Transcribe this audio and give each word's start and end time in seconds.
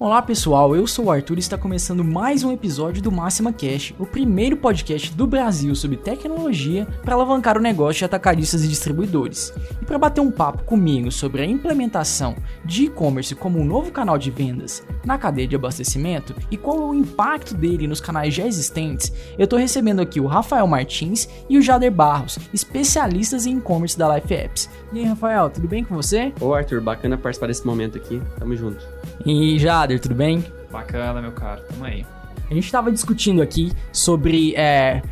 Olá 0.00 0.22
pessoal, 0.22 0.76
eu 0.76 0.86
sou 0.86 1.06
o 1.06 1.10
Arthur 1.10 1.38
e 1.38 1.40
está 1.40 1.58
começando 1.58 2.04
mais 2.04 2.44
um 2.44 2.52
episódio 2.52 3.02
do 3.02 3.10
Máxima 3.10 3.52
Cash, 3.52 3.92
o 3.98 4.06
primeiro 4.06 4.56
podcast 4.56 5.12
do 5.12 5.26
Brasil 5.26 5.74
sobre 5.74 5.96
tecnologia 5.96 6.86
para 7.02 7.16
alavancar 7.16 7.58
o 7.58 7.60
negócio 7.60 7.98
de 7.98 8.04
atacadistas 8.04 8.62
e 8.62 8.68
distribuidores. 8.68 9.52
E 9.82 9.84
para 9.84 9.98
bater 9.98 10.20
um 10.20 10.30
papo 10.30 10.62
comigo 10.62 11.10
sobre 11.10 11.42
a 11.42 11.44
implementação 11.44 12.36
de 12.64 12.84
e-commerce 12.84 13.34
como 13.34 13.58
um 13.58 13.64
novo 13.64 13.90
canal 13.90 14.16
de 14.16 14.30
vendas 14.30 14.84
na 15.04 15.18
cadeia 15.18 15.48
de 15.48 15.56
abastecimento 15.56 16.32
e 16.48 16.56
qual 16.56 16.76
é 16.76 16.84
o 16.84 16.94
impacto 16.94 17.52
dele 17.52 17.88
nos 17.88 18.00
canais 18.00 18.32
já 18.32 18.46
existentes, 18.46 19.12
eu 19.36 19.44
estou 19.44 19.58
recebendo 19.58 20.00
aqui 20.00 20.20
o 20.20 20.26
Rafael 20.26 20.68
Martins 20.68 21.28
e 21.48 21.58
o 21.58 21.62
Jader 21.62 21.90
Barros, 21.90 22.38
especialistas 22.54 23.46
em 23.46 23.58
e-commerce 23.58 23.98
da 23.98 24.14
Life 24.14 24.32
Apps. 24.32 24.70
E 24.92 25.00
aí, 25.00 25.04
Rafael, 25.06 25.50
tudo 25.50 25.66
bem 25.66 25.82
com 25.82 25.96
você? 25.96 26.32
Ô 26.40 26.54
Arthur, 26.54 26.80
bacana 26.80 27.18
participar 27.18 27.48
desse 27.48 27.66
momento 27.66 27.98
aqui, 27.98 28.22
tamo 28.38 28.54
junto. 28.54 28.97
E 29.24 29.58
Jader, 29.58 30.00
tudo 30.00 30.14
bem? 30.14 30.44
Bacana, 30.70 31.20
meu 31.20 31.32
caro. 31.32 31.62
Tamo 31.68 31.84
aí. 31.84 32.04
A 32.50 32.54
gente 32.54 32.64
estava 32.64 32.90
discutindo 32.90 33.42
aqui 33.42 33.72
sobre 33.92 34.54
é, 34.56 35.02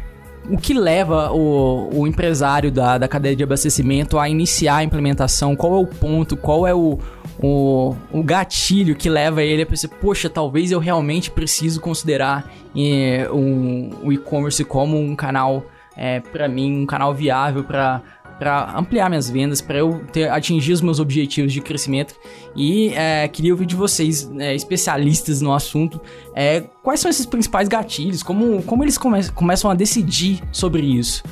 o 0.49 0.57
que 0.57 0.73
leva 0.73 1.33
o, 1.33 2.01
o 2.01 2.07
empresário 2.07 2.71
da, 2.71 2.99
da 2.99 3.09
cadeia 3.09 3.37
de 3.37 3.43
abastecimento 3.43 4.19
a 4.19 4.29
iniciar 4.29 4.77
a 4.77 4.85
implementação, 4.85 5.57
qual 5.57 5.75
é 5.75 5.79
o 5.79 5.87
ponto, 5.87 6.37
qual 6.37 6.67
é 6.67 6.75
o, 6.75 6.99
o, 7.39 7.95
o 8.13 8.23
gatilho 8.23 8.95
que 8.95 9.09
leva 9.09 9.43
ele 9.43 9.63
a 9.63 9.67
pensar, 9.67 9.89
poxa, 9.89 10.31
talvez 10.31 10.71
eu 10.71 10.79
realmente 10.79 11.31
preciso 11.31 11.81
considerar 11.81 12.51
é, 12.77 13.29
um, 13.31 13.91
o 14.03 14.13
e-commerce 14.13 14.65
como 14.65 14.99
um 14.99 15.15
canal, 15.17 15.67
é, 15.97 16.21
para 16.21 16.49
mim, 16.49 16.83
um 16.83 16.87
canal 16.87 17.15
viável 17.15 17.65
para 17.65 18.03
para 18.39 18.77
ampliar 18.77 19.09
minhas 19.09 19.31
vendas, 19.31 19.61
para 19.61 19.79
eu 19.79 20.05
ter, 20.13 20.31
atingir 20.31 20.73
os 20.73 20.81
meus 20.81 21.01
objetivos 21.01 21.53
de 21.53 21.61
crescimento. 21.61 22.15
E 22.55 22.89
é, 22.91 23.27
queria 23.29 23.53
ouvir 23.53 23.67
de 23.67 23.75
vocês, 23.75 24.31
é, 24.39 24.55
especialistas 24.55 25.41
no 25.41 25.53
assunto, 25.53 26.01
é, 26.35 26.63
quais 26.83 27.01
são 27.01 27.11
esses 27.11 27.27
principais 27.27 27.69
gatilhos, 27.69 28.23
como, 28.23 28.63
como 28.63 28.85
eles 28.85 28.99
come 28.99 29.27
começam 29.31 29.71
a 29.71 29.75
decidir 29.75 30.43
sobre 30.53 30.83
isso. 30.83 31.23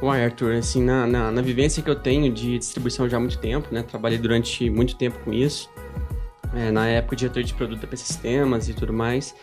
Uai, 0.00 0.24
Arthur, 0.24 0.54
assim, 0.54 0.82
na, 0.82 1.06
na, 1.06 1.30
na, 1.32 1.42
vivência 1.42 1.82
que 1.82 1.90
eu 1.90 1.96
tenho 1.96 2.32
de 2.32 2.56
distribuição 2.58 3.08
já 3.08 3.16
há 3.16 3.20
muito 3.20 3.38
tempo, 3.38 3.66
né? 3.72 3.82
Trabalhei 3.82 4.18
durante 4.18 4.70
muito 4.70 4.94
tempo 4.94 5.18
com 5.24 5.32
isso. 5.32 5.68
É, 6.54 6.70
na 6.70 6.86
época, 6.86 7.16
diretor 7.16 7.42
de 7.42 7.52
produto 7.52 7.84
para 7.86 7.96
sistemas 7.96 8.68
e 8.68 8.74
tudo 8.74 8.92
mais. 8.92 9.34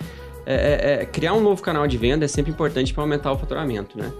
É, 0.45 1.01
é, 1.01 1.05
criar 1.05 1.33
um 1.33 1.41
novo 1.41 1.61
canal 1.61 1.85
de 1.88 1.97
venda 1.97 2.23
é 2.23 2.27
sempre 2.27 2.51
importante 2.51 2.93
para 2.93 3.03
aumentar 3.03 3.31
o 3.33 3.38
faturamento, 3.38 3.97
né? 3.97 4.11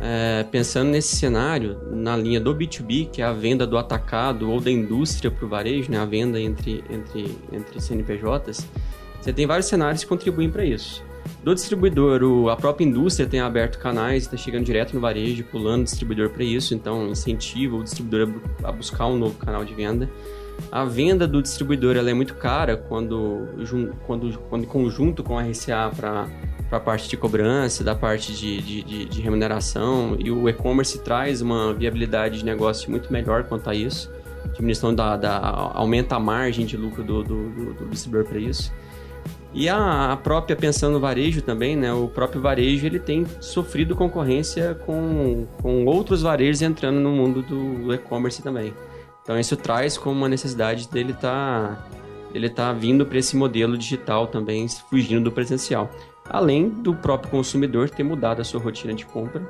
É, 0.00 0.44
pensando 0.44 0.90
nesse 0.90 1.14
cenário, 1.16 1.78
na 1.92 2.16
linha 2.16 2.40
do 2.40 2.54
B2B, 2.54 3.10
que 3.10 3.20
é 3.20 3.24
a 3.24 3.32
venda 3.32 3.66
do 3.66 3.76
atacado 3.76 4.50
ou 4.50 4.60
da 4.60 4.70
indústria 4.70 5.30
para 5.30 5.44
o 5.44 5.48
varejo, 5.48 5.90
né, 5.90 5.98
a 5.98 6.04
venda 6.04 6.40
entre, 6.40 6.82
entre, 6.88 7.36
entre 7.52 7.80
CNPJs, 7.80 8.66
você 9.20 9.32
tem 9.32 9.46
vários 9.46 9.66
cenários 9.66 10.02
que 10.02 10.08
contribuem 10.08 10.50
para 10.50 10.64
isso. 10.64 11.04
Do 11.44 11.54
distribuidor, 11.54 12.22
o, 12.22 12.48
a 12.48 12.56
própria 12.56 12.84
indústria 12.84 13.28
tem 13.28 13.40
aberto 13.40 13.78
canais, 13.78 14.22
está 14.22 14.36
chegando 14.36 14.64
direto 14.64 14.94
no 14.94 15.00
varejo, 15.00 15.44
pulando 15.44 15.82
o 15.82 15.84
distribuidor 15.84 16.30
para 16.30 16.42
isso, 16.42 16.74
então 16.74 17.08
incentiva 17.08 17.76
o 17.76 17.84
distribuidor 17.84 18.40
a 18.62 18.72
buscar 18.72 19.06
um 19.06 19.16
novo 19.16 19.36
canal 19.36 19.64
de 19.64 19.74
venda. 19.74 20.08
A 20.70 20.84
venda 20.84 21.26
do 21.26 21.42
distribuidor 21.42 21.96
ela 21.96 22.10
é 22.10 22.14
muito 22.14 22.34
cara 22.34 22.76
quando, 22.76 23.48
quando, 24.06 24.38
quando 24.48 24.64
em 24.64 24.66
conjunto 24.66 25.22
com 25.22 25.38
a 25.38 25.42
RCA 25.42 25.90
para 25.96 26.28
a 26.70 26.80
parte 26.80 27.08
de 27.08 27.16
cobrança, 27.16 27.82
da 27.82 27.94
parte 27.94 28.32
de, 28.32 28.60
de, 28.60 28.82
de, 28.82 29.04
de 29.06 29.20
remuneração, 29.20 30.16
e 30.18 30.30
o 30.30 30.48
e-commerce 30.48 30.98
traz 31.00 31.40
uma 31.40 31.74
viabilidade 31.74 32.38
de 32.38 32.44
negócio 32.44 32.90
muito 32.90 33.12
melhor 33.12 33.44
quanto 33.44 33.68
a 33.68 33.74
isso. 33.74 34.10
Diminuição 34.54 34.94
da, 34.94 35.16
da 35.16 35.38
aumenta 35.74 36.16
a 36.16 36.20
margem 36.20 36.64
de 36.64 36.76
lucro 36.76 37.02
do, 37.02 37.22
do, 37.22 37.50
do, 37.50 37.74
do 37.74 37.88
distribuidor 37.88 38.30
para 38.30 38.38
isso. 38.38 38.72
E 39.52 39.68
a, 39.68 40.16
própria, 40.22 40.54
pensando 40.54 40.92
no 40.92 41.00
varejo 41.00 41.42
também, 41.42 41.76
né? 41.76 41.92
O 41.92 42.06
próprio 42.06 42.40
varejo, 42.40 42.86
ele 42.86 43.00
tem 43.00 43.26
sofrido 43.40 43.96
concorrência 43.96 44.74
com, 44.86 45.46
com 45.60 45.84
outros 45.86 46.22
varejos 46.22 46.62
entrando 46.62 47.00
no 47.00 47.10
mundo 47.10 47.42
do 47.42 47.92
e-commerce 47.92 48.40
também. 48.42 48.72
Então 49.30 49.38
isso 49.38 49.56
traz 49.56 49.96
como 49.96 50.16
uma 50.16 50.28
necessidade 50.28 50.88
dele 50.88 51.12
estar 51.12 51.76
tá, 51.76 51.88
ele 52.34 52.50
tá 52.50 52.72
vindo 52.72 53.06
para 53.06 53.16
esse 53.16 53.36
modelo 53.36 53.78
digital 53.78 54.26
também, 54.26 54.66
fugindo 54.68 55.22
do 55.22 55.30
presencial 55.30 55.88
além 56.30 56.68
do 56.68 56.94
próprio 56.94 57.30
consumidor 57.30 57.90
ter 57.90 58.04
mudado 58.04 58.40
a 58.40 58.44
sua 58.44 58.60
rotina 58.60 58.92
de 58.92 59.04
compra 59.04 59.42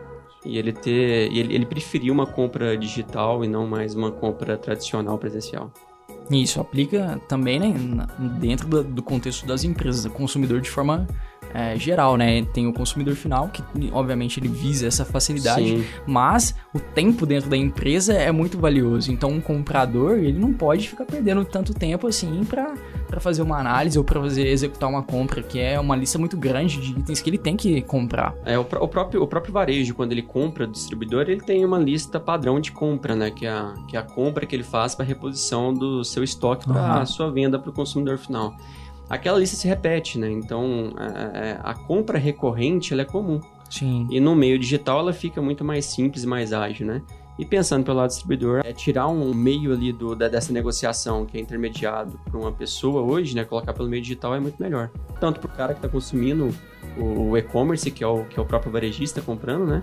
e 0.45 0.57
ele 0.57 0.73
ter 0.73 1.31
ele, 1.33 1.55
ele 1.55 2.11
uma 2.11 2.27
compra 2.27 2.77
digital 2.77 3.45
e 3.45 3.49
não 3.49 3.67
mais 3.67 3.95
uma 3.95 4.11
compra 4.11 4.57
tradicional 4.57 5.19
presencial. 5.19 5.71
Isso 6.31 6.61
aplica 6.61 7.21
também 7.27 7.59
né, 7.59 8.07
dentro 8.39 8.69
do, 8.69 8.85
do 8.85 9.03
contexto 9.03 9.45
das 9.47 9.65
empresas, 9.65 10.05
do 10.05 10.11
consumidor 10.11 10.61
de 10.61 10.71
forma 10.71 11.07
é, 11.53 11.77
geral, 11.77 12.17
né? 12.17 12.45
Tem 12.45 12.67
o 12.67 12.73
consumidor 12.73 13.15
final, 13.17 13.49
que 13.49 13.63
obviamente 13.93 14.39
ele 14.39 14.49
visa 14.49 14.87
essa 14.87 15.05
facilidade, 15.05 15.79
Sim. 15.79 15.85
mas 16.07 16.55
o 16.73 16.79
tempo 16.79 17.27
dentro 17.27 17.51
da 17.51 17.57
empresa 17.57 18.15
é 18.15 18.31
muito 18.31 18.59
valioso. 18.59 19.11
Então, 19.11 19.31
um 19.31 19.41
comprador, 19.41 20.19
ele 20.19 20.39
não 20.39 20.53
pode 20.53 20.89
ficar 20.89 21.05
perdendo 21.05 21.45
tanto 21.45 21.75
tempo 21.75 22.07
assim 22.07 22.45
para 22.45 22.75
fazer 23.19 23.43
uma 23.43 23.59
análise 23.59 23.99
ou 23.99 24.05
para 24.05 24.21
fazer 24.21 24.47
executar 24.47 24.89
uma 24.89 25.03
compra, 25.03 25.43
que 25.43 25.59
é 25.59 25.81
uma 25.81 25.97
lista 25.97 26.19
muito 26.19 26.37
grande 26.37 26.81
de 26.81 27.01
itens 27.01 27.21
que 27.21 27.31
ele 27.31 27.39
tem 27.39 27.57
que 27.57 27.81
comprar. 27.83 28.35
É, 28.45 28.59
o, 28.59 28.63
o 28.63 28.89
próprio, 28.89 29.23
o 29.23 29.27
próprio 29.27 29.53
varejo, 29.53 29.95
quando 29.95 30.13
ele 30.13 30.23
compra 30.23 30.67
do 30.67 30.73
distribuidor, 30.73 31.23
ele 31.23 31.41
tem 31.41 31.65
uma 31.65 31.79
lista 31.79 32.21
padrão 32.21 32.61
de 32.61 32.71
compra, 32.71 33.17
né? 33.17 33.31
Que 33.31 33.47
é 33.47 33.51
a, 33.51 33.75
que 33.89 33.97
é 33.97 34.01
a 34.01 34.03
compra 34.03 34.47
que 34.47 34.55
ele 34.55 34.63
faz 34.63 34.95
para 34.95 35.05
reposição 35.05 35.73
do 35.75 36.05
seu 36.05 36.23
estoque 36.23 36.67
para 36.67 36.81
uhum. 36.81 37.01
a 37.01 37.07
sua 37.07 37.31
venda 37.31 37.59
para 37.59 37.71
o 37.71 37.73
consumidor 37.73 38.19
final 38.19 38.55
aquela 39.11 39.41
lista 39.41 39.57
se 39.57 39.67
repete, 39.67 40.17
né? 40.19 40.31
Então, 40.31 40.93
a, 40.97 41.05
é, 41.05 41.51
é, 41.51 41.61
a 41.63 41.75
compra 41.75 42.17
recorrente, 42.17 42.93
ela 42.93 43.03
é 43.03 43.05
comum. 43.05 43.41
Sim. 43.69 44.07
E 44.09 44.21
no 44.21 44.37
meio 44.37 44.59
digital, 44.59 45.01
ela 45.01 45.13
fica 45.13 45.43
muito 45.43 45.65
mais 45.65 45.85
simples 45.85 46.23
e 46.23 46.27
mais 46.27 46.53
ágil, 46.53 46.87
né? 46.87 47.03
E 47.41 47.45
pensando 47.47 47.83
pelo 47.87 47.97
lado 47.97 48.11
distribuidor, 48.11 48.61
é 48.63 48.71
tirar 48.71 49.09
um 49.09 49.33
meio 49.33 49.73
ali 49.73 49.95
do, 49.95 50.15
da, 50.15 50.29
dessa 50.29 50.53
negociação 50.53 51.25
que 51.25 51.39
é 51.39 51.41
intermediado 51.41 52.21
para 52.23 52.39
uma 52.39 52.53
pessoa 52.53 53.01
hoje, 53.01 53.35
né? 53.35 53.45
Colocar 53.47 53.73
pelo 53.73 53.89
meio 53.89 54.03
digital 54.03 54.35
é 54.35 54.41
muito 54.41 54.63
melhor. 54.63 54.91
Tanto 55.19 55.41
para 55.41 55.49
o 55.49 55.57
cara 55.57 55.73
que 55.73 55.79
está 55.79 55.89
consumindo 55.89 56.55
o, 56.99 57.31
o 57.31 57.39
e-commerce, 57.39 57.91
que, 57.91 58.05
é 58.05 58.07
o, 58.07 58.27
que 58.27 58.39
é 58.39 58.43
o 58.43 58.45
próprio 58.45 58.71
varejista 58.71 59.23
comprando, 59.23 59.65
né? 59.65 59.81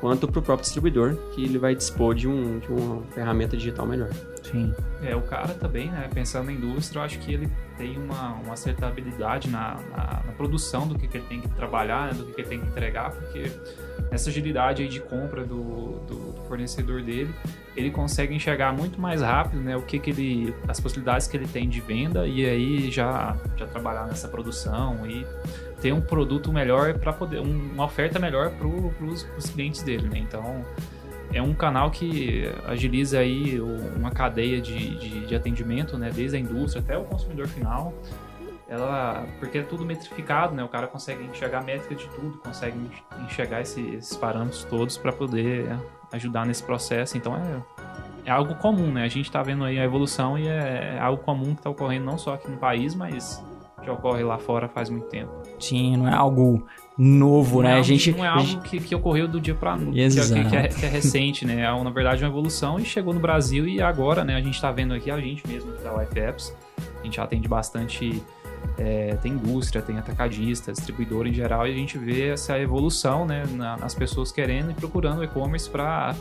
Quanto 0.00 0.28
para 0.28 0.38
o 0.38 0.42
próprio 0.42 0.62
distribuidor, 0.62 1.16
que 1.34 1.42
ele 1.42 1.58
vai 1.58 1.74
dispor 1.74 2.14
de, 2.14 2.28
um, 2.28 2.60
de 2.60 2.68
uma 2.68 3.02
ferramenta 3.06 3.56
digital 3.56 3.84
melhor. 3.84 4.10
Sim. 4.44 4.72
É, 5.02 5.16
o 5.16 5.22
cara 5.22 5.54
também, 5.54 5.90
né? 5.90 6.08
Pensando 6.14 6.46
na 6.46 6.52
indústria, 6.52 7.00
eu 7.00 7.04
acho 7.04 7.18
que 7.18 7.34
ele 7.34 7.48
tem 7.76 7.98
uma, 7.98 8.34
uma 8.34 8.54
certa 8.54 8.86
habilidade 8.86 9.50
na, 9.50 9.74
na, 9.90 10.22
na 10.24 10.32
produção 10.36 10.86
do 10.86 10.96
que, 10.96 11.08
que, 11.08 11.16
ele 11.16 11.26
tem 11.26 11.40
que 11.40 11.48
trabalhar, 11.48 12.12
né, 12.12 12.14
do 12.14 12.26
que, 12.26 12.32
que, 12.32 12.40
ele 12.42 12.48
tem 12.48 12.60
que 12.60 12.66
entregar, 12.66 13.10
porque 13.10 13.50
essa 14.12 14.28
agilidade 14.28 14.86
de 14.86 15.00
compra 15.00 15.44
do, 15.44 16.00
do, 16.06 16.32
do, 16.32 16.42
fornecedor 16.42 17.02
dele, 17.02 17.34
ele 17.74 17.90
consegue 17.90 18.34
enxergar 18.34 18.72
muito 18.72 19.00
mais 19.00 19.22
rápido, 19.22 19.60
né, 19.62 19.74
o 19.74 19.82
que, 19.82 19.98
que 19.98 20.10
ele, 20.10 20.54
as 20.68 20.78
possibilidades 20.78 21.26
que 21.26 21.36
ele 21.36 21.48
tem 21.48 21.68
de 21.68 21.80
venda 21.80 22.26
e 22.26 22.44
aí 22.44 22.90
já, 22.90 23.36
já 23.56 23.66
trabalhar 23.66 24.06
nessa 24.06 24.28
produção 24.28 25.06
e 25.06 25.26
ter 25.80 25.92
um 25.92 26.00
produto 26.00 26.52
melhor 26.52 26.98
para 26.98 27.12
poder, 27.12 27.40
uma 27.40 27.86
oferta 27.86 28.18
melhor 28.18 28.50
para 28.50 28.66
os 28.66 29.50
clientes 29.50 29.82
dele, 29.82 30.08
né? 30.08 30.18
Então 30.18 30.64
é 31.32 31.40
um 31.40 31.54
canal 31.54 31.90
que 31.90 32.44
agiliza 32.66 33.18
aí 33.18 33.58
uma 33.96 34.10
cadeia 34.10 34.60
de, 34.60 34.96
de, 34.96 35.26
de, 35.26 35.34
atendimento, 35.34 35.96
né? 35.96 36.10
Desde 36.14 36.36
a 36.36 36.40
indústria 36.40 36.82
até 36.82 36.96
o 36.96 37.04
consumidor 37.04 37.48
final. 37.48 37.94
Ela, 38.72 39.26
porque 39.38 39.58
é 39.58 39.62
tudo 39.62 39.84
metrificado, 39.84 40.54
né? 40.54 40.64
O 40.64 40.68
cara 40.68 40.86
consegue 40.86 41.22
enxergar 41.24 41.58
a 41.58 41.62
métrica 41.62 41.94
de 41.94 42.08
tudo, 42.08 42.38
consegue 42.38 42.78
enxergar 43.26 43.60
esses, 43.60 43.86
esses 43.92 44.16
parâmetros 44.16 44.64
todos 44.64 44.96
para 44.96 45.12
poder 45.12 45.76
ajudar 46.10 46.46
nesse 46.46 46.62
processo. 46.62 47.18
Então 47.18 47.36
é, 47.36 47.62
é 48.24 48.30
algo 48.30 48.54
comum, 48.54 48.90
né? 48.90 49.04
A 49.04 49.08
gente 49.08 49.26
está 49.26 49.42
vendo 49.42 49.62
aí 49.62 49.78
a 49.78 49.84
evolução 49.84 50.38
e 50.38 50.48
é, 50.48 50.94
é 50.96 50.98
algo 50.98 51.22
comum 51.22 51.52
que 51.52 51.60
está 51.60 51.68
ocorrendo 51.68 52.06
não 52.06 52.16
só 52.16 52.32
aqui 52.32 52.50
no 52.50 52.56
país, 52.56 52.94
mas 52.94 53.44
já 53.84 53.92
ocorre 53.92 54.22
lá 54.22 54.38
fora 54.38 54.70
faz 54.70 54.88
muito 54.88 55.06
tempo. 55.08 55.30
Sim, 55.60 55.98
não 55.98 56.08
é 56.08 56.14
algo 56.14 56.66
novo, 56.96 57.56
não 57.56 57.68
né? 57.68 57.76
É 57.76 57.78
a 57.78 57.82
gente 57.82 58.10
não 58.12 58.24
é 58.24 58.28
algo 58.28 58.62
que, 58.62 58.80
que 58.80 58.94
ocorreu 58.94 59.28
do 59.28 59.38
dia 59.38 59.54
para 59.54 59.76
noite, 59.76 60.16
que, 60.16 60.44
que, 60.48 60.56
é, 60.56 60.68
que 60.68 60.86
é 60.86 60.88
recente, 60.88 61.44
né? 61.44 61.60
É 61.60 61.84
na 61.84 61.90
verdade 61.90 62.24
uma 62.24 62.30
evolução 62.30 62.78
e 62.78 62.86
chegou 62.86 63.12
no 63.12 63.20
Brasil 63.20 63.68
e 63.68 63.82
agora, 63.82 64.24
né? 64.24 64.34
A 64.34 64.40
gente 64.40 64.54
está 64.54 64.72
vendo 64.72 64.94
aqui 64.94 65.10
a 65.10 65.20
gente 65.20 65.46
mesmo 65.46 65.72
da 65.72 65.92
Life 65.92 66.18
Apps, 66.18 66.56
a 66.98 67.04
gente 67.04 67.20
atende 67.20 67.46
bastante 67.46 68.22
é, 68.78 69.16
tem 69.16 69.32
indústria, 69.32 69.82
tem 69.82 69.98
atacadista, 69.98 70.72
distribuidor 70.72 71.26
em 71.26 71.32
geral, 71.32 71.66
e 71.66 71.70
a 71.70 71.74
gente 71.74 71.98
vê 71.98 72.28
essa 72.28 72.58
evolução 72.58 73.26
né, 73.26 73.44
na, 73.52 73.76
nas 73.76 73.94
pessoas 73.94 74.32
querendo 74.32 74.70
e 74.70 74.74
procurando 74.74 75.22
e-commerce 75.22 75.68
para 75.68 76.14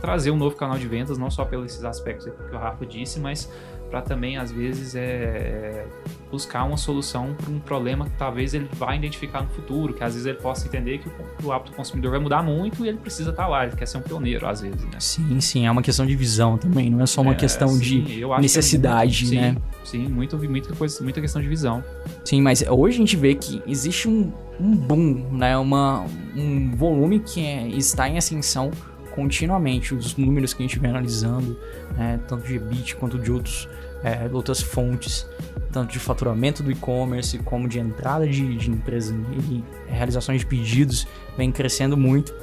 trazer 0.00 0.30
um 0.30 0.36
novo 0.36 0.56
canal 0.56 0.78
de 0.78 0.88
vendas, 0.88 1.18
não 1.18 1.30
só 1.30 1.44
pelos 1.44 1.84
aspectos 1.84 2.26
que 2.26 2.54
o 2.54 2.58
Rafa 2.58 2.86
disse, 2.86 3.20
mas 3.20 3.50
para 3.90 4.00
também, 4.00 4.38
às 4.38 4.52
vezes, 4.52 4.94
é, 4.94 5.00
é 5.00 5.86
buscar 6.30 6.64
uma 6.64 6.76
solução 6.76 7.34
para 7.34 7.50
um 7.50 7.58
problema 7.58 8.04
que 8.04 8.16
talvez 8.16 8.54
ele 8.54 8.68
vá 8.72 8.94
identificar 8.94 9.42
no 9.42 9.48
futuro, 9.48 9.92
que 9.92 10.04
às 10.04 10.12
vezes 10.12 10.26
ele 10.26 10.38
possa 10.38 10.66
entender 10.66 10.98
que 10.98 11.08
o, 11.08 11.48
o 11.48 11.52
hábito 11.52 11.72
do 11.72 11.76
consumidor 11.76 12.12
vai 12.12 12.20
mudar 12.20 12.42
muito 12.42 12.84
e 12.86 12.88
ele 12.88 12.98
precisa 12.98 13.30
estar 13.30 13.42
tá 13.42 13.48
lá, 13.48 13.66
ele 13.66 13.74
quer 13.74 13.86
ser 13.86 13.98
um 13.98 14.02
pioneiro, 14.02 14.46
às 14.46 14.60
vezes, 14.60 14.80
né? 14.84 15.00
Sim, 15.00 15.40
sim, 15.40 15.66
é 15.66 15.70
uma 15.70 15.82
questão 15.82 16.06
de 16.06 16.14
visão 16.14 16.56
também, 16.56 16.88
não 16.88 17.00
é 17.00 17.06
só 17.06 17.20
uma 17.20 17.32
é, 17.32 17.34
questão 17.34 17.68
sim, 17.68 18.02
de 18.02 18.24
necessidade, 18.40 19.36
é 19.36 19.40
né? 19.40 19.56
Sim, 19.84 20.06
muito, 20.08 20.38
muita, 20.38 20.74
coisa, 20.74 21.02
muita 21.02 21.20
questão 21.20 21.42
de 21.42 21.48
visão. 21.48 21.82
Sim, 22.24 22.40
mas 22.42 22.62
hoje 22.62 22.96
a 22.96 22.98
gente 22.98 23.16
vê 23.16 23.34
que 23.34 23.60
existe 23.66 24.08
um, 24.08 24.32
um 24.60 24.76
boom, 24.76 25.26
né? 25.32 25.56
Uma, 25.58 26.06
um 26.36 26.70
volume 26.76 27.18
que 27.18 27.44
é, 27.44 27.66
está 27.68 28.08
em 28.08 28.16
ascensão 28.16 28.70
continuamente. 29.14 29.94
Os 29.94 30.16
números 30.16 30.54
que 30.54 30.62
a 30.62 30.66
gente 30.66 30.78
vem 30.78 30.90
analisando, 30.90 31.58
né, 31.96 32.20
tanto 32.28 32.46
de 32.46 32.56
EBIT 32.56 32.96
quanto 32.96 33.18
de 33.18 33.30
outros, 33.30 33.68
é, 34.02 34.28
outras 34.32 34.60
fontes, 34.60 35.26
tanto 35.72 35.92
de 35.92 35.98
faturamento 35.98 36.62
do 36.62 36.70
e-commerce 36.70 37.38
como 37.38 37.68
de 37.68 37.78
entrada 37.78 38.26
de, 38.26 38.56
de 38.56 38.70
empresas 38.70 39.14
e 39.48 39.62
realizações 39.86 40.40
de 40.40 40.46
pedidos, 40.46 41.06
vem 41.36 41.52
crescendo 41.52 41.96
muito. 41.96 42.34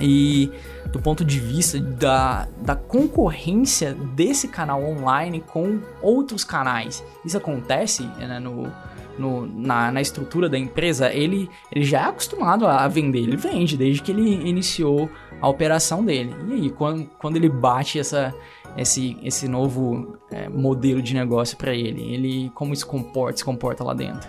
E 0.00 0.50
do 0.90 1.00
ponto 1.00 1.24
de 1.24 1.38
vista 1.38 1.78
da, 1.78 2.48
da 2.60 2.74
concorrência 2.74 3.94
desse 4.14 4.48
canal 4.48 4.82
online 4.82 5.40
com 5.40 5.80
outros 6.00 6.44
canais, 6.44 7.04
isso 7.24 7.36
acontece 7.36 8.02
né, 8.18 8.38
no, 8.38 8.72
no, 9.18 9.46
na, 9.46 9.90
na 9.90 10.00
estrutura 10.00 10.48
da 10.48 10.58
empresa, 10.58 11.12
ele, 11.12 11.48
ele 11.70 11.84
já 11.84 12.00
é 12.00 12.04
acostumado 12.04 12.66
a 12.66 12.86
vender, 12.88 13.20
ele 13.20 13.36
vende 13.36 13.76
desde 13.76 14.02
que 14.02 14.12
ele 14.12 14.48
iniciou 14.48 15.10
a 15.40 15.48
operação 15.48 16.04
dele. 16.04 16.34
E 16.48 16.52
aí, 16.52 16.70
quando, 16.70 17.06
quando 17.18 17.36
ele 17.36 17.48
bate 17.48 17.98
essa, 17.98 18.34
esse, 18.76 19.16
esse 19.22 19.48
novo 19.48 20.16
é, 20.30 20.48
modelo 20.48 21.02
de 21.02 21.14
negócio 21.14 21.56
para 21.56 21.74
ele, 21.74 22.02
ele 22.02 22.50
como 22.54 22.74
se 22.74 22.84
comporta, 22.84 23.38
se 23.38 23.44
comporta 23.44 23.84
lá 23.84 23.94
dentro? 23.94 24.28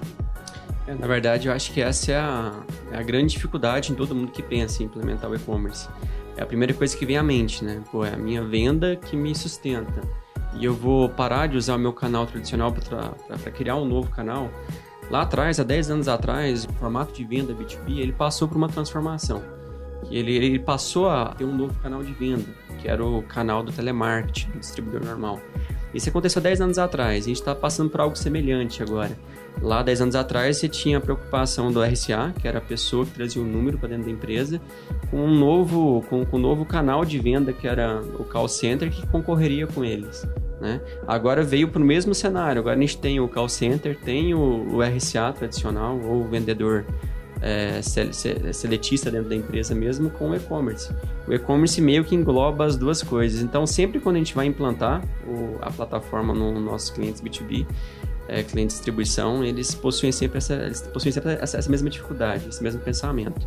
É, 0.87 0.93
na 0.93 1.07
verdade, 1.07 1.47
eu 1.47 1.53
acho 1.53 1.71
que 1.71 1.81
essa 1.81 2.11
é 2.11 2.17
a, 2.17 2.51
é 2.91 2.97
a 2.97 3.03
grande 3.03 3.33
dificuldade 3.33 3.91
em 3.91 3.95
todo 3.95 4.13
mundo 4.13 4.31
que 4.31 4.43
pensa 4.43 4.83
em 4.83 4.85
implementar 4.85 5.29
o 5.29 5.35
e-commerce. 5.35 5.87
É 6.35 6.43
a 6.43 6.45
primeira 6.45 6.73
coisa 6.73 6.97
que 6.97 7.05
vem 7.05 7.15
à 7.15 7.23
mente, 7.23 7.63
né? 7.63 7.81
Pô, 7.91 8.03
é 8.03 8.13
a 8.13 8.17
minha 8.17 8.43
venda 8.43 8.95
que 8.95 9.15
me 9.15 9.35
sustenta 9.35 10.01
e 10.59 10.65
eu 10.65 10.73
vou 10.73 11.09
parar 11.09 11.47
de 11.47 11.57
usar 11.57 11.75
o 11.75 11.79
meu 11.79 11.93
canal 11.93 12.25
tradicional 12.25 12.71
para 12.71 13.51
criar 13.51 13.75
um 13.75 13.85
novo 13.85 14.09
canal, 14.09 14.49
lá 15.09 15.21
atrás, 15.21 15.59
há 15.59 15.63
10 15.63 15.91
anos 15.91 16.07
atrás, 16.07 16.65
o 16.65 16.73
formato 16.73 17.13
de 17.13 17.23
venda 17.23 17.53
B2B, 17.53 17.99
ele 17.99 18.13
passou 18.13 18.47
por 18.47 18.57
uma 18.57 18.69
transformação. 18.69 19.41
Ele, 20.11 20.35
ele 20.35 20.59
passou 20.59 21.09
a 21.09 21.33
ter 21.33 21.45
um 21.45 21.55
novo 21.55 21.73
canal 21.81 22.03
de 22.03 22.13
venda, 22.13 22.45
que 22.79 22.87
era 22.87 23.03
o 23.03 23.23
canal 23.23 23.63
do 23.63 23.71
telemarketing, 23.71 24.51
do 24.51 24.59
distribuidor 24.59 25.03
normal. 25.03 25.39
Isso 25.93 26.09
aconteceu 26.09 26.41
10 26.41 26.61
anos 26.61 26.77
atrás, 26.77 27.25
a 27.25 27.27
gente 27.27 27.37
está 27.37 27.53
passando 27.53 27.89
por 27.89 28.01
algo 28.01 28.15
semelhante 28.15 28.81
agora. 28.81 29.17
Lá, 29.61 29.83
10 29.83 30.01
anos 30.01 30.15
atrás, 30.15 30.57
você 30.57 30.67
tinha 30.67 30.97
a 30.97 31.01
preocupação 31.01 31.71
do 31.71 31.81
RCA, 31.81 32.33
que 32.39 32.47
era 32.47 32.57
a 32.57 32.61
pessoa 32.61 33.05
que 33.05 33.11
trazia 33.11 33.41
o 33.41 33.45
número 33.45 33.77
para 33.77 33.89
dentro 33.89 34.05
da 34.05 34.11
empresa, 34.11 34.59
com 35.09 35.25
um 35.25 35.33
novo, 35.33 36.03
com, 36.09 36.25
com 36.25 36.37
um 36.37 36.41
novo 36.41 36.65
canal 36.65 37.05
de 37.05 37.19
venda, 37.19 37.53
que 37.53 37.67
era 37.67 38.01
o 38.01 38.23
call 38.23 38.47
center, 38.47 38.91
que 38.91 39.05
concorreria 39.07 39.67
com 39.67 39.85
eles. 39.85 40.27
Né? 40.63 40.79
Agora 41.05 41.43
veio 41.43 41.67
para 41.67 41.81
o 41.81 41.85
mesmo 41.85 42.15
cenário. 42.15 42.61
Agora 42.61 42.77
a 42.77 42.79
gente 42.79 42.97
tem 42.97 43.19
o 43.19 43.27
call 43.27 43.49
center, 43.49 43.99
tem 43.99 44.33
o, 44.33 44.75
o 44.75 44.81
RCA 44.81 45.33
tradicional, 45.33 45.99
ou 45.99 46.21
o 46.21 46.27
vendedor 46.29 46.85
é, 47.41 47.81
seletista 47.81 49.11
dentro 49.11 49.27
da 49.27 49.35
empresa 49.35 49.75
mesmo, 49.75 50.09
com 50.09 50.29
o 50.29 50.35
e-commerce. 50.35 50.89
O 51.27 51.33
e-commerce 51.33 51.81
meio 51.81 52.05
que 52.05 52.15
engloba 52.15 52.63
as 52.63 52.77
duas 52.77 53.03
coisas. 53.03 53.41
Então, 53.41 53.67
sempre 53.67 53.99
quando 53.99 54.15
a 54.15 54.19
gente 54.19 54.33
vai 54.33 54.45
implantar 54.45 55.03
o, 55.27 55.57
a 55.61 55.69
plataforma 55.69 56.33
no 56.33 56.57
nossos 56.61 56.91
clientes 56.91 57.21
B2B, 57.21 57.67
é, 58.29 58.41
cliente 58.41 58.69
de 58.69 58.75
distribuição, 58.75 59.43
eles 59.43 59.75
possuem 59.75 60.13
sempre 60.13 60.37
essa, 60.37 60.55
possuem 60.93 61.11
sempre 61.11 61.33
essa, 61.33 61.57
essa 61.57 61.69
mesma 61.69 61.89
dificuldade, 61.89 62.47
esse 62.47 62.63
mesmo 62.63 62.79
pensamento. 62.79 63.45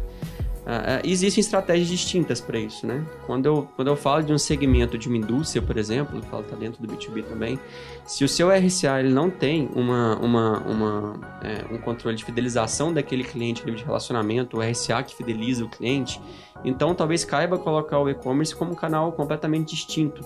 Uh, 0.67 0.99
existem 1.05 1.41
estratégias 1.41 1.87
distintas 1.87 2.41
para 2.41 2.59
isso, 2.59 2.85
né? 2.89 3.07
Quando 3.25 3.47
eu, 3.47 3.69
quando 3.77 3.87
eu 3.87 3.95
falo 3.95 4.25
de 4.25 4.33
um 4.33 4.39
segmento 4.39 4.99
de 4.99 5.07
uma 5.07 5.17
indústria, 5.17 5.63
por 5.63 5.77
exemplo, 5.77 6.21
que 6.21 6.27
está 6.27 6.57
dentro 6.57 6.85
do 6.85 6.93
B2B 6.93 7.23
também, 7.23 7.57
se 8.05 8.25
o 8.25 8.29
seu 8.29 8.49
RCA 8.51 8.99
ele 8.99 9.15
não 9.15 9.31
tem 9.31 9.71
uma, 9.77 10.17
uma, 10.17 10.59
uma 10.59 11.21
é, 11.41 11.73
um 11.73 11.79
controle 11.79 12.17
de 12.17 12.25
fidelização 12.25 12.93
daquele 12.93 13.23
cliente, 13.23 13.65
nível 13.65 13.79
de 13.79 13.85
relacionamento, 13.85 14.57
o 14.57 14.61
RCA 14.61 15.05
que 15.05 15.15
fideliza 15.15 15.65
o 15.65 15.69
cliente, 15.69 16.21
então 16.65 16.97
talvez 16.97 17.25
caiba 17.25 17.57
colocar 17.59 18.01
o 18.01 18.11
e-commerce 18.11 18.53
como 18.53 18.73
um 18.73 18.75
canal 18.75 19.13
completamente 19.13 19.73
distinto 19.73 20.25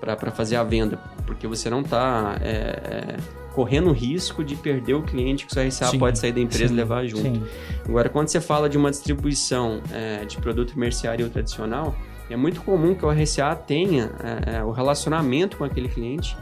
para 0.00 0.32
fazer 0.32 0.56
a 0.56 0.64
venda, 0.64 0.98
porque 1.24 1.46
você 1.46 1.70
não 1.70 1.82
está... 1.82 2.36
É, 2.40 2.48
é, 2.48 3.41
correndo 3.52 3.90
o 3.90 3.92
risco 3.92 4.42
de 4.42 4.56
perder 4.56 4.94
o 4.94 5.02
cliente 5.02 5.46
que 5.46 5.52
o 5.52 5.54
seu 5.54 5.62
RCA 5.62 5.86
sim, 5.86 5.98
pode 5.98 6.18
sair 6.18 6.32
da 6.32 6.40
empresa 6.40 6.68
sim, 6.68 6.74
e 6.74 6.76
levar 6.76 7.06
junto. 7.06 7.22
Sim. 7.22 7.42
Agora, 7.86 8.08
quando 8.08 8.28
você 8.28 8.40
fala 8.40 8.68
de 8.68 8.76
uma 8.76 8.90
distribuição 8.90 9.80
é, 9.92 10.24
de 10.24 10.38
produto 10.38 10.78
merceário 10.78 11.28
tradicional, 11.28 11.94
é 12.30 12.36
muito 12.36 12.62
comum 12.62 12.94
que 12.94 13.04
o 13.04 13.10
RCA 13.10 13.54
tenha 13.54 14.10
é, 14.22 14.56
é, 14.56 14.64
o 14.64 14.70
relacionamento 14.70 15.56
com 15.56 15.64
aquele 15.64 15.88
cliente 15.88 16.36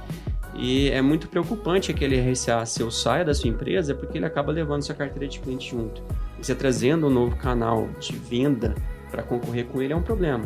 e 0.55 0.89
é 0.91 1.01
muito 1.01 1.29
preocupante 1.29 1.91
aquele 1.91 2.21
RCA, 2.21 2.65
se 2.67 2.81
eu 2.81 2.91
saia 2.91 3.25
da 3.25 3.35
sua 3.35 3.49
empresa, 3.49 3.95
porque 3.95 4.19
ele 4.19 4.27
acaba 4.27 4.53
levando 4.53 4.83
sua 4.83 4.95
carteira 4.95 5.27
de 5.27 5.39
cliente 5.41 5.71
junto. 5.71 6.03
E 6.39 6.45
você 6.45 6.55
trazendo 6.55 7.07
um 7.07 7.11
novo 7.11 7.37
canal 7.37 7.89
de 7.99 8.15
venda 8.15 8.75
para 9.11 9.23
concorrer 9.23 9.67
com 9.67 9.83
ele 9.83 9.93
é 9.93 9.97
um 9.97 10.03
problema. 10.03 10.45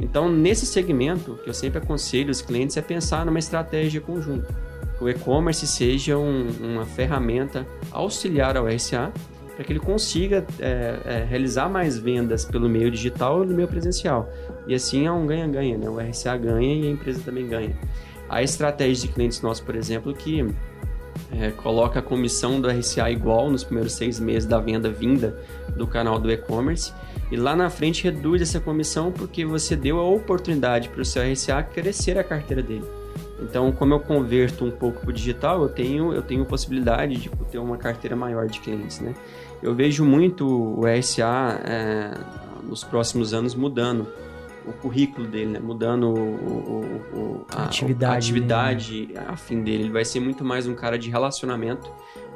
Então, 0.00 0.30
nesse 0.30 0.64
segmento, 0.64 1.38
que 1.42 1.50
eu 1.50 1.54
sempre 1.54 1.78
aconselho 1.78 2.30
os 2.30 2.40
clientes 2.40 2.76
é 2.76 2.82
pensar 2.82 3.26
numa 3.26 3.38
estratégia 3.38 4.00
conjunta 4.00 4.65
que 4.96 5.04
o 5.04 5.08
e-commerce 5.08 5.66
seja 5.66 6.16
um, 6.16 6.48
uma 6.60 6.84
ferramenta 6.84 7.66
auxiliar 7.90 8.56
ao 8.56 8.66
RSA 8.66 9.12
para 9.54 9.64
que 9.64 9.72
ele 9.72 9.80
consiga 9.80 10.44
é, 10.60 10.98
é, 11.04 11.26
realizar 11.28 11.68
mais 11.68 11.98
vendas 11.98 12.44
pelo 12.44 12.68
meio 12.68 12.90
digital 12.90 13.42
e 13.42 13.46
no 13.46 13.54
meio 13.54 13.66
presencial. 13.66 14.30
E 14.66 14.74
assim 14.74 15.06
é 15.06 15.12
um 15.12 15.26
ganha-ganha, 15.26 15.78
né? 15.78 15.88
O 15.88 15.98
RSA 15.98 16.36
ganha 16.36 16.74
e 16.74 16.86
a 16.88 16.90
empresa 16.90 17.22
também 17.24 17.48
ganha. 17.48 17.74
Há 18.28 18.42
estratégias 18.42 19.00
de 19.00 19.08
clientes 19.08 19.40
nossos, 19.40 19.64
por 19.64 19.74
exemplo, 19.74 20.12
que 20.12 20.46
é, 21.32 21.50
coloca 21.52 22.00
a 22.00 22.02
comissão 22.02 22.60
do 22.60 22.68
RSA 22.68 23.10
igual 23.10 23.50
nos 23.50 23.64
primeiros 23.64 23.94
seis 23.94 24.20
meses 24.20 24.46
da 24.46 24.58
venda 24.58 24.90
vinda 24.90 25.38
do 25.74 25.86
canal 25.86 26.18
do 26.18 26.30
e-commerce 26.30 26.92
e 27.30 27.36
lá 27.36 27.56
na 27.56 27.70
frente 27.70 28.04
reduz 28.04 28.42
essa 28.42 28.60
comissão 28.60 29.10
porque 29.10 29.44
você 29.44 29.74
deu 29.74 29.98
a 29.98 30.08
oportunidade 30.08 30.88
para 30.90 31.00
o 31.00 31.04
seu 31.04 31.22
RSA 31.22 31.62
crescer 31.62 32.18
a 32.18 32.24
carteira 32.24 32.62
dele. 32.62 32.84
Então, 33.38 33.70
como 33.70 33.92
eu 33.92 34.00
converto 34.00 34.64
um 34.64 34.70
pouco 34.70 35.00
para 35.00 35.10
o 35.10 35.12
digital, 35.12 35.62
eu 35.62 35.68
tenho, 35.68 36.12
eu 36.12 36.22
tenho 36.22 36.44
possibilidade 36.44 37.16
de 37.16 37.28
ter 37.50 37.58
uma 37.58 37.76
carteira 37.76 38.16
maior 38.16 38.46
de 38.46 38.60
clientes, 38.60 39.00
né? 39.00 39.14
Eu 39.62 39.74
vejo 39.74 40.04
muito 40.04 40.46
o 40.46 40.86
RSA 40.86 41.60
é, 41.64 42.14
nos 42.62 42.82
próximos 42.82 43.34
anos 43.34 43.54
mudando 43.54 44.06
o 44.66 44.72
currículo 44.72 45.28
dele, 45.28 45.52
né? 45.52 45.60
mudando 45.60 46.08
o, 46.08 46.18
o, 46.18 47.18
o 47.18 47.46
a, 47.52 47.64
atividade, 47.64 48.14
a 48.14 48.16
atividade 48.16 49.06
dele. 49.06 49.18
a 49.28 49.36
fim 49.36 49.62
dele. 49.62 49.84
Ele 49.84 49.92
vai 49.92 50.04
ser 50.04 50.18
muito 50.18 50.44
mais 50.44 50.66
um 50.66 50.74
cara 50.74 50.98
de 50.98 51.08
relacionamento 51.08 51.88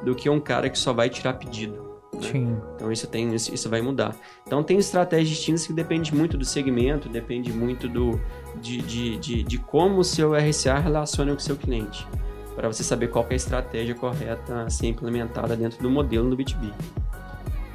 do 0.03 0.15
que 0.15 0.31
um 0.31 0.39
cara 0.39 0.71
que 0.71 0.79
só 0.79 0.93
vai 0.93 1.11
tirar 1.11 1.35
pedido. 1.35 1.90
Né? 2.13 2.57
Então 2.75 2.91
isso 2.91 3.07
tem 3.07 3.35
isso, 3.35 3.55
isso 3.55 3.69
vai 3.69 3.81
mudar. 3.81 4.15
Então 4.47 4.63
tem 4.63 4.79
estratégias 4.79 5.29
distintas 5.29 5.67
que 5.67 5.73
depende 5.73 6.15
muito 6.15 6.37
do 6.37 6.45
segmento, 6.45 7.09
depende 7.09 7.53
muito 7.53 7.89
do 7.89 8.21
de, 8.61 8.79
de, 8.79 9.17
de, 9.19 9.43
de 9.43 9.59
como 9.59 9.99
o 9.99 10.05
seu 10.05 10.35
RCA 10.35 10.79
relaciona 10.79 11.33
com 11.33 11.39
o 11.39 11.41
seu 11.41 11.57
cliente, 11.57 12.07
para 12.55 12.69
você 12.69 12.83
saber 12.83 13.09
qual 13.09 13.25
é 13.31 13.33
a 13.33 13.37
estratégia 13.37 13.95
correta 13.95 14.63
a 14.63 14.71
ser 14.71 14.89
implementada 14.89 15.57
dentro 15.57 15.81
do 15.83 15.91
modelo 15.91 16.29
do 16.29 16.37
B2B. 16.37 16.73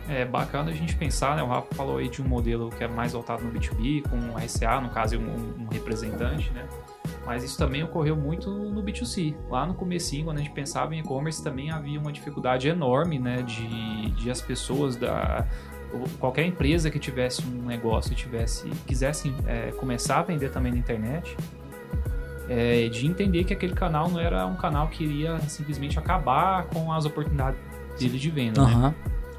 É 0.08 0.24
bacana 0.24 0.70
a 0.70 0.74
gente 0.74 0.96
pensar, 0.96 1.36
né? 1.36 1.42
O 1.42 1.48
Rafa 1.48 1.74
falou 1.74 1.98
aí 1.98 2.08
de 2.08 2.22
um 2.22 2.28
modelo 2.28 2.70
que 2.70 2.84
é 2.84 2.88
mais 2.88 3.14
voltado 3.14 3.44
no 3.44 3.52
B2B, 3.52 4.08
com 4.08 4.16
um 4.16 4.38
RCA, 4.38 4.80
no 4.80 4.90
caso, 4.90 5.18
um, 5.18 5.64
um 5.64 5.68
representante, 5.72 6.52
né? 6.52 6.68
Mas 7.26 7.44
isso 7.44 7.58
também 7.58 7.84
ocorreu 7.84 8.16
muito 8.16 8.52
no 8.52 8.84
B2C. 8.84 9.36
Lá 9.50 9.66
no 9.66 9.74
comecinho, 9.74 10.26
quando 10.26 10.38
a 10.38 10.42
gente 10.42 10.54
pensava 10.54 10.94
em 10.94 11.00
e-commerce, 11.00 11.44
também 11.44 11.72
havia 11.72 12.00
uma 12.00 12.12
dificuldade 12.12 12.68
enorme, 12.68 13.18
né, 13.18 13.42
de, 13.42 14.12
de 14.12 14.30
as 14.30 14.42
pessoas 14.42 14.96
da 14.96 15.46
qualquer 16.20 16.46
empresa 16.46 16.90
que 16.90 17.00
tivesse 17.00 17.42
um 17.46 17.66
negócio 17.66 18.12
e 18.12 18.16
tivesse 18.16 18.70
quisesse 18.86 19.34
é, 19.46 19.72
começar 19.72 20.20
a 20.20 20.24
vender 20.24 20.50
também 20.50 20.72
na 20.72 20.78
internet, 20.78 21.38
é, 22.50 22.90
de 22.90 23.08
entender 23.08 23.44
que 23.44 23.54
aquele 23.54 23.74
canal 23.74 24.10
não 24.10 24.20
era 24.20 24.46
um 24.46 24.56
canal 24.56 24.88
que 24.88 25.04
iria 25.04 25.40
simplesmente 25.48 25.98
acabar 25.98 26.66
com 26.66 26.92
as 26.92 27.06
oportunidades 27.06 27.60
dele 27.98 28.20
de 28.20 28.30
venda, 28.30 28.62
uhum. 28.62 28.82
né? 28.82 28.96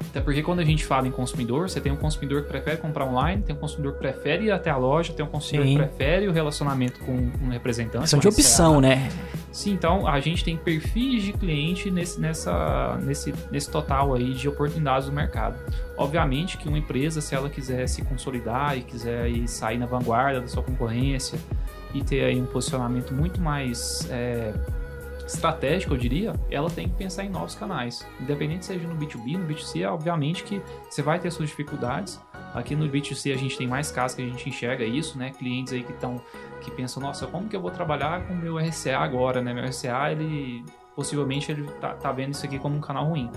Até 0.09 0.21
porque 0.21 0.41
quando 0.41 0.59
a 0.59 0.63
gente 0.63 0.85
fala 0.85 1.07
em 1.07 1.11
consumidor, 1.11 1.69
você 1.69 1.81
tem 1.81 1.91
um 1.91 1.97
consumidor 1.97 2.43
que 2.43 2.49
prefere 2.49 2.77
comprar 2.77 3.05
online, 3.05 3.41
tem 3.43 3.55
um 3.55 3.59
consumidor 3.59 3.93
que 3.93 3.99
prefere 3.99 4.45
ir 4.45 4.51
até 4.51 4.69
a 4.69 4.77
loja, 4.77 5.13
tem 5.13 5.25
um 5.25 5.29
consumidor 5.29 5.67
Sim. 5.67 5.73
que 5.73 5.83
prefere 5.83 6.27
o 6.27 6.31
relacionamento 6.31 6.99
com 6.99 7.29
um 7.41 7.49
representante. 7.49 8.01
Questão 8.01 8.19
com 8.19 8.29
de 8.29 8.33
opção, 8.33 8.81
né? 8.81 9.09
Sim, 9.51 9.73
então 9.73 10.07
a 10.07 10.19
gente 10.19 10.43
tem 10.43 10.55
perfis 10.55 11.23
de 11.23 11.33
cliente 11.33 11.89
nesse, 11.89 12.19
nessa, 12.19 12.97
nesse, 13.01 13.33
nesse 13.51 13.69
total 13.69 14.13
aí 14.13 14.33
de 14.33 14.47
oportunidades 14.47 15.07
do 15.07 15.13
mercado. 15.13 15.57
Obviamente 15.97 16.57
que 16.57 16.67
uma 16.67 16.77
empresa, 16.77 17.21
se 17.21 17.33
ela 17.33 17.49
quiser 17.49 17.87
se 17.87 18.03
consolidar 18.03 18.77
e 18.77 18.81
quiser 18.81 19.23
aí 19.23 19.47
sair 19.47 19.77
na 19.77 19.85
vanguarda 19.85 20.41
da 20.41 20.47
sua 20.47 20.61
concorrência 20.61 21.39
e 21.93 22.03
ter 22.03 22.23
aí 22.23 22.39
um 22.39 22.45
posicionamento 22.45 23.13
muito 23.13 23.41
mais 23.41 24.07
é, 24.11 24.53
estratégico, 25.27 25.93
eu 25.93 25.97
diria, 25.97 26.33
ela 26.49 26.69
tem 26.69 26.87
que 26.87 26.95
pensar 26.95 27.23
em 27.23 27.29
novos 27.29 27.53
canais. 27.53 28.05
Independente 28.19 28.65
seja 28.65 28.87
no 28.87 28.95
B2B, 28.95 29.37
no 29.37 29.45
B2C, 29.45 29.87
obviamente 29.91 30.43
que 30.43 30.61
você 30.89 31.01
vai 31.01 31.19
ter 31.19 31.29
suas 31.31 31.49
dificuldades. 31.49 32.19
Aqui 32.53 32.75
no 32.75 32.89
B2C 32.89 33.33
a 33.33 33.37
gente 33.37 33.57
tem 33.57 33.67
mais 33.67 33.91
casos 33.91 34.15
que 34.15 34.21
a 34.21 34.25
gente 34.25 34.47
enxerga 34.49 34.85
isso, 34.85 35.17
né? 35.17 35.31
Clientes 35.31 35.73
aí 35.73 35.83
que 35.83 35.91
estão 35.91 36.21
que 36.61 36.71
pensam, 36.71 37.03
nossa, 37.03 37.27
como 37.27 37.47
que 37.47 37.55
eu 37.55 37.61
vou 37.61 37.71
trabalhar 37.71 38.25
com 38.25 38.33
meu 38.33 38.57
RCA 38.57 38.97
agora, 38.97 39.41
né? 39.41 39.53
Meu 39.53 39.65
RCA, 39.65 40.11
ele 40.11 40.63
possivelmente 40.95 41.51
ele 41.51 41.63
tá, 41.79 41.93
tá 41.93 42.11
vendo 42.11 42.33
isso 42.33 42.45
aqui 42.45 42.57
como 42.57 42.75
um 42.75 42.81
canal 42.81 43.05
ruim. 43.05 43.29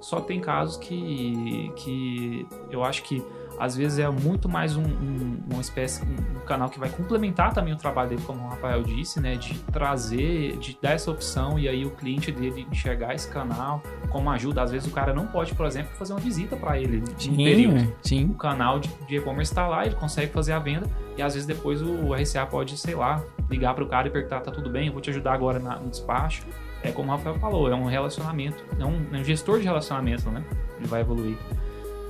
Só 0.00 0.20
tem 0.20 0.40
casos 0.40 0.76
que, 0.76 1.72
que 1.76 2.46
eu 2.70 2.82
acho 2.82 3.02
que 3.04 3.24
às 3.58 3.76
vezes 3.76 3.98
é 3.98 4.08
muito 4.08 4.48
mais 4.48 4.76
um, 4.76 4.82
um- 4.82 5.38
uma 5.50 5.60
espécie, 5.60 6.02
um, 6.04 6.34
canal 6.44 6.68
que 6.68 6.78
vai 6.78 6.90
complementar 6.90 7.54
também 7.54 7.72
o 7.72 7.76
trabalho 7.76 8.10
dele, 8.10 8.22
como 8.26 8.44
o 8.44 8.48
Rafael 8.48 8.82
disse, 8.82 9.18
né? 9.20 9.36
De 9.36 9.54
trazer, 9.72 10.56
de 10.58 10.76
dar 10.80 10.92
essa 10.92 11.10
opção 11.10 11.58
e 11.58 11.68
aí 11.68 11.84
o 11.86 11.90
cliente 11.90 12.30
dele 12.30 12.66
enxergar 12.70 13.14
esse 13.14 13.28
canal 13.30 13.82
como 14.10 14.30
ajuda. 14.30 14.62
Às 14.62 14.70
vezes 14.70 14.86
o 14.86 14.90
cara 14.90 15.14
não 15.14 15.26
pode, 15.26 15.54
por 15.54 15.64
exemplo, 15.66 15.90
fazer 15.96 16.12
uma 16.12 16.20
visita 16.20 16.56
para 16.56 16.78
ele 16.78 16.98
no 16.98 17.36
período 17.36 17.78
Sim, 17.80 17.92
sim. 18.02 18.24
o 18.26 18.34
canal 18.34 18.78
de 18.78 18.88
de 19.08 19.16
e-commerce 19.16 19.52
está 19.52 19.66
lá, 19.66 19.84
ele 19.86 19.94
consegue 19.94 20.32
fazer 20.32 20.52
a 20.52 20.58
venda 20.58 20.86
e 21.16 21.22
às 21.22 21.34
vezes 21.34 21.46
depois 21.46 21.80
o 21.82 22.12
RCA 22.14 22.46
pode, 22.46 22.76
sei 22.76 22.94
lá, 22.94 23.22
ligar 23.50 23.74
para 23.74 23.84
o 23.84 23.86
cara 23.88 24.08
e 24.08 24.10
perguntar: 24.10 24.40
tá 24.40 24.50
tudo 24.50 24.68
bem, 24.70 24.86
eu 24.88 24.92
vou 24.92 25.00
te 25.02 25.10
ajudar 25.10 25.32
agora 25.34 25.58
na- 25.58 25.78
no 25.78 25.88
despacho. 25.90 26.42
É 26.82 26.90
como 26.92 27.08
o 27.10 27.16
Rafael 27.16 27.36
falou, 27.38 27.70
é 27.70 27.74
um 27.74 27.86
relacionamento, 27.86 28.62
é 28.78 28.84
um, 28.84 29.06
é 29.12 29.18
um 29.18 29.24
gestor 29.24 29.58
de 29.58 29.64
relacionamento, 29.64 30.30
né? 30.30 30.44
Ele 30.78 30.86
vai 30.86 31.00
evoluir. 31.00 31.36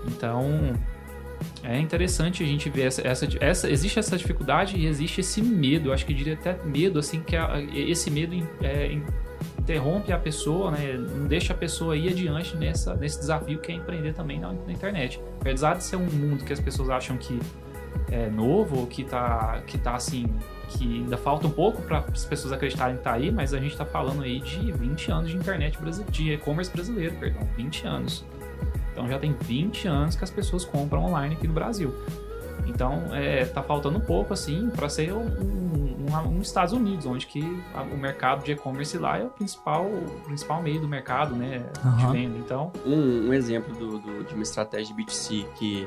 Então 0.06 0.72
é 1.62 1.78
interessante 1.78 2.42
a 2.42 2.46
gente 2.46 2.68
ver 2.68 2.82
essa, 2.86 3.06
essa, 3.06 3.28
essa- 3.40 3.70
existe 3.70 3.98
essa 3.98 4.16
dificuldade 4.16 4.76
e 4.76 4.86
existe 4.86 5.20
esse 5.20 5.40
medo, 5.42 5.92
acho 5.92 6.04
que 6.04 6.12
eu 6.12 6.16
diria 6.16 6.34
até 6.34 6.58
medo, 6.64 6.98
assim, 6.98 7.20
que 7.20 7.36
a- 7.36 7.60
esse 7.74 8.10
medo 8.10 8.34
é, 8.62 8.92
in- 8.92 9.02
interrompe 9.58 10.12
a 10.12 10.18
pessoa, 10.18 10.70
né? 10.70 10.92
Não 10.92 11.26
deixa 11.26 11.52
a 11.52 11.56
pessoa 11.56 11.96
ir 11.96 12.08
adiante 12.10 12.56
nessa, 12.56 12.94
nesse 12.94 13.18
desafio 13.18 13.58
que 13.58 13.72
é 13.72 13.74
empreender 13.74 14.12
também 14.12 14.38
na, 14.38 14.52
na 14.52 14.72
internet. 14.72 15.20
Apesar 15.40 15.74
de 15.76 15.84
ser 15.84 15.96
um 15.96 16.04
mundo 16.06 16.44
que 16.44 16.52
as 16.52 16.60
pessoas 16.60 16.90
acham 16.90 17.16
que 17.16 17.38
é 18.10 18.28
novo, 18.28 18.86
que 18.86 19.02
tá, 19.04 19.62
que 19.66 19.78
tá 19.78 19.94
assim, 19.94 20.26
que 20.68 20.84
ainda 20.84 21.16
falta 21.16 21.46
um 21.46 21.50
pouco 21.50 21.80
para 21.82 22.04
as 22.12 22.24
pessoas 22.26 22.52
acreditarem 22.52 22.96
que 22.96 23.02
tá 23.02 23.12
aí, 23.14 23.30
mas 23.30 23.54
a 23.54 23.58
gente 23.58 23.74
tá 23.76 23.84
falando 23.86 24.22
aí 24.22 24.40
de 24.40 24.70
20 24.72 25.10
anos 25.10 25.30
de 25.30 25.36
internet 25.36 25.78
brasileira, 25.78 26.12
de 26.12 26.32
e-commerce 26.32 26.70
brasileiro, 26.70 27.14
perdão, 27.16 27.48
20 27.56 27.86
anos. 27.86 28.24
Então 28.94 29.08
já 29.08 29.18
tem 29.18 29.32
20 29.32 29.88
anos 29.88 30.14
que 30.14 30.22
as 30.22 30.30
pessoas 30.30 30.64
compram 30.64 31.04
online 31.04 31.34
aqui 31.34 31.48
no 31.48 31.52
Brasil. 31.52 31.92
Então, 32.66 33.02
é, 33.12 33.44
tá 33.44 33.62
faltando 33.62 33.98
um 33.98 34.00
pouco, 34.00 34.32
assim, 34.32 34.70
para 34.70 34.88
ser 34.88 35.12
um, 35.12 35.18
um, 35.26 36.06
um- 36.10 36.28
um 36.38 36.40
Estados 36.40 36.72
Unidos, 36.72 37.04
onde 37.04 37.26
que 37.26 37.42
a- 37.74 37.82
o 37.82 37.98
mercado 37.98 38.42
de 38.44 38.52
e-commerce 38.52 38.96
lá 38.96 39.18
é 39.18 39.24
o 39.24 39.28
principal, 39.28 39.84
o 39.84 40.20
principal 40.24 40.62
meio 40.62 40.80
do 40.80 40.88
mercado, 40.88 41.34
né, 41.34 41.62
Aham. 41.84 41.96
de 42.12 42.12
venda. 42.18 42.38
Então, 42.38 42.72
Um, 42.86 43.28
um 43.28 43.34
exemplo 43.34 43.74
do- 43.74 43.98
do- 43.98 44.24
de 44.24 44.32
uma 44.32 44.42
estratégia 44.44 44.94
de 44.94 44.94
B2C 44.94 45.44
que 45.56 45.86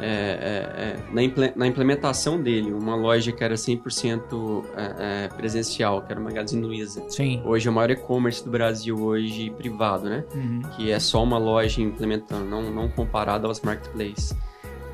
é, 0.00 0.06
é, 0.06 0.82
é, 0.82 0.96
na, 1.12 1.22
imple- 1.22 1.52
na 1.54 1.66
implementação 1.66 2.40
dele, 2.40 2.72
uma 2.72 2.94
loja 2.96 3.30
que 3.32 3.42
era 3.44 3.54
100% 3.54 4.64
é, 4.76 5.24
é, 5.24 5.28
presencial, 5.28 6.02
que 6.02 6.10
era 6.12 6.20
o 6.20 6.24
Magazine 6.24 6.62
Luiza. 6.62 7.02
Sim. 7.08 7.42
Hoje 7.44 7.68
é 7.68 7.70
o 7.70 7.74
maior 7.74 7.90
e-commerce 7.90 8.44
do 8.44 8.50
Brasil, 8.50 8.98
hoje 9.00 9.50
privado, 9.50 10.08
né? 10.08 10.24
uhum, 10.34 10.62
Que 10.76 10.90
é 10.90 10.98
só 10.98 11.22
uma 11.22 11.38
loja 11.38 11.80
implementando, 11.82 12.44
não, 12.44 12.62
não 12.70 12.88
comparado 12.88 13.46
aos 13.46 13.60
marketplaces. 13.60 14.34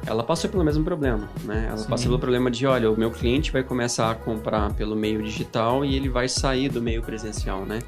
Ela 0.06 0.22
passou 0.22 0.48
pelo 0.48 0.62
mesmo 0.62 0.84
problema, 0.84 1.28
né? 1.42 1.66
Ela 1.68 1.78
Sim. 1.78 1.88
passou 1.88 2.06
pelo 2.06 2.18
problema 2.20 2.48
de, 2.48 2.64
olha, 2.64 2.88
o 2.90 2.96
meu 2.96 3.10
cliente 3.10 3.50
vai 3.50 3.64
começar 3.64 4.10
a 4.10 4.14
comprar 4.14 4.72
pelo 4.74 4.94
meio 4.94 5.20
digital 5.20 5.84
e 5.84 5.96
ele 5.96 6.08
vai 6.08 6.28
sair 6.28 6.68
do 6.68 6.80
meio 6.80 7.02
presencial, 7.02 7.64
né? 7.66 7.80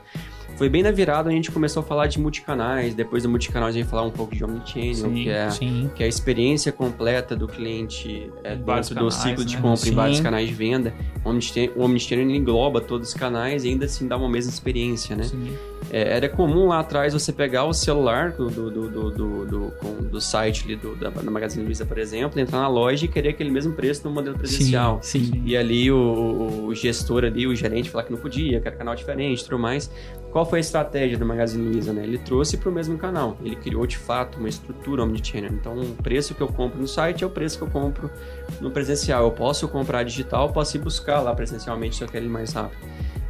Foi 0.58 0.68
bem 0.68 0.82
na 0.82 0.90
virada 0.90 1.30
a 1.30 1.32
gente 1.32 1.52
começou 1.52 1.82
a 1.82 1.86
falar 1.86 2.08
de 2.08 2.18
multicanais, 2.18 2.92
depois 2.92 3.22
do 3.22 3.28
multicanal 3.28 3.68
a 3.68 3.72
gente 3.72 3.86
falar 3.88 4.02
um 4.02 4.10
pouco 4.10 4.34
de 4.34 4.42
omnichannel, 4.44 4.94
Sim, 4.94 5.14
que 5.14 5.28
é 5.30 5.50
Sim. 5.50 5.90
que 5.94 6.02
é 6.02 6.06
a 6.06 6.08
experiência 6.08 6.72
completa 6.72 7.36
do 7.36 7.46
cliente 7.46 8.28
é, 8.42 8.54
Em 8.54 8.58
dentro 8.58 8.94
do 8.96 9.08
ciclo 9.08 9.44
de 9.44 9.54
né? 9.54 9.62
compra 9.62 9.86
em 9.86 9.90
Sim. 9.90 9.94
vários 9.94 10.20
canais 10.20 10.48
de 10.48 10.54
venda. 10.54 10.92
O 11.24 11.30
Omnichannel, 11.30 11.72
o 11.76 11.82
Omnichannel 11.82 12.28
engloba 12.30 12.80
todos 12.80 13.08
os 13.08 13.14
canais 13.14 13.64
e 13.64 13.68
ainda 13.68 13.84
assim 13.84 14.08
dá 14.08 14.16
uma 14.16 14.28
mesma 14.28 14.50
experiência, 14.50 15.14
né? 15.14 15.24
É, 15.90 16.16
era 16.16 16.28
comum 16.28 16.66
lá 16.68 16.80
atrás 16.80 17.12
você 17.14 17.32
pegar 17.32 17.64
o 17.64 17.72
celular 17.72 18.32
do, 18.32 18.50
do, 18.50 18.70
do, 18.70 18.88
do, 18.90 19.10
do, 19.10 19.44
do- 19.46 19.70
com- 19.80 20.02
do 20.08 20.20
site 20.20 20.64
ali 20.64 20.74
do, 20.76 20.96
da, 20.96 21.08
da 21.10 21.30
Magazine 21.30 21.64
Luiza, 21.64 21.86
por 21.86 21.98
exemplo, 21.98 22.38
entrar 22.40 22.58
na 22.60 22.68
loja 22.68 23.04
e 23.04 23.08
querer 23.08 23.30
aquele 23.30 23.50
mesmo 23.50 23.72
preço 23.74 24.06
no 24.06 24.12
modelo 24.12 24.36
presencial. 24.36 24.98
Sim, 25.02 25.24
sim. 25.24 25.42
E 25.46 25.56
ali 25.56 25.90
o, 25.90 26.64
o- 26.66 26.74
gestor 26.74 27.24
ali, 27.24 27.46
o 27.46 27.54
gerente 27.54 27.88
falar 27.90 28.04
que 28.04 28.10
não 28.12 28.18
podia, 28.18 28.60
que 28.60 28.66
era 28.68 28.76
canal 28.76 28.94
diferente 28.96 29.40
e 29.40 29.44
tudo 29.44 29.58
mais. 29.58 29.90
Qual 30.30 30.44
foi 30.44 30.58
a 30.58 30.61
estratégia 30.61 31.16
do 31.16 31.25
Magazine 31.25 31.66
Luiza, 31.66 31.92
né? 31.92 32.04
Ele 32.04 32.18
trouxe 32.18 32.58
para 32.58 32.68
o 32.68 32.73
mesmo 32.73 32.99
canal. 32.99 33.37
Ele 33.42 33.56
criou 33.56 33.87
de 33.87 33.97
fato 33.97 34.38
uma 34.38 34.49
estrutura 34.49 35.02
omnichannel. 35.02 35.52
Então, 35.52 35.78
o 35.80 35.94
preço 35.94 36.35
que 36.35 36.40
eu 36.40 36.49
compro 36.49 36.78
no 36.78 36.87
site 36.87 37.25
é 37.25 37.26
o 37.26 37.30
preço 37.30 37.56
que 37.56 37.64
eu 37.64 37.70
compro 37.70 38.11
no 38.61 38.70
presencial. 38.70 39.25
Eu 39.25 39.30
posso 39.30 39.66
comprar 39.68 40.02
digital, 40.02 40.50
posso 40.52 40.76
ir 40.76 40.80
buscar 40.80 41.20
lá 41.20 41.35
presencialmente 41.35 41.97
se 41.97 42.04
eu 42.04 42.08
quero 42.08 42.26
ir 42.26 42.28
mais 42.28 42.52
rápido. 42.52 42.78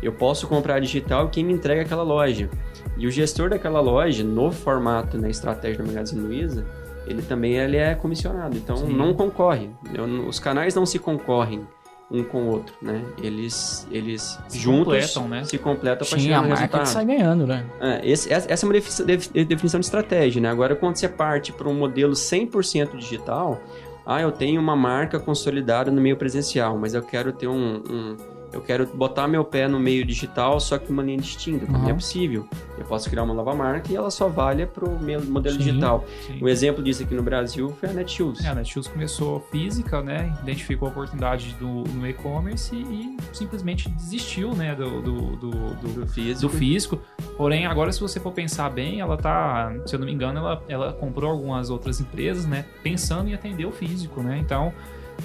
Eu 0.02 0.12
posso 0.12 0.46
comprar 0.46 0.80
digital 0.80 1.26
e 1.26 1.30
quem 1.30 1.44
me 1.44 1.52
entrega 1.52 1.82
aquela 1.82 2.02
loja. 2.02 2.50
E 2.96 3.06
o 3.06 3.10
gestor 3.10 3.50
daquela 3.50 3.80
loja, 3.80 4.24
no 4.24 4.50
formato, 4.50 5.18
na 5.18 5.28
estratégia 5.28 5.82
do 5.82 5.86
Magazine 5.86 6.20
Luiza, 6.20 6.64
ele 7.06 7.22
também 7.22 7.56
ele 7.56 7.76
é 7.76 7.94
comissionado. 7.94 8.56
Então, 8.56 8.76
Sim. 8.76 8.92
não 8.92 9.14
concorre. 9.14 9.70
Eu 9.94 10.04
os 10.26 10.38
canais 10.38 10.74
não 10.74 10.84
se 10.84 10.98
concorrem 10.98 11.66
um 12.10 12.24
com 12.24 12.44
o 12.44 12.46
outro, 12.48 12.74
né? 12.80 13.02
Eles, 13.22 13.86
eles 13.90 14.38
Se 14.48 14.58
juntos 14.58 14.84
completam, 14.94 15.28
né? 15.28 15.44
se 15.44 15.58
completam 15.58 16.08
para 16.08 16.18
chegar 16.18 16.38
a 16.38 16.42
no 16.42 16.48
marca 16.48 16.62
resultado. 16.62 16.82
que 16.84 16.88
sai 16.88 17.04
ganhando, 17.04 17.46
né? 17.46 17.66
É, 17.80 18.00
esse- 18.10 18.32
essa 18.32 18.64
é 18.64 18.66
uma 18.66 18.72
defi- 18.72 19.02
defi- 19.04 19.44
definição 19.44 19.78
de 19.78 19.84
estratégia, 19.86 20.40
né? 20.40 20.48
Agora, 20.48 20.74
quando 20.74 20.96
você 20.96 21.08
parte 21.08 21.52
para 21.52 21.68
um 21.68 21.74
modelo 21.74 22.14
100% 22.14 22.96
digital, 22.96 23.60
ah, 24.06 24.22
eu 24.22 24.32
tenho 24.32 24.58
uma 24.60 24.74
marca 24.74 25.20
consolidada 25.20 25.90
no 25.90 26.00
meio 26.00 26.16
presencial, 26.16 26.78
mas 26.78 26.94
eu 26.94 27.02
quero 27.02 27.30
ter 27.32 27.46
um... 27.46 27.82
um- 27.90 28.16
eu 28.52 28.60
quero 28.60 28.86
botar 28.86 29.28
meu 29.28 29.44
pé 29.44 29.68
no 29.68 29.78
meio 29.78 30.04
digital, 30.04 30.58
só 30.60 30.78
que 30.78 30.90
uma 30.90 31.02
linha 31.02 31.18
distinta. 31.18 31.66
Também 31.66 31.82
Uhum. 31.82 31.88
é 31.90 31.94
possível. 31.94 32.48
Eu 32.76 32.84
posso 32.84 33.08
criar 33.10 33.22
uma 33.24 33.34
nova 33.34 33.54
marca 33.54 33.92
e 33.92 33.96
ela 33.96 34.10
só 34.10 34.28
valha 34.28 34.66
para 34.66 34.84
o 34.88 34.98
meu 34.98 35.22
modelo 35.24 35.56
Sim. 35.56 35.64
digital. 35.64 36.04
sim. 36.26 36.38
Um 36.42 36.48
exemplo 36.48 36.82
disso 36.82 37.02
aqui 37.02 37.14
no 37.14 37.22
Brasil 37.22 37.74
foi 37.78 37.88
a 37.88 37.92
Netshoes. 37.92 38.44
É, 38.44 38.48
a 38.48 38.54
Netshoes 38.54 38.86
começou 38.88 39.40
física, 39.50 40.00
né? 40.00 40.32
Identificou 40.42 40.88
a 40.88 40.90
oportunidade 40.90 41.54
do, 41.58 41.84
no 41.84 42.06
e-commerce 42.06 42.74
e, 42.74 42.78
e 42.80 43.16
simplesmente 43.32 43.88
desistiu, 43.90 44.54
né? 44.54 44.74
Do, 44.74 45.00
do, 45.02 45.36
do, 45.36 45.50
do- 45.50 45.92
do 46.00 46.06
físico. 46.06 46.40
do 46.40 46.48
físico. 46.48 47.00
Porém, 47.36 47.66
agora 47.66 47.92
se 47.92 48.00
você 48.00 48.18
for 48.18 48.32
pensar 48.32 48.70
bem, 48.70 49.00
ela 49.00 49.16
tá, 49.16 49.72
se 49.86 49.94
eu 49.94 49.98
não 49.98 50.06
me 50.06 50.12
engano, 50.12 50.38
ela, 50.38 50.62
ela 50.68 50.92
comprou 50.92 51.30
algumas 51.30 51.70
outras 51.70 52.00
empresas, 52.00 52.46
né? 52.46 52.64
Pensando 52.82 53.28
em 53.28 53.34
atender 53.34 53.66
o 53.66 53.72
físico, 53.72 54.22
né? 54.22 54.38
Então, 54.38 54.72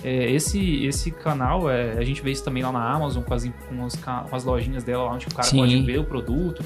é, 0.03 0.31
esse, 0.31 0.85
esse 0.85 1.11
canal, 1.11 1.69
é, 1.69 1.97
a 1.97 2.03
gente 2.03 2.21
vê 2.21 2.31
isso 2.31 2.43
também 2.43 2.63
lá 2.63 2.71
na 2.71 2.91
Amazon 2.91 3.23
com 3.23 3.33
as, 3.33 3.45
com 3.45 3.85
as, 3.85 3.95
com 3.95 4.35
as 4.35 4.43
lojinhas 4.43 4.83
dela, 4.83 5.03
lá 5.03 5.13
onde 5.13 5.27
o 5.27 5.29
cara 5.29 5.47
Sim. 5.47 5.57
pode 5.57 5.81
ver 5.81 5.99
o 5.99 6.03
produto. 6.03 6.63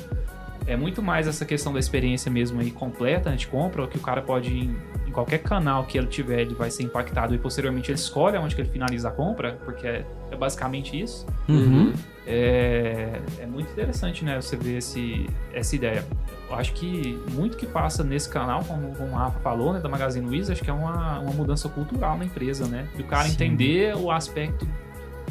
É 0.66 0.76
muito 0.76 1.02
mais 1.02 1.28
essa 1.28 1.46
questão 1.46 1.74
da 1.74 1.80
experiência 1.80 2.30
mesmo 2.32 2.60
aí 2.60 2.72
completa, 2.72 3.30
né, 3.30 3.36
de 3.36 3.48
compra, 3.48 3.88
que 3.88 3.98
o 3.98 4.02
cara 4.02 4.22
pode 4.22 4.70
qualquer 5.18 5.40
canal 5.40 5.84
que 5.84 5.98
ele 5.98 6.06
tiver, 6.06 6.42
ele 6.42 6.54
vai 6.54 6.70
ser 6.70 6.84
impactado 6.84 7.34
e 7.34 7.40
posteriormente 7.40 7.90
ele 7.90 7.98
escolhe 7.98 8.38
onde 8.38 8.54
que 8.54 8.62
ele 8.62 8.70
finaliza 8.70 9.08
a 9.08 9.12
compra, 9.12 9.58
porque 9.66 9.88
é, 9.88 10.06
é 10.30 10.36
basicamente 10.36 11.00
isso. 11.00 11.26
Uhum. 11.50 11.92
É, 12.28 13.20
é 13.40 13.48
muito 13.48 13.72
interessante, 13.72 14.24
né? 14.24 14.40
Você 14.40 14.56
ver 14.56 14.78
esse, 14.78 15.28
essa 15.52 15.76
ideia. 15.76 16.06
Eu 16.48 16.56
acho 16.56 16.72
que 16.74 17.20
muito 17.32 17.58
que 17.58 17.66
passa 17.66 18.04
nesse 18.04 18.30
canal, 18.30 18.64
como, 18.64 18.96
como 18.96 19.10
o 19.10 19.16
Rafa 19.16 19.40
falou, 19.40 19.74
né, 19.74 19.80
da 19.80 19.90
Magazine 19.90 20.24
Luiza, 20.24 20.54
acho 20.54 20.64
que 20.64 20.70
é 20.70 20.74
uma, 20.74 21.18
uma 21.18 21.34
mudança 21.34 21.68
cultural 21.68 22.16
na 22.16 22.26
empresa, 22.26 22.68
né? 22.68 22.88
Do 22.96 23.04
cara 23.04 23.24
Sim. 23.24 23.34
entender 23.34 23.96
o 23.96 24.12
aspecto 24.12 24.68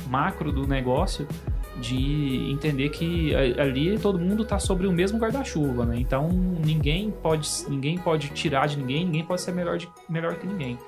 macro 0.09 0.50
do 0.50 0.66
negócio, 0.66 1.28
de 1.80 2.50
entender 2.50 2.88
que 2.88 3.35
ali 3.35 3.99
todo 3.99 4.18
mundo 4.18 4.42
está 4.42 4.59
sobre 4.59 4.87
o 4.87 4.92
mesmo 4.92 5.18
guarda-chuva, 5.18 5.85
né? 5.85 5.97
Então 5.99 6.28
ninguém 6.28 7.11
pode, 7.11 7.49
ninguém 7.68 7.99
pode 7.99 8.28
tirar 8.30 8.66
de 8.66 8.78
ninguém, 8.78 9.04
ninguém 9.04 9.25
pode 9.25 9.40
ser 9.40 9.52
melhor, 9.52 9.78
de, 9.78 9.88
melhor 10.09 10.37
que 10.37 10.47
ninguém. 10.47 10.78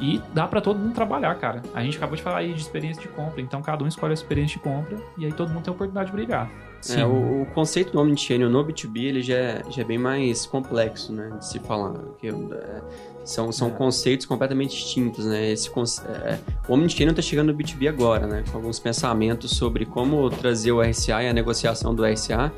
E 0.00 0.20
dá 0.32 0.48
para 0.48 0.60
todo 0.60 0.78
mundo 0.78 0.94
trabalhar, 0.94 1.34
cara. 1.36 1.62
A 1.74 1.82
gente 1.82 1.96
acabou 1.96 2.16
de 2.16 2.22
falar 2.22 2.38
aí 2.38 2.54
de 2.54 2.60
experiência 2.60 3.02
de 3.02 3.08
compra, 3.08 3.40
então 3.40 3.60
cada 3.60 3.84
um 3.84 3.86
escolhe 3.86 4.12
a 4.12 4.14
experiência 4.14 4.56
de 4.56 4.62
compra 4.62 4.96
e 5.18 5.26
aí 5.26 5.32
todo 5.32 5.48
mundo 5.50 5.62
tem 5.62 5.70
a 5.70 5.74
oportunidade 5.74 6.10
de 6.10 6.16
brigar. 6.16 6.50
É, 6.88 7.04
o, 7.04 7.42
o, 7.42 7.46
conceito 7.52 7.92
do 7.92 8.00
Omnichannel 8.00 8.48
no 8.48 8.64
B2B 8.64 9.04
ele 9.04 9.22
já 9.22 9.34
é, 9.34 9.62
já 9.68 9.82
é 9.82 9.84
bem 9.84 9.98
mais 9.98 10.46
complexo, 10.46 11.12
né, 11.12 11.30
de 11.38 11.46
se 11.46 11.58
falar. 11.58 11.92
Porque, 11.92 12.28
é, 12.28 12.80
são, 13.22 13.52
são 13.52 13.68
é. 13.68 13.70
conceitos 13.72 14.24
completamente 14.24 14.70
distintos, 14.70 15.26
né? 15.26 15.50
Esse, 15.50 15.68
é, 15.68 16.38
o 16.66 16.72
Omnichannel 16.72 17.10
está 17.10 17.20
chegando 17.20 17.52
no 17.52 17.58
B2B 17.58 17.86
agora, 17.86 18.26
né? 18.26 18.42
Com 18.50 18.56
alguns 18.56 18.78
pensamentos 18.78 19.50
sobre 19.50 19.84
como 19.84 20.30
trazer 20.30 20.72
o 20.72 20.80
RCA 20.80 21.22
e 21.22 21.28
a 21.28 21.32
negociação 21.34 21.94
do 21.94 22.02
RCA 22.02 22.50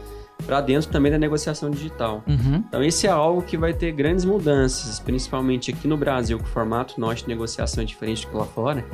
para 0.42 0.61
dentro 0.61 0.90
também 0.90 1.11
da 1.11 1.18
negociação 1.18 1.70
digital. 1.70 2.22
Uhum. 2.26 2.64
Então, 2.68 2.82
esse 2.82 3.06
é 3.06 3.11
algo 3.11 3.42
que 3.42 3.56
vai 3.56 3.72
ter 3.72 3.92
grandes 3.92 4.25
mudanças, 4.25 4.99
principalmente 5.00 5.70
aqui 5.70 5.88
no 5.88 5.96
Brasil, 5.96 6.38
que 6.38 6.44
o 6.44 6.49
formato 6.49 7.00
nosso 7.00 7.22
de 7.22 7.28
negociação 7.28 7.82
é 7.82 7.87
diferente 7.87 8.26
do 8.26 8.30
que 8.30 8.37
lá 8.37 8.44
fora. 8.44 8.84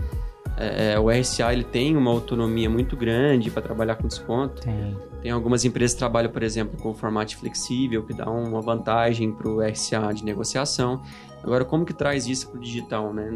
É, 0.57 0.93
é 0.93 0.99
o 0.99 1.09
RCA 1.09 1.53
ele 1.53 1.65
tem 1.65 1.97
uma 1.97 2.11
autonomia 2.11 2.69
muito 2.69 2.97
grande 2.97 3.51
para 3.51 3.63
trabalhar 3.63 3.97
com 3.97 4.09
desconto. 4.09 4.63
Tem. 4.63 4.97
Tem 5.23 5.33
algumas 5.33 5.65
empresas 5.65 5.95
que 5.95 5.99
trabalham, 5.99 6.31
por 6.31 6.43
exemplo, 6.43 6.81
com 6.81 6.95
formato 6.95 7.37
flexível, 7.37 8.05
que 8.05 8.15
dá 8.15 8.31
uma 8.31 8.61
vantagem 8.61 9.33
para 9.33 9.49
o 9.49 9.61
RCA 9.61 10.13
de 10.15 10.25
negociação. 10.25 11.03
Agora, 11.43 11.65
como 11.65 11.85
que 11.85 11.93
traz 11.93 12.27
isso 12.27 12.49
para 12.49 12.59
o 12.59 12.61
digital? 12.61 13.13
Né? 13.13 13.31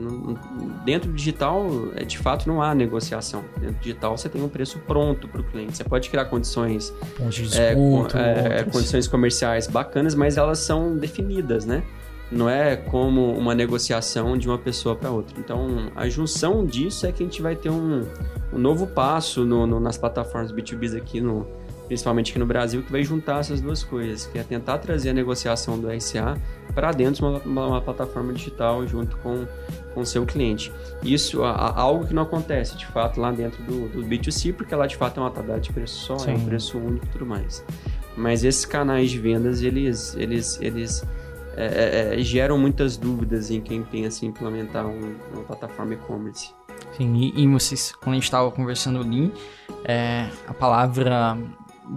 dentro 0.84 1.10
do 1.10 1.16
digital, 1.16 1.66
é, 1.94 2.04
de 2.04 2.18
fato, 2.18 2.48
não 2.48 2.60
há 2.60 2.74
negociação. 2.74 3.44
Dentro 3.58 3.76
do 3.76 3.80
digital, 3.80 4.16
você 4.16 4.28
tem 4.28 4.42
um 4.42 4.48
preço 4.48 4.78
pronto 4.80 5.28
para 5.28 5.40
o 5.40 5.44
cliente. 5.44 5.76
Você 5.76 5.84
pode 5.84 6.08
criar 6.10 6.26
condições, 6.26 6.92
de 7.30 7.42
desconto, 7.42 8.16
é, 8.16 8.60
é, 8.60 8.64
condições 8.64 9.06
comerciais 9.08 9.66
bacanas, 9.66 10.14
mas 10.14 10.36
elas 10.36 10.58
são 10.58 10.96
definidas, 10.96 11.64
né? 11.64 11.82
Não 12.30 12.48
é 12.48 12.76
como 12.76 13.36
uma 13.36 13.54
negociação 13.54 14.38
de 14.38 14.48
uma 14.48 14.58
pessoa 14.58 14.96
para 14.96 15.10
outra. 15.10 15.38
Então, 15.38 15.92
a 15.94 16.08
junção 16.08 16.64
disso 16.64 17.06
é 17.06 17.12
que 17.12 17.22
a 17.22 17.26
gente 17.26 17.42
vai 17.42 17.54
ter 17.54 17.70
um, 17.70 18.06
um 18.52 18.58
novo 18.58 18.86
passo 18.86 19.44
no, 19.44 19.66
no, 19.66 19.78
nas 19.78 19.98
plataformas 19.98 20.50
B2B 20.50 20.96
aqui 20.96 21.20
no, 21.20 21.46
principalmente 21.92 22.30
aqui 22.30 22.38
no 22.38 22.46
Brasil, 22.46 22.82
que 22.82 22.90
vai 22.90 23.04
juntar 23.04 23.40
essas 23.40 23.60
duas 23.60 23.84
coisas, 23.84 24.24
que 24.24 24.38
é 24.38 24.42
tentar 24.42 24.78
trazer 24.78 25.10
a 25.10 25.12
negociação 25.12 25.78
do 25.78 25.88
RCA 25.90 26.40
para 26.74 26.90
dentro 26.90 27.16
de 27.16 27.22
uma, 27.22 27.38
uma, 27.40 27.66
uma, 27.66 27.80
plataforma 27.82 28.32
digital 28.32 28.86
junto 28.88 29.14
com 29.18 29.46
o 29.94 30.02
seu 30.02 30.24
cliente. 30.24 30.72
Isso 31.02 31.44
é 31.44 31.54
algo 31.54 32.06
que 32.06 32.14
não 32.14 32.22
acontece, 32.22 32.78
de 32.78 32.86
fato, 32.86 33.20
lá 33.20 33.30
dentro 33.30 33.62
do, 33.64 33.90
do 33.90 34.02
B2C, 34.02 34.54
porque 34.54 34.74
lá, 34.74 34.86
de 34.86 34.96
fato, 34.96 35.20
é 35.20 35.22
uma 35.22 35.30
tabela 35.30 35.60
de 35.60 35.70
preço 35.70 36.06
só, 36.06 36.16
Sim. 36.16 36.30
é 36.30 36.34
um 36.34 36.44
preço 36.46 36.78
único 36.78 37.04
e 37.04 37.08
tudo 37.10 37.26
mais. 37.26 37.62
Mas 38.16 38.42
esses 38.42 38.64
canais 38.64 39.10
de 39.10 39.18
vendas, 39.18 39.60
eles, 39.60 40.16
eles, 40.16 40.58
eles 40.62 41.04
é, 41.58 42.14
é, 42.14 42.20
é 42.20 42.22
geram 42.22 42.56
muitas 42.56 42.96
dúvidas 42.96 43.50
em 43.50 43.60
quem 43.60 43.82
pensa 43.82 44.24
em 44.24 44.28
implementar 44.28 44.86
um, 44.86 45.14
uma 45.34 45.44
plataforma 45.44 45.92
e-commerce. 45.92 46.54
Sim, 46.96 47.14
e, 47.16 47.42
e 47.42 47.46
vocês, 47.48 47.92
quando 47.92 48.12
a 48.12 48.14
gente 48.14 48.24
estava 48.24 48.50
conversando 48.50 48.98
ali, 48.98 49.30
é, 49.84 50.28
a 50.46 50.54
palavra 50.54 51.36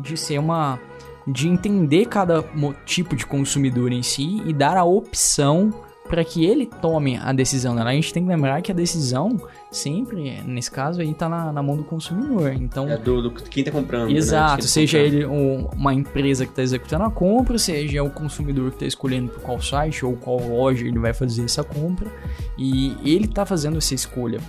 de 0.02 0.18
ser 0.18 0.40
uma 0.40 0.80
de 1.28 1.48
entender 1.48 2.06
cada 2.06 2.46
tipo 2.86 3.16
de 3.16 3.26
consumidor 3.26 3.92
em 3.92 4.04
si 4.04 4.44
e 4.46 4.54
dar 4.54 4.78
a 4.78 4.84
opção 4.84 5.74
para 6.08 6.24
que 6.24 6.46
ele 6.46 6.68
tome 6.68 7.18
a 7.18 7.34
decisão. 7.34 7.74
Né? 7.74 7.82
A 7.82 7.92
gente 7.94 8.14
tem 8.14 8.24
que 8.24 8.30
lembrar 8.30 8.62
que 8.62 8.72
a 8.72 8.76
decisão 8.76 9.42
sempre, 9.72 10.42
nesse 10.44 10.70
caso 10.70 11.02
aí, 11.02 11.12
tá 11.14 11.28
na, 11.28 11.52
na 11.52 11.64
mão 11.64 11.76
do 11.76 11.84
consumidor. 11.84 12.54
Então, 12.54 12.88
é 12.88 12.98
do, 12.98 13.24
do 13.24 13.32
quem 13.32 13.64
tá 13.64 13.72
comprando. 13.72 14.10
Né? 14.10 14.14
Exato, 14.14 14.62
né? 14.62 14.68
seja 14.68 15.00
ele 15.00 15.26
um, 15.26 15.68
uma 15.76 15.94
empresa 15.94 16.46
que 16.46 16.52
está 16.52 16.62
executando 16.62 17.06
a 17.06 17.12
compra, 17.12 17.58
seja 17.58 18.04
o 18.04 18.10
consumidor 18.10 18.70
que 18.70 18.76
está 18.76 18.86
escolhendo 18.86 19.32
por 19.32 19.42
qual 19.42 19.60
site 19.60 20.06
ou 20.06 20.16
qual 20.16 20.38
loja 20.38 20.86
ele 20.86 21.00
vai 21.00 21.14
fazer 21.14 21.44
essa 21.44 21.64
compra. 21.64 22.10
E 22.58 22.96
ele 23.04 23.26
está 23.26 23.46
fazendo 23.46 23.78
essa 23.78 23.96
escolha. 23.96 24.40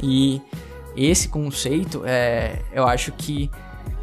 E 0.00 0.40
esse 0.96 1.28
conceito, 1.28 2.02
é, 2.06 2.60
eu 2.72 2.86
acho 2.86 3.10
que 3.12 3.50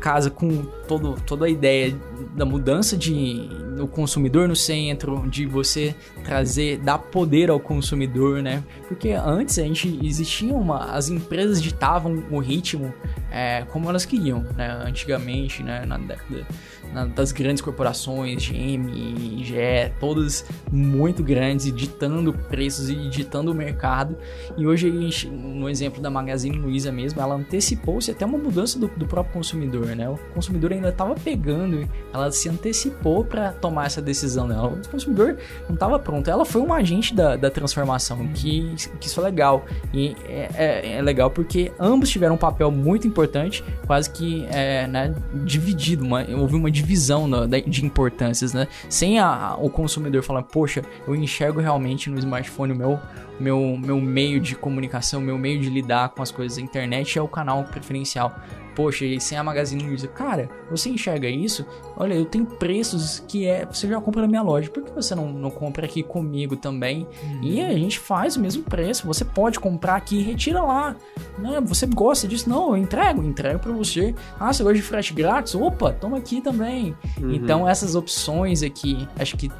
casa 0.03 0.29
com 0.29 0.65
todo, 0.85 1.15
toda 1.25 1.45
a 1.45 1.49
ideia 1.49 1.97
da 2.35 2.43
mudança 2.43 2.97
de 2.97 3.49
o 3.79 3.87
consumidor 3.87 4.49
no 4.49 4.55
centro, 4.55 5.25
de 5.29 5.45
você 5.45 5.95
trazer, 6.25 6.77
dar 6.79 6.97
poder 6.97 7.49
ao 7.49 7.57
consumidor, 7.57 8.41
né? 8.41 8.61
Porque 8.85 9.11
antes 9.11 9.57
a 9.57 9.63
gente 9.63 9.97
existia 10.03 10.53
uma, 10.53 10.91
as 10.91 11.07
empresas 11.07 11.61
ditavam 11.61 12.21
o 12.29 12.39
ritmo 12.39 12.93
é, 13.31 13.63
como 13.71 13.89
elas 13.89 14.05
queriam, 14.05 14.45
né? 14.57 14.77
Antigamente, 14.85 15.63
né? 15.63 15.85
Na 15.85 15.97
década 15.97 16.45
na, 16.93 17.05
das 17.05 17.31
grandes 17.31 17.61
corporações, 17.61 18.47
GM, 18.47 19.43
GE, 19.43 19.91
todas 19.99 20.45
muito 20.71 21.23
grandes, 21.23 21.73
ditando 21.73 22.31
preços 22.33 22.89
e 22.89 22.95
ditando 23.09 23.51
o 23.51 23.55
mercado. 23.55 24.15
E 24.55 24.65
hoje, 24.65 24.91
gente, 24.91 25.27
no 25.27 25.69
exemplo 25.69 26.01
da 26.01 26.09
Magazine 26.09 26.57
Luiza 26.57 26.91
mesmo, 26.91 27.19
ela 27.19 27.35
antecipou-se 27.35 28.11
até 28.11 28.25
uma 28.25 28.37
mudança 28.37 28.77
do, 28.79 28.87
do 28.87 29.05
próprio 29.05 29.33
consumidor, 29.33 29.87
né? 29.87 30.07
O 30.07 30.17
consumidor 30.33 30.71
ainda 30.71 30.89
estava 30.89 31.15
pegando, 31.15 31.87
ela 32.13 32.31
se 32.31 32.47
antecipou 32.47 33.25
para 33.25 33.51
tomar 33.53 33.87
essa 33.87 34.01
decisão 34.01 34.47
dela. 34.47 34.67
O 34.67 34.89
consumidor 34.89 35.37
não 35.67 35.73
estava 35.73 35.97
pronto. 35.97 36.29
Ela 36.29 36.45
foi 36.45 36.61
um 36.61 36.71
agente 36.71 37.13
da, 37.13 37.35
da 37.35 37.49
transformação, 37.49 38.27
que, 38.27 38.75
que 38.99 39.07
isso 39.07 39.19
é 39.19 39.23
legal. 39.23 39.65
E 39.93 40.15
é, 40.25 40.49
é, 40.53 40.91
é 40.97 41.01
legal 41.01 41.31
porque 41.31 41.71
ambos 41.79 42.09
tiveram 42.09 42.35
um 42.35 42.37
papel 42.37 42.69
muito 42.69 43.07
importante, 43.07 43.63
quase 43.87 44.09
que 44.09 44.45
é, 44.51 44.87
né, 44.87 45.13
dividido. 45.43 46.05
Uma, 46.05 46.25
houve 46.37 46.55
uma 46.55 46.69
divisão 46.69 46.82
no, 47.27 47.47
de 47.47 47.85
importâncias, 47.85 48.53
né? 48.53 48.67
Sem 48.89 49.19
a, 49.19 49.55
o 49.59 49.69
consumidor 49.69 50.23
falar, 50.23 50.43
poxa, 50.43 50.83
eu 51.07 51.15
enxergo 51.15 51.59
realmente 51.59 52.09
no 52.09 52.17
smartphone 52.19 52.73
o 52.73 52.75
meu, 52.75 52.99
meu, 53.39 53.77
meu 53.77 54.01
meio 54.01 54.39
de 54.39 54.55
comunicação, 54.55 55.21
meu 55.21 55.37
meio 55.37 55.59
de 55.59 55.69
lidar 55.69 56.09
com 56.09 56.21
as 56.21 56.31
coisas. 56.31 56.57
A 56.57 56.61
internet 56.61 57.17
é 57.17 57.21
o 57.21 57.27
canal 57.27 57.63
preferencial 57.63 58.35
poxa, 58.75 59.05
e 59.05 59.19
sem 59.19 59.37
a 59.37 59.43
Magazine 59.43 59.83
Luiza, 59.83 60.07
cara, 60.07 60.49
você 60.69 60.89
enxerga 60.89 61.27
isso? 61.27 61.65
Olha, 61.97 62.13
eu 62.13 62.25
tenho 62.25 62.45
preços 62.45 63.23
que 63.27 63.45
é, 63.47 63.65
você 63.65 63.87
já 63.87 63.99
compra 64.01 64.21
na 64.21 64.27
minha 64.27 64.41
loja, 64.41 64.69
por 64.69 64.83
que 64.83 64.91
você 64.91 65.15
não, 65.15 65.31
não 65.31 65.49
compra 65.49 65.85
aqui 65.85 66.03
comigo 66.03 66.55
também? 66.55 67.07
Uhum. 67.23 67.43
E 67.43 67.61
a 67.61 67.73
gente 67.73 67.99
faz 67.99 68.35
o 68.35 68.41
mesmo 68.41 68.63
preço, 68.63 69.05
você 69.07 69.23
pode 69.23 69.59
comprar 69.59 69.95
aqui 69.95 70.19
e 70.19 70.23
retira 70.23 70.61
lá, 70.61 70.95
né? 71.37 71.61
Você 71.61 71.85
gosta 71.85 72.27
disso? 72.27 72.49
Não, 72.49 72.69
eu 72.69 72.77
entrego, 72.77 73.23
entrego 73.23 73.59
para 73.59 73.71
você. 73.71 74.13
Ah, 74.39 74.51
você 74.51 74.63
gosta 74.63 74.75
de 74.75 74.81
frete 74.81 75.13
grátis? 75.13 75.55
Opa, 75.55 75.91
toma 75.91 76.17
aqui 76.17 76.41
também. 76.41 76.95
Uhum. 77.19 77.33
Então, 77.33 77.67
essas 77.67 77.95
opções 77.95 78.63
aqui, 78.63 79.07
acho 79.17 79.37
que 79.37 79.51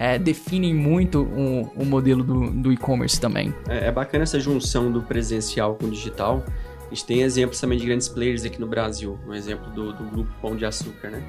é, 0.00 0.18
definem 0.18 0.74
muito 0.74 1.22
o, 1.24 1.70
o 1.76 1.84
modelo 1.84 2.24
do, 2.24 2.50
do 2.50 2.72
e-commerce 2.72 3.20
também. 3.20 3.54
É, 3.68 3.88
é 3.88 3.92
bacana 3.92 4.22
essa 4.22 4.40
junção 4.40 4.90
do 4.90 5.02
presencial 5.02 5.74
com 5.74 5.86
o 5.86 5.90
digital, 5.90 6.42
a 6.90 6.94
gente 6.94 7.06
tem 7.06 7.22
exemplos 7.22 7.60
também 7.60 7.78
de 7.78 7.86
grandes 7.86 8.08
players 8.08 8.44
aqui 8.44 8.60
no 8.60 8.66
Brasil. 8.66 9.16
Um 9.26 9.32
exemplo 9.32 9.70
do, 9.70 9.92
do 9.92 10.04
grupo 10.04 10.30
Pão 10.42 10.56
de 10.56 10.64
Açúcar, 10.64 11.10
né? 11.10 11.22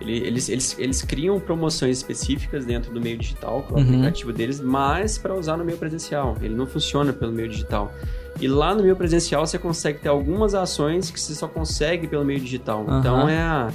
Eles, 0.00 0.48
eles, 0.48 0.76
eles 0.78 1.02
criam 1.02 1.38
promoções 1.38 1.98
específicas 1.98 2.64
dentro 2.64 2.92
do 2.92 3.00
meio 3.00 3.16
digital, 3.16 3.62
com 3.62 3.74
o 3.74 3.78
uhum. 3.78 3.84
aplicativo 3.84 4.32
deles, 4.32 4.60
mas 4.60 5.16
para 5.18 5.34
usar 5.34 5.56
no 5.56 5.64
meio 5.64 5.78
presencial. 5.78 6.36
Ele 6.40 6.54
não 6.54 6.66
funciona 6.66 7.12
pelo 7.12 7.30
meio 7.30 7.48
digital. 7.48 7.92
E 8.40 8.48
lá 8.48 8.74
no 8.74 8.82
meio 8.82 8.96
presencial 8.96 9.46
você 9.46 9.58
consegue 9.58 10.00
ter 10.00 10.08
algumas 10.08 10.54
ações 10.54 11.10
que 11.10 11.20
você 11.20 11.34
só 11.34 11.46
consegue 11.46 12.08
pelo 12.08 12.24
meio 12.24 12.40
digital. 12.40 12.84
Uhum. 12.84 12.98
Então 12.98 13.28
é 13.28 13.38
a, 13.38 13.70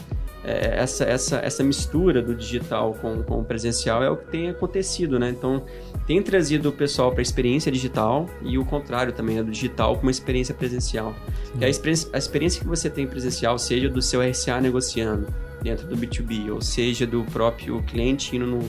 é, 0.48 0.80
essa, 0.80 1.04
essa, 1.04 1.38
essa 1.40 1.62
mistura 1.62 2.22
do 2.22 2.34
digital 2.34 2.94
com, 2.94 3.22
com 3.22 3.42
o 3.42 3.44
presencial 3.44 4.02
é 4.02 4.10
o 4.10 4.16
que 4.16 4.28
tem 4.28 4.50
acontecido, 4.50 5.20
né? 5.20 5.30
Então, 5.30 5.62
tem 6.08 6.24
trazido 6.24 6.70
o 6.70 6.72
pessoal 6.72 7.12
para 7.12 7.20
a 7.20 7.22
experiência 7.22 7.70
digital 7.70 8.30
e 8.42 8.58
o 8.58 8.64
contrário 8.64 9.12
também, 9.12 9.38
é 9.38 9.44
do 9.44 9.52
digital 9.52 9.98
com 9.98 10.04
uma 10.04 10.12
experiência 10.12 10.56
presencial. 10.56 11.14
Que 11.60 11.66
a 11.66 11.70
experiência, 11.70 12.10
a 12.14 12.18
experiência 12.18 12.62
que 12.62 12.68
você 12.68 12.90
tem 12.90 13.06
presencial, 13.06 13.60
seja 13.60 13.90
do 13.90 14.02
seu 14.02 14.22
RCA 14.22 14.62
negociando 14.62 15.28
dentro 15.62 15.86
do 15.86 15.98
B2B, 15.98 16.50
ou 16.50 16.62
seja 16.62 17.06
do 17.06 17.26
próprio 17.26 17.84
cliente 17.84 18.38
indo 18.38 18.46
no, 18.46 18.60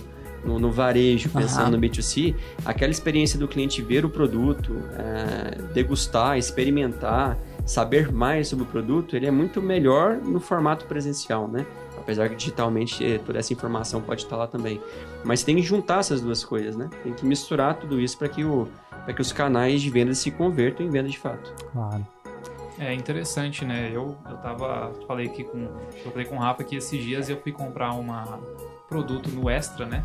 no, 0.45 0.59
no 0.59 0.73
varejo, 0.73 1.29
pensando 1.31 1.75
uhum. 1.75 1.81
no 1.81 1.87
B2C, 1.87 2.35
aquela 2.65 2.91
experiência 2.91 3.39
do 3.39 3.47
cliente 3.47 3.83
ver 3.83 4.05
o 4.05 4.11
produto, 4.11 4.83
é, 4.99 5.63
degustar, 5.73 6.39
experimentar, 6.39 7.39
saber 7.69 8.11
mais 8.11 8.49
sobre 8.49 8.65
o 8.65 8.67
produto, 8.67 9.15
ele 9.15 9.27
é 9.27 9.31
muito 9.31 9.61
melhor 9.61 10.17
no 10.17 10.41
formato 10.41 10.87
presencial, 10.87 11.47
né? 11.47 11.67
Apesar 11.99 12.31
que 12.31 12.35
digitalmente 12.35 13.05
eh, 13.05 13.19
toda 13.19 13.39
essa 13.39 13.53
informação 13.53 14.01
pode 14.01 14.23
estar 14.23 14.37
lá 14.37 14.47
também. 14.47 14.81
Mas 15.23 15.43
tem 15.43 15.57
que 15.57 15.63
juntar 15.63 16.01
essas 16.01 16.23
duas 16.23 16.43
coisas, 16.43 16.75
né? 16.75 16.89
Tem 17.03 17.13
que 17.13 17.27
misturar 17.27 17.75
tudo 17.75 18.01
isso 18.01 18.17
para 18.17 18.29
que, 18.29 18.43
o, 18.43 18.67
que 19.15 19.21
os 19.21 19.33
canais 19.33 19.83
de 19.83 19.91
venda 19.91 20.15
se 20.15 20.31
convertam 20.31 20.87
em 20.87 20.89
venda 20.89 21.11
de 21.11 21.19
fato. 21.19 21.53
Claro. 21.71 22.07
É 22.79 22.95
interessante, 22.95 23.67
né? 23.67 23.91
Eu, 23.93 24.17
eu 24.27 24.37
tava. 24.39 24.95
Falei 25.07 25.27
aqui 25.27 25.45
com. 25.45 25.69
Eu 26.05 26.11
falei 26.11 26.25
com 26.25 26.37
o 26.37 26.39
Rafa 26.39 26.65
que 26.65 26.77
esses 26.77 27.05
dias 27.05 27.29
eu 27.29 27.37
fui 27.39 27.53
comprar 27.53 27.93
um 27.93 28.07
produto 28.89 29.29
no 29.29 29.51
Extra, 29.51 29.85
né? 29.85 30.03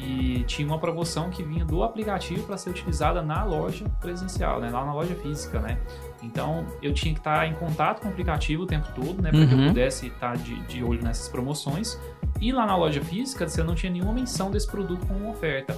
E 0.00 0.44
tinha 0.46 0.66
uma 0.68 0.78
promoção 0.78 1.28
que 1.28 1.42
vinha 1.42 1.64
do 1.64 1.82
aplicativo 1.82 2.44
para 2.44 2.56
ser 2.56 2.70
utilizada 2.70 3.20
na 3.20 3.42
loja 3.44 3.84
presencial, 4.00 4.60
né? 4.60 4.70
Lá 4.70 4.84
na 4.84 4.94
loja 4.94 5.14
física, 5.16 5.58
né? 5.60 5.78
Então, 6.22 6.64
eu 6.80 6.94
tinha 6.94 7.12
que 7.12 7.20
estar 7.20 7.46
em 7.48 7.54
contato 7.54 8.00
com 8.00 8.08
o 8.08 8.10
aplicativo 8.10 8.62
o 8.62 8.66
tempo 8.66 8.86
todo, 8.94 9.20
né? 9.20 9.30
Para 9.30 9.46
que 9.46 9.52
eu 9.54 9.58
Uhum. 9.58 9.68
pudesse 9.68 10.06
estar 10.06 10.36
de, 10.36 10.54
de 10.66 10.82
olho 10.84 11.02
nessas 11.02 11.28
promoções. 11.28 11.98
E 12.40 12.52
lá 12.52 12.64
na 12.66 12.76
loja 12.76 13.00
física, 13.02 13.48
você 13.48 13.62
não 13.62 13.74
tinha 13.74 13.90
nenhuma 13.90 14.12
menção 14.12 14.50
desse 14.50 14.66
produto 14.70 15.04
como 15.06 15.28
oferta. 15.30 15.76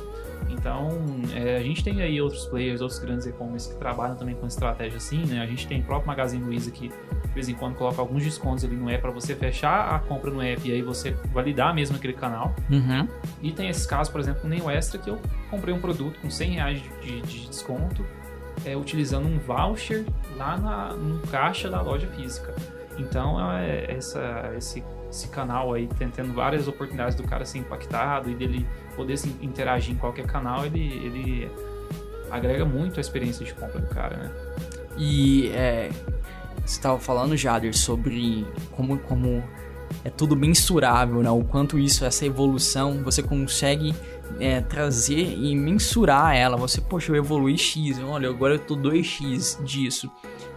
Então, 0.49 0.89
é, 1.35 1.57
a 1.57 1.63
gente 1.63 1.83
tem 1.85 2.03
aí 2.03 2.21
outros 2.21 2.47
players, 2.47 2.81
outros 2.81 2.99
grandes 2.99 3.27
e-commerce 3.27 3.69
que 3.73 3.79
trabalham 3.79 4.17
também 4.17 4.35
com 4.35 4.47
estratégia 4.47 4.97
assim, 4.97 5.25
né? 5.27 5.41
A 5.41 5.47
gente 5.47 5.67
tem 5.67 5.81
o 5.81 5.85
próprio 5.85 6.07
Magazine 6.09 6.43
Luiza 6.45 6.71
que 6.71 6.89
de 6.89 7.35
vez 7.35 7.49
em 7.49 7.55
quando 7.55 7.77
coloca 7.77 8.01
alguns 8.01 8.25
descontos 8.25 8.65
ali 8.65 8.75
no 8.77 8.91
app 8.91 9.01
para 9.03 9.11
você 9.13 9.35
fechar 9.37 9.95
a 9.95 9.99
compra 10.01 10.31
no 10.31 10.43
app 10.43 10.69
e 10.69 10.73
aí 10.73 10.83
você 10.83 11.13
validar 11.33 11.73
mesmo 11.75 11.97
aquele 11.97 12.13
canal. 12.15 12.55
Uhum. 12.69 13.07
E 13.41 13.53
tem 13.53 13.69
esses 13.69 13.87
casos, 13.87 14.11
por 14.13 14.21
exemplo, 14.21 14.49
nem 14.49 14.61
o 14.61 14.69
Extra, 14.71 14.99
que 14.99 15.09
eu 15.09 15.19
comprei 15.49 15.73
um 15.73 15.81
produto 15.81 16.19
com 16.21 16.29
100 16.29 16.51
reais 16.51 16.83
de, 16.83 16.89
de- 17.01 17.23
de 17.23 17.47
desconto, 17.47 18.05
é, 18.65 18.77
utilizando 18.77 19.27
um 19.29 19.39
voucher 19.39 20.05
lá 20.37 20.57
na, 20.59 20.93
no 20.93 21.21
caixa 21.29 21.71
da 21.71 21.81
loja 21.81 22.09
física. 22.09 22.55
Então, 22.99 23.41
é, 23.57 23.93
essa, 23.93 24.53
esse, 24.59 24.83
esse 25.11 25.29
canal 25.29 25.75
aí, 25.75 25.89
tendo 26.15 26.33
várias 26.33 26.69
oportunidades 26.69 27.15
do 27.17 27.25
cara 27.25 27.45
ser 27.45 27.59
impactado 27.59 28.31
e 28.31 28.35
dele 28.35 28.67
poder 28.95 29.17
se 29.17 29.29
interagir 29.43 29.95
em 29.95 29.99
qualquer 29.99 30.25
canal, 30.25 30.65
ele, 30.65 30.81
ele 30.81 31.51
agrega 32.31 32.65
muito 32.65 32.99
a 32.99 33.01
experiência 33.01 33.45
de 33.45 33.53
compra 33.53 33.81
do 33.81 33.89
cara, 33.89 34.17
né? 34.17 34.31
E 34.97 35.49
é, 35.49 35.91
você 36.65 36.79
estava 36.79 36.99
falando, 36.99 37.37
Jader, 37.37 37.77
sobre 37.77 38.47
como, 38.71 38.99
como 38.99 39.43
é 40.05 40.11
tudo 40.11 40.37
mensurável, 40.37 41.23
né? 41.23 41.31
O 41.31 41.43
quanto 41.43 41.79
isso, 41.79 42.05
essa 42.05 42.25
evolução, 42.25 43.03
você 43.03 43.23
consegue 43.23 43.95
é, 44.39 44.61
trazer 44.61 45.37
e 45.37 45.57
mensurar 45.57 46.37
ela. 46.37 46.57
Você, 46.57 46.81
poxa, 46.81 47.11
eu 47.11 47.17
evolui 47.17 47.59
X, 47.59 47.99
olha, 47.99 48.29
agora 48.29 48.55
eu 48.55 48.59
tô 48.59 48.77
2X 48.77 49.63
disso. 49.65 50.11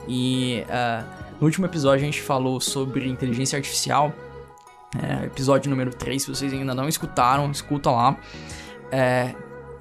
E 0.08 0.64
ah, 0.70 1.04
no 1.40 1.46
último 1.46 1.66
episódio 1.66 2.04
a 2.04 2.06
gente 2.06 2.22
falou 2.22 2.60
sobre 2.60 3.08
inteligência 3.08 3.58
artificial. 3.58 4.14
É, 5.02 5.26
episódio 5.26 5.70
número 5.70 5.92
3, 5.92 6.22
se 6.22 6.30
vocês 6.30 6.54
ainda 6.54 6.74
não 6.76 6.88
escutaram, 6.88 7.50
escuta 7.52 7.90
lá. 7.92 8.18
É, 8.92 9.34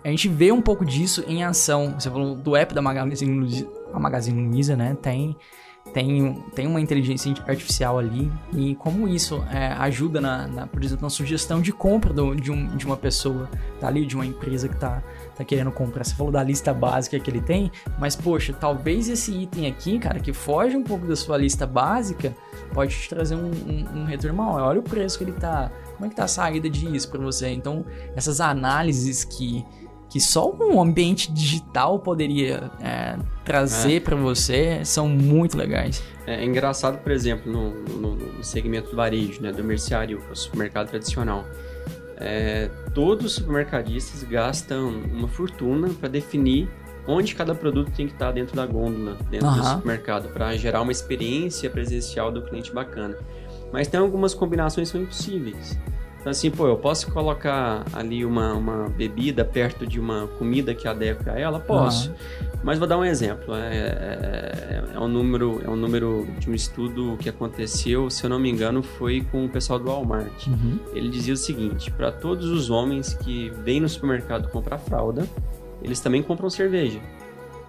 a 0.05 0.09
gente 0.09 0.29
vê 0.29 0.51
um 0.51 0.61
pouco 0.61 0.85
disso 0.85 1.23
em 1.29 1.45
ação. 1.45 1.95
Você 1.99 2.11
falou 2.11 2.35
do 2.35 2.57
app 2.57 2.75
da 2.75 2.83
Magazine 2.83 3.39
Luiza, 3.39 3.69
a 3.93 3.99
Magazine 4.01 4.49
Luiza, 4.49 4.75
né? 4.75 4.97
Tem, 5.01 5.37
tem, 5.93 6.35
tem 6.55 6.67
uma 6.67 6.81
inteligência 6.81 7.33
artificial 7.47 7.99
ali 7.99 8.33
e 8.53 8.75
como 8.77 9.07
isso 9.07 9.45
é, 9.53 9.69
ajuda, 9.79 10.21
na, 10.21 10.47
na, 10.49 10.67
por 10.67 10.83
exemplo, 10.83 11.03
na 11.05 11.11
sugestão 11.11 11.61
de 11.61 11.73
compra 11.73 12.13
do- 12.13 12.35
de, 12.35 12.51
um, 12.51 12.77
de 12.77 12.87
uma 12.87 12.97
pessoa, 12.97 13.49
tá 13.81 13.89
ali, 13.89 14.07
de 14.07 14.15
uma 14.17 14.25
empresa 14.27 14.69
que 14.69 14.77
tá, 14.77 15.03
tá 15.37 15.45
querendo 15.45 15.71
comprar. 15.71 16.05
Você 16.05 16.15
falou 16.15 16.33
da 16.33 16.43
lista 16.43 16.73
básica 16.75 17.19
que 17.19 17.31
ele 17.31 17.41
tem, 17.41 17.71
mas 17.99 18.15
poxa, 18.17 18.53
talvez 18.53 19.09
esse 19.09 19.33
item 19.33 19.67
aqui, 19.67 19.99
cara, 19.99 20.21
que 20.21 20.33
foge 20.33 20.77
um 20.77 20.83
pouco 20.83 21.07
da 21.07 21.17
sua 21.17 21.37
lista 21.37 21.67
básica, 21.67 22.35
pode 22.75 22.95
te 22.95 23.09
trazer 23.09 23.35
um, 23.35 23.51
um, 23.51 24.01
um 24.01 24.05
retorno 24.05 24.37
maior. 24.37 24.61
Olha 24.63 24.81
o 24.81 24.83
preço 24.83 25.19
que 25.19 25.25
ele 25.25 25.33
tá. 25.33 25.71
Como 25.95 26.07
é 26.07 26.09
que 26.09 26.17
tá 26.17 26.25
a 26.25 26.29
saída 26.29 26.69
disso 26.69 27.11
para 27.11 27.21
você? 27.21 27.49
Então, 27.51 27.85
essas 28.17 28.41
análises 28.41 29.25
que, 29.25 29.65
que 30.09 30.21
só 30.21 30.51
um 30.53 30.81
ambiente 30.81 31.31
digital 31.33 31.99
poderia 31.99 32.71
é, 32.81 33.17
trazer 33.45 34.03
para 34.03 34.17
você 34.17 34.85
são 34.85 35.09
muito 35.09 35.57
legais. 35.57 36.03
É 36.27 36.45
engraçado, 36.45 36.99
por 36.99 37.11
exemplo, 37.13 37.51
no, 37.53 37.71
no- 37.99 38.15
no 38.17 38.45
segmento 38.45 38.91
do 38.91 38.97
varejo, 38.97 39.41
né, 39.43 39.51
do 39.53 39.63
mercearia, 39.65 40.17
é 40.17 40.33
o 40.33 40.37
supermercado 40.37 40.89
tradicional. 40.89 41.45
É, 42.25 42.71
todos 42.95 43.27
os 43.27 43.33
supermercadistas 43.35 44.23
gastam 44.23 44.91
uma 44.91 45.27
fortuna 45.27 45.89
para 45.89 46.09
definir 46.09 46.69
onde 47.07 47.35
cada 47.35 47.53
produto 47.55 47.91
tem 47.91 48.07
que 48.07 48.13
estar 48.13 48.31
dentro 48.31 48.55
da 48.55 48.65
gôndola, 48.65 49.19
dentro 49.29 49.49
do 49.49 49.61
Aham. 49.61 49.77
supermercado, 49.77 50.29
para 50.29 50.57
gerar 50.57 50.83
uma 50.83 50.93
experiência 50.93 51.69
presencial 51.69 52.31
do 52.31 52.43
cliente 52.43 52.73
bacana. 52.73 53.17
Mas 53.73 53.89
tem 53.89 53.99
algumas 53.99 54.35
combinações 54.35 54.89
que 54.89 54.93
são 54.93 55.03
impossíveis. 55.03 55.77
Então, 56.23 56.31
assim, 56.31 56.53
pô, 56.53 56.69
eu 56.69 56.77
posso 56.77 57.11
colocar 57.11 57.85
ali 57.93 58.25
uma, 58.25 58.55
uma 58.55 58.89
bebida 58.89 59.45
perto 59.45 59.85
de 59.85 59.99
uma 59.99 60.29
comida 60.39 60.73
que 60.73 60.87
adequa 60.87 61.33
a 61.33 61.39
ela? 61.39 61.59
Posso. 61.59 62.15
Mas 62.63 62.79
vou 62.79 62.87
dar 62.87 62.97
um 62.97 63.05
exemplo. 63.05 63.53
É, 63.57 63.59
é- 63.77 64.85
é 64.95 65.01
um 65.01 65.09
número, 65.09 65.61
é 65.65 65.69
um 65.69 65.75
número 65.75 66.25
de 66.39 66.49
um 66.49 66.55
estudo 66.55 67.17
que 67.19 67.29
aconteceu, 67.29 68.09
se 68.09 68.23
eu 68.23 68.31
não 68.31 68.39
me 68.39 68.49
engano, 68.49 68.85
foi 68.85 69.27
com 69.33 69.45
o 69.47 69.49
pessoal 69.49 69.81
do 69.81 69.87
Walmart. 69.87 70.47
Uhum. 70.47 70.79
Ele 70.95 71.09
dizia 71.09 71.35
o 71.35 71.37
seguinte: 71.37 71.91
para 71.91 72.13
todos 72.13 72.47
os 72.49 72.71
homens 72.71 73.15
que 73.15 73.51
vêm 73.65 73.81
no 73.81 73.89
supermercado 73.89 74.49
comprar 74.49 74.79
fralda, 74.79 75.27
eles 75.83 75.99
também 75.99 76.23
compram 76.23 76.49
cerveja. 76.49 77.01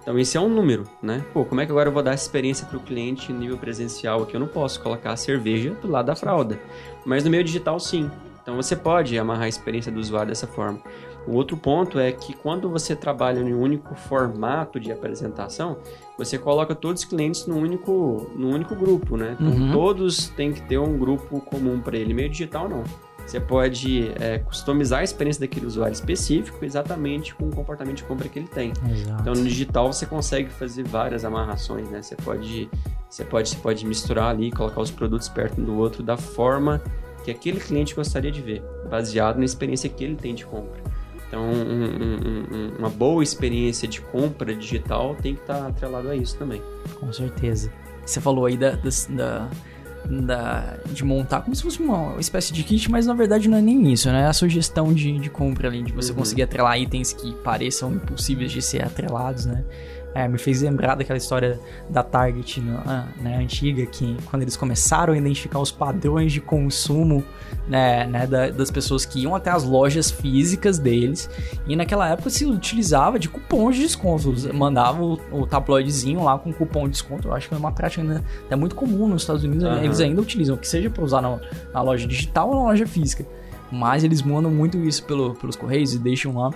Então 0.02 0.16
esse 0.16 0.36
é 0.36 0.40
um 0.40 0.48
número, 0.48 0.84
né? 1.02 1.24
Pô, 1.32 1.44
como 1.44 1.60
é 1.60 1.66
que 1.66 1.72
agora 1.72 1.88
eu 1.88 1.92
vou 1.92 2.04
dar 2.04 2.12
essa 2.12 2.24
experiência 2.24 2.64
para 2.66 2.76
o 2.76 2.80
cliente 2.80 3.32
nível 3.32 3.56
presencial 3.58 4.22
aqui? 4.22 4.36
Eu 4.36 4.40
não 4.40 4.46
posso 4.46 4.80
colocar 4.80 5.10
a 5.12 5.16
cerveja 5.16 5.70
do 5.82 5.90
lado 5.90 6.06
da 6.06 6.14
fralda. 6.14 6.60
Mas 7.04 7.24
no 7.24 7.30
meio 7.30 7.42
digital, 7.42 7.80
sim. 7.80 8.08
Então 8.44 8.56
você 8.56 8.76
pode 8.76 9.18
amarrar 9.18 9.44
a 9.44 9.48
experiência 9.48 9.90
do 9.90 9.98
usuário 9.98 10.28
dessa 10.28 10.46
forma. 10.46 10.78
O 11.26 11.32
outro 11.34 11.56
ponto 11.56 11.98
é 11.98 12.12
que 12.12 12.34
quando 12.34 12.68
você 12.68 12.94
trabalha 12.94 13.40
em 13.40 13.54
um 13.54 13.58
único 13.58 13.94
formato 13.94 14.78
de 14.78 14.92
apresentação, 14.92 15.78
você 16.18 16.36
coloca 16.36 16.74
todos 16.74 17.00
os 17.02 17.08
clientes 17.08 17.46
num 17.46 17.58
único, 17.58 18.30
num 18.36 18.52
único 18.52 18.76
grupo, 18.76 19.16
né? 19.16 19.34
Então 19.40 19.50
Uhum. 19.54 19.72
todos 19.72 20.28
têm 20.28 20.52
que 20.52 20.60
ter 20.60 20.76
um 20.76 20.98
grupo 20.98 21.40
comum 21.40 21.80
para 21.80 21.96
ele. 21.96 22.12
Meio 22.12 22.28
digital 22.28 22.68
não. 22.68 22.84
Você 23.26 23.40
pode 23.40 24.12
é, 24.20 24.38
customizar 24.40 25.00
a 25.00 25.02
experiência 25.02 25.40
daquele 25.40 25.64
usuário 25.64 25.94
específico 25.94 26.62
exatamente 26.62 27.34
com 27.34 27.48
o 27.48 27.50
comportamento 27.50 27.96
de 27.96 28.04
compra 28.04 28.28
que 28.28 28.38
ele 28.38 28.48
tem. 28.48 28.74
Exato. 28.90 29.22
Então 29.22 29.32
no 29.32 29.44
digital 29.44 29.90
você 29.90 30.04
consegue 30.04 30.50
fazer 30.50 30.82
várias 30.82 31.24
amarrações, 31.24 31.88
né? 31.88 32.02
Você 32.02 32.16
pode, 32.16 32.68
você 33.08 33.24
pode, 33.24 33.48
você 33.48 33.56
pode 33.56 33.86
misturar 33.86 34.28
ali, 34.28 34.52
colocar 34.52 34.82
os 34.82 34.90
produtos 34.90 35.30
perto 35.30 35.58
um 35.58 35.64
do 35.64 35.78
outro 35.78 36.02
da 36.02 36.18
forma 36.18 36.82
que 37.24 37.30
aquele 37.30 37.58
cliente 37.58 37.94
gostaria 37.94 38.30
de 38.30 38.40
ver, 38.40 38.62
baseado 38.88 39.38
na 39.38 39.44
experiência 39.44 39.88
que 39.88 40.04
ele 40.04 40.14
tem 40.16 40.34
de 40.34 40.44
compra. 40.44 40.80
Então 41.26 41.42
um- 41.42 41.62
um- 41.62 42.56
um- 42.56 42.72
uma 42.78 42.90
boa 42.90 43.22
experiência 43.22 43.88
de 43.88 44.00
compra 44.00 44.54
digital 44.54 45.16
tem 45.20 45.34
que 45.34 45.40
estar 45.40 45.66
atrelado 45.66 46.08
a 46.10 46.14
isso 46.14 46.36
também. 46.36 46.60
Com 47.00 47.12
certeza. 47.12 47.72
Você 48.06 48.20
falou 48.20 48.44
aí 48.46 48.56
da, 48.56 48.72
da, 49.08 49.48
da- 50.06 50.76
de 50.92 51.02
montar 51.04 51.40
como 51.40 51.56
se 51.56 51.62
fosse 51.62 51.80
uma 51.82 52.16
espécie 52.20 52.52
de 52.52 52.62
kit, 52.62 52.90
mas 52.90 53.06
na 53.06 53.14
verdade 53.14 53.48
não 53.48 53.56
é 53.56 53.62
nem 53.62 53.90
isso, 53.92 54.10
né? 54.12 54.22
É 54.22 54.26
a 54.26 54.32
sugestão 54.32 54.92
de, 54.92 55.18
de 55.18 55.30
compra 55.30 55.68
ali, 55.68 55.82
de 55.82 55.92
você 55.92 56.10
Uhum. 56.12 56.18
conseguir 56.18 56.42
atrelar 56.42 56.78
itens 56.78 57.12
que 57.14 57.32
pareçam 57.36 57.94
impossíveis 57.94 58.52
de 58.52 58.60
ser 58.60 58.84
atrelados, 58.84 59.46
né? 59.46 59.64
É, 60.14 60.28
me 60.28 60.38
fez 60.38 60.62
lembrar 60.62 60.94
daquela 60.94 61.16
história 61.16 61.58
da 61.90 62.02
Target 62.02 62.60
né, 62.60 63.04
né, 63.20 63.36
antiga, 63.36 63.84
que 63.84 64.16
quando 64.30 64.42
eles 64.42 64.56
começaram 64.56 65.12
a 65.12 65.16
identificar 65.18 65.58
os 65.58 65.72
padrões 65.72 66.32
de 66.32 66.40
consumo 66.40 67.24
né, 67.68 68.06
né, 68.06 68.24
da- 68.26 68.50
das 68.50 68.70
pessoas 68.70 69.04
que 69.04 69.20
iam 69.22 69.34
até 69.34 69.50
as 69.50 69.64
lojas 69.64 70.10
físicas 70.12 70.78
deles, 70.78 71.28
e 71.66 71.74
naquela 71.74 72.08
época 72.08 72.30
se 72.30 72.46
utilizava 72.46 73.18
de 73.18 73.28
cupons 73.28 73.74
de 73.74 73.82
desconto, 73.82 74.32
mandava 74.54 75.02
o, 75.02 75.18
o 75.32 75.46
tabloidezinho 75.46 76.22
lá 76.22 76.38
com 76.38 76.52
cupom 76.52 76.84
de 76.84 76.90
desconto, 76.92 77.26
eu 77.28 77.34
acho 77.34 77.48
que 77.48 77.54
é 77.54 77.58
uma 77.58 77.72
prática 77.72 78.00
ainda 78.02 78.22
é 78.48 78.54
muito 78.54 78.76
comum 78.76 79.08
nos 79.08 79.22
Estados 79.22 79.42
Unidos, 79.42 79.64
Aham. 79.64 79.82
eles 79.82 79.98
ainda 80.00 80.20
utilizam, 80.20 80.56
que 80.56 80.68
seja 80.68 80.88
para 80.90 81.02
usar 81.02 81.20
na, 81.22 81.40
na 81.72 81.82
loja 81.82 82.06
digital 82.06 82.50
ou 82.50 82.54
na 82.54 82.62
loja 82.68 82.86
física, 82.86 83.26
mas 83.72 84.04
eles 84.04 84.22
mandam 84.22 84.50
muito 84.50 84.76
isso 84.78 85.02
pelo, 85.04 85.34
pelos 85.34 85.56
correios 85.56 85.92
e 85.92 85.98
deixam 85.98 86.36
lá 86.36 86.50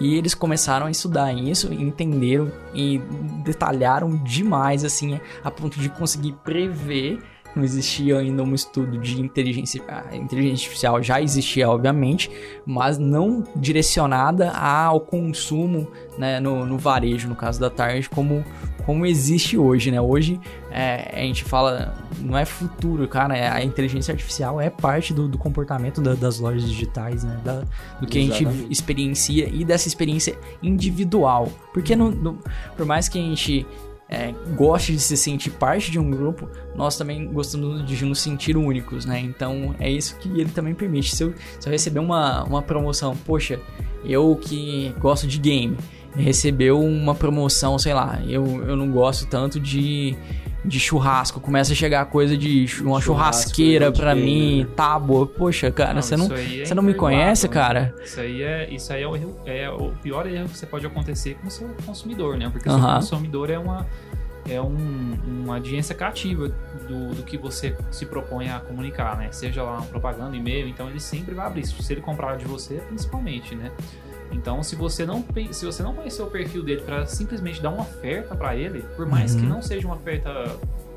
e 0.00 0.16
eles 0.16 0.34
começaram 0.34 0.86
a 0.86 0.90
estudar 0.90 1.32
isso, 1.32 1.72
entenderam 1.72 2.50
e 2.74 2.98
detalharam 3.44 4.16
demais, 4.16 4.84
assim, 4.84 5.20
a 5.42 5.50
ponto 5.50 5.78
de 5.78 5.88
conseguir 5.88 6.32
prever. 6.44 7.18
Não 7.54 7.62
existia 7.62 8.18
ainda 8.18 8.42
um 8.42 8.52
estudo 8.52 8.98
de 8.98 9.20
inteligência, 9.20 9.80
a 9.86 10.16
inteligência 10.16 10.64
artificial, 10.64 11.00
já 11.00 11.22
existia, 11.22 11.68
obviamente, 11.70 12.28
mas 12.66 12.98
não 12.98 13.44
direcionada 13.54 14.50
ao 14.50 15.00
consumo 15.00 15.86
né, 16.18 16.40
no, 16.40 16.66
no 16.66 16.76
varejo, 16.76 17.28
no 17.28 17.36
caso 17.36 17.60
da 17.60 17.70
Target, 17.70 18.10
como, 18.10 18.44
como 18.84 19.06
existe 19.06 19.56
hoje, 19.56 19.90
né? 19.90 20.00
Hoje 20.00 20.40
é, 20.70 21.10
a 21.14 21.20
gente 21.20 21.44
fala, 21.44 21.94
não 22.20 22.36
é 22.36 22.44
futuro, 22.44 23.06
cara, 23.08 23.36
é- 23.36 23.48
a 23.48 23.62
inteligência 23.64 24.12
artificial 24.12 24.60
é 24.60 24.68
parte 24.70 25.12
do, 25.14 25.28
do 25.28 25.38
comportamento 25.38 26.00
da- 26.00 26.14
das 26.14 26.38
lojas 26.38 26.68
digitais, 26.68 27.24
né? 27.24 27.40
Da- 27.44 27.62
do 28.00 28.06
que 28.06 28.18
a 28.18 28.22
gente 28.22 28.42
Exatamente. 28.42 28.72
experiencia 28.72 29.48
e 29.52 29.64
dessa 29.64 29.88
experiência 29.88 30.36
individual. 30.62 31.48
Porque 31.72 31.94
por 32.76 32.86
mais 32.86 33.08
que 33.08 33.18
a 33.18 33.22
gente 33.22 33.66
é, 34.06 34.34
goste 34.54 34.92
de 34.92 35.00
se 35.00 35.16
sentir 35.16 35.50
parte 35.50 35.90
de 35.90 35.98
um 35.98 36.10
grupo, 36.10 36.46
nós 36.76 36.96
também 36.96 37.26
gostamos 37.32 37.84
de 37.86 38.04
nos 38.04 38.20
sentir 38.20 38.54
únicos, 38.56 39.06
né? 39.06 39.18
Então 39.18 39.74
é 39.80 39.90
isso 39.90 40.16
que 40.18 40.28
ele 40.28 40.50
também 40.50 40.74
permite. 40.74 41.16
Se 41.16 41.24
eu, 41.24 41.32
se 41.58 41.66
eu 41.66 41.72
receber 41.72 42.00
uma, 42.00 42.44
uma 42.44 42.60
promoção, 42.60 43.16
poxa, 43.24 43.58
eu 44.04 44.36
que 44.40 44.94
gosto 45.00 45.26
de 45.26 45.38
game, 45.38 45.76
recebeu 46.16 46.80
uma 46.80 47.14
promoção, 47.14 47.78
sei 47.78 47.94
lá, 47.94 48.20
eu, 48.26 48.44
eu 48.66 48.76
não 48.76 48.90
gosto 48.90 49.26
tanto 49.26 49.58
de, 49.58 50.16
de 50.64 50.78
churrasco, 50.78 51.40
começa 51.40 51.72
a 51.72 51.76
chegar 51.76 52.04
coisa 52.06 52.36
de 52.36 52.66
uma 52.82 53.00
Churrasco, 53.00 53.02
churrasqueira 53.02 53.90
game, 53.90 54.20
mim, 54.22 54.62
né? 54.64 54.68
tábua, 54.76 55.26
poxa, 55.26 55.70
cara, 55.70 56.00
você 56.00 56.16
não, 56.16 56.26
isso 56.26 56.34
aí 56.34 56.60
é 56.60 56.64
você 56.64 56.74
não 56.74 56.82
me 56.82 56.94
conhece, 56.94 57.48
né? 57.48 57.52
cara? 57.54 57.94
Isso 58.04 58.20
aí 58.20 58.42
é, 58.42 58.70
isso 58.72 58.92
aí 58.92 59.02
é, 59.02 59.08
o, 59.08 59.16
erro- 59.16 59.36
é 59.44 59.70
o 59.70 59.90
pior 60.02 60.26
erro 60.26 60.48
que 60.48 60.56
você 60.56 60.66
pode 60.66 60.86
acontecer 60.86 61.34
com 61.40 61.48
o 61.48 61.50
seu 61.50 61.68
consumidor, 61.84 62.36
né? 62.36 62.48
Porque 62.50 62.68
o 62.68 62.72
seu 62.72 62.80
Aham. 62.80 62.96
consumidor 62.96 63.50
é 63.50 63.58
uma, 63.58 63.86
é 64.48 64.60
um, 64.60 65.16
uma 65.26 65.54
audiência 65.54 65.94
cativa 65.94 66.48
do, 66.86 67.14
do, 67.14 67.22
que 67.24 67.36
você 67.36 67.76
se 67.90 68.06
propõe 68.06 68.50
a 68.50 68.60
comunicar, 68.60 69.16
né? 69.16 69.28
Seja 69.32 69.62
lá 69.62 69.78
uma 69.78 69.86
propaganda, 69.86 70.36
e-mail, 70.36 70.68
então 70.68 70.88
ele 70.88 71.00
sempre 71.00 71.34
vai 71.34 71.46
abrir. 71.46 71.66
Se 71.66 71.92
ele 71.92 72.00
comprar 72.00 72.36
de 72.36 72.44
você, 72.44 72.74
principalmente, 72.88 73.54
né? 73.54 73.72
Então, 74.30 74.62
se 74.62 74.74
você 74.74 75.06
não 75.06 75.24
se 75.52 75.64
você 75.64 75.82
não 75.82 75.94
conhecer 75.94 76.22
o 76.22 76.26
perfil 76.26 76.62
dele 76.62 76.82
para 76.82 77.06
simplesmente 77.06 77.62
dar 77.62 77.70
uma 77.70 77.82
oferta 77.82 78.34
para 78.34 78.56
ele, 78.56 78.82
por 78.96 79.06
mais 79.06 79.34
uhum. 79.34 79.40
que 79.40 79.46
não 79.46 79.62
seja 79.62 79.86
uma 79.86 79.96
oferta 79.96 80.30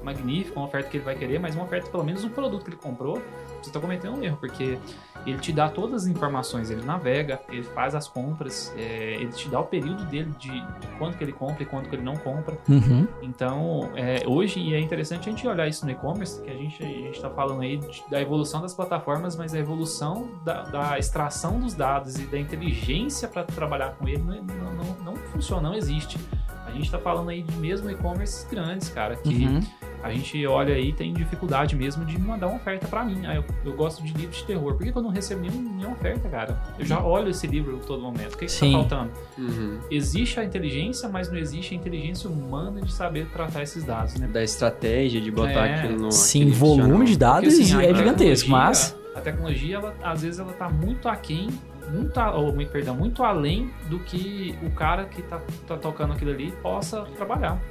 magnífica, 0.08 0.58
uma 0.58 0.68
oferta 0.68 0.90
que 0.90 0.98
ele 0.98 1.04
vai 1.04 1.16
querer, 1.16 1.40
mas 1.40 1.54
uma 1.54 1.66
oferta 1.66 1.90
pelo 1.90 2.04
menos 2.04 2.24
o 2.24 2.30
produto 2.30 2.64
que 2.64 2.70
ele 2.70 2.78
comprou, 2.78 3.22
você 3.62 3.70
está 3.70 3.80
cometendo 3.80 4.18
um 4.18 4.24
erro, 4.24 4.38
porque 4.38 4.78
ele 5.26 5.38
te 5.40 5.52
dá 5.52 5.68
todas 5.68 6.04
as 6.04 6.08
informações, 6.08 6.70
ele 6.70 6.84
navega, 6.84 7.42
ele 7.50 7.64
faz 7.64 7.94
as 7.94 8.08
compras, 8.08 8.74
é, 8.78 9.16
ele 9.16 9.32
te 9.34 9.50
dá 9.50 9.60
o 9.60 9.66
período 9.66 10.06
dele 10.06 10.32
de, 10.40 10.50
de 10.50 10.88
quanto 10.98 11.18
que 11.18 11.24
ele 11.24 11.34
compra 11.34 11.64
e 11.64 11.66
quanto 11.66 11.90
que 11.90 11.96
ele 11.96 12.04
não 12.04 12.16
compra. 12.16 12.58
Uhum. 12.70 13.06
Então, 13.22 13.92
é, 13.96 14.24
hoje 14.26 14.74
é 14.74 14.80
interessante 14.80 15.28
a 15.28 15.32
gente 15.32 15.46
olhar 15.46 15.68
isso 15.68 15.86
no 15.86 15.92
e-commerce, 15.92 16.42
que 16.42 16.50
a 16.50 16.54
gente 16.54 16.82
está 17.12 17.30
falando 17.30 17.62
aí 17.62 17.78
de, 17.78 18.04
da 18.10 18.22
evolução 18.22 18.62
das 18.62 18.74
plataformas, 18.74 19.36
mas 19.36 19.54
a 19.54 19.60
evolução 19.60 20.30
da, 20.46 20.64
da 20.64 20.98
extração 20.98 21.60
dos 21.60 21.74
dados 21.74 22.18
e 22.18 22.26
da 22.26 22.40
inteligência 22.40 23.28
para 23.28 23.44
trabalhar 23.44 23.96
com 23.96 24.08
ele 24.08 24.24
não, 24.24 24.42
não, 24.44 24.74
não, 24.74 24.98
não 25.04 25.16
funciona, 25.18 25.68
não 25.68 25.76
existe. 25.76 26.18
A 26.66 26.72
gente 26.72 26.86
está 26.86 27.00
falando 27.00 27.30
aí 27.30 27.42
de 27.42 27.56
mesmo 27.58 27.90
e-commerce 27.90 28.48
grandes, 28.50 28.90
cara, 28.90 29.16
que 29.16 29.46
uhum 29.46 29.62
a 30.04 30.12
gente 30.12 30.46
olha 30.46 30.76
aí 30.76 30.94
tem 30.94 31.14
dificuldade 31.14 31.76
mesmo 31.76 32.06
de 32.06 32.20
mandar 32.20 32.48
uma 32.48 32.58
oferta 32.58 32.88
para 32.88 33.04
mim. 33.04 33.26
Ah, 33.26 33.36
eu, 33.36 33.44
eu, 33.66 33.74
gosto 33.74 34.04
de 34.04 34.14
livros 34.14 34.38
de 34.38 34.46
terror. 34.46 34.74
Por 34.76 34.84
que, 34.84 34.98
eu 34.98 35.02
não 35.02 35.10
recebo 35.10 35.42
nenhum, 35.42 35.62
nenhuma 35.62 35.96
oferta, 35.96 36.30
cara? 36.30 36.62
Eu 36.78 36.86
já 36.86 37.02
olho 37.02 37.30
esse 37.30 37.48
livro 37.48 37.80
todo 37.86 38.02
momento. 38.02 38.36
O 38.36 38.38
que, 38.38 38.46
que 38.46 38.60
tá 38.60 38.72
faltando? 38.72 39.12
Uhum. 39.38 39.80
Existe 39.90 40.40
a 40.40 40.44
inteligência, 40.44 41.10
mas 41.10 41.30
não 41.30 41.38
existe 41.38 41.74
a 41.74 41.78
inteligência 41.78 42.30
humana 42.30 42.82
de 42.82 42.92
saber 42.92 43.28
tratar 43.28 43.64
esses 43.64 43.84
dados, 43.84 44.16
né? 44.16 44.28
Da 44.28 44.44
estratégia 44.44 45.20
de 45.20 45.32
botar 45.32 45.68
é. 45.68 45.76
aquilo 45.76 46.00
no. 46.00 46.12
Sim, 46.12 46.50
volume 46.52 47.06
de 47.06 47.18
dados 47.18 47.50
Porque, 47.54 47.64
assim, 47.64 47.86
é 47.86 47.94
gigantesco, 47.94 48.50
mas. 48.50 48.96
A 49.16 49.22
tecnologia, 49.22 49.78
ela, 49.78 49.96
às 50.04 50.22
vezes, 50.22 50.40
ela 50.40 50.54
tá 50.54 50.70
muito 50.70 51.10
aquém 51.10 51.50
muito, 51.90 52.20
ou, 52.20 52.54
perdão, 52.68 52.96
muito 52.96 53.24
além 53.24 53.72
do 53.90 54.00
que 54.00 54.56
o 54.62 54.70
cara 54.72 55.06
que 55.06 55.22
tá, 55.22 55.42
tá 55.66 55.78
tocando 55.78 56.14
aquilo 56.14 56.32
ali 56.32 56.52
possa 56.62 57.04
trabalhar. 57.16 57.62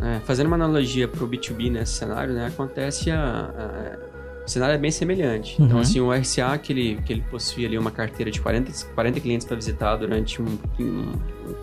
É, 0.00 0.20
fazendo 0.20 0.46
uma 0.46 0.56
analogia 0.56 1.06
para 1.06 1.24
o 1.24 1.28
B2B 1.28 1.70
nesse 1.70 1.92
cenário, 1.94 2.34
né, 2.34 2.46
acontece 2.46 3.10
a, 3.10 3.18
a 3.18 4.12
o 4.44 4.50
cenário 4.50 4.74
é 4.74 4.78
bem 4.78 4.90
semelhante. 4.90 5.54
Então, 5.54 5.64
uhum. 5.64 5.66
Então, 5.66 5.80
assim, 5.80 6.00
o 6.00 6.12
RCA, 6.12 6.58
que 6.58 6.72
ele, 6.72 6.98
que 7.04 7.12
ele 7.12 7.24
possui 7.30 7.64
ali 7.64 7.78
uma 7.78 7.90
carteira 7.90 8.30
de 8.30 8.40
40, 8.40 8.72
40 8.94 9.20
clientes 9.20 9.46
para 9.46 9.56
visitar 9.56 9.96
durante 9.96 10.42
um, 10.42 10.58
um, 10.80 11.12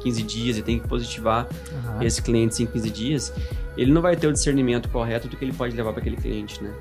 15 0.01 0.23
dias 0.23 0.57
e 0.57 0.61
tem 0.61 0.79
que 0.79 0.87
positivar 0.87 1.47
uhum. 1.71 2.01
esses 2.01 2.19
clientes 2.19 2.59
em 2.59 2.65
15 2.65 2.89
dias, 2.89 3.33
ele 3.77 3.91
não 3.91 4.01
vai 4.01 4.15
ter 4.15 4.27
o 4.27 4.31
discernimento 4.31 4.87
correto 4.89 5.27
do 5.27 5.35
que 5.35 5.43
ele 5.43 5.53
pode 5.53 5.75
levar 5.75 5.91
para 5.91 6.01
aquele 6.01 6.15
cliente, 6.15 6.63
né? 6.63 6.73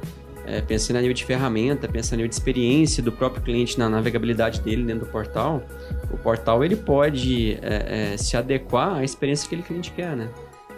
É, 0.46 0.62
pensando 0.62 0.96
a 0.96 1.01
nível 1.01 1.12
de 1.12 1.27
ferramenta, 1.27 1.87
pensando 1.87 2.14
a 2.14 2.16
nível 2.18 2.29
de 2.29 2.35
experiência 2.35 3.03
do 3.03 3.12
próprio 3.12 3.42
cliente 3.42 3.79
na 3.79 3.87
navegabilidade 3.87 4.62
dele 4.62 4.83
dentro 4.83 5.05
do 5.05 5.12
portal, 5.12 5.62
o 6.11 6.16
portal 6.16 6.64
ele 6.64 6.74
pode 6.74 7.59
é, 7.61 8.12
é, 8.12 8.16
se 8.16 8.35
adequar 8.35 8.94
à 8.94 9.05
experiência 9.05 9.46
que 9.46 9.55
aquele 9.55 9.66
cliente 9.66 9.92
quer, 9.92 10.16
né? 10.16 10.31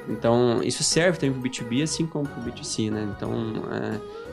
Então, 0.09 0.63
isso 0.63 0.83
serve 0.83 1.19
também 1.19 1.39
para 1.39 1.49
o 1.49 1.51
B2B, 1.51 1.83
assim 1.83 2.07
como 2.07 2.27
para 2.27 2.41
o 2.41 2.45
B2C, 2.45 2.91
né? 2.91 3.09
Então, 3.17 3.33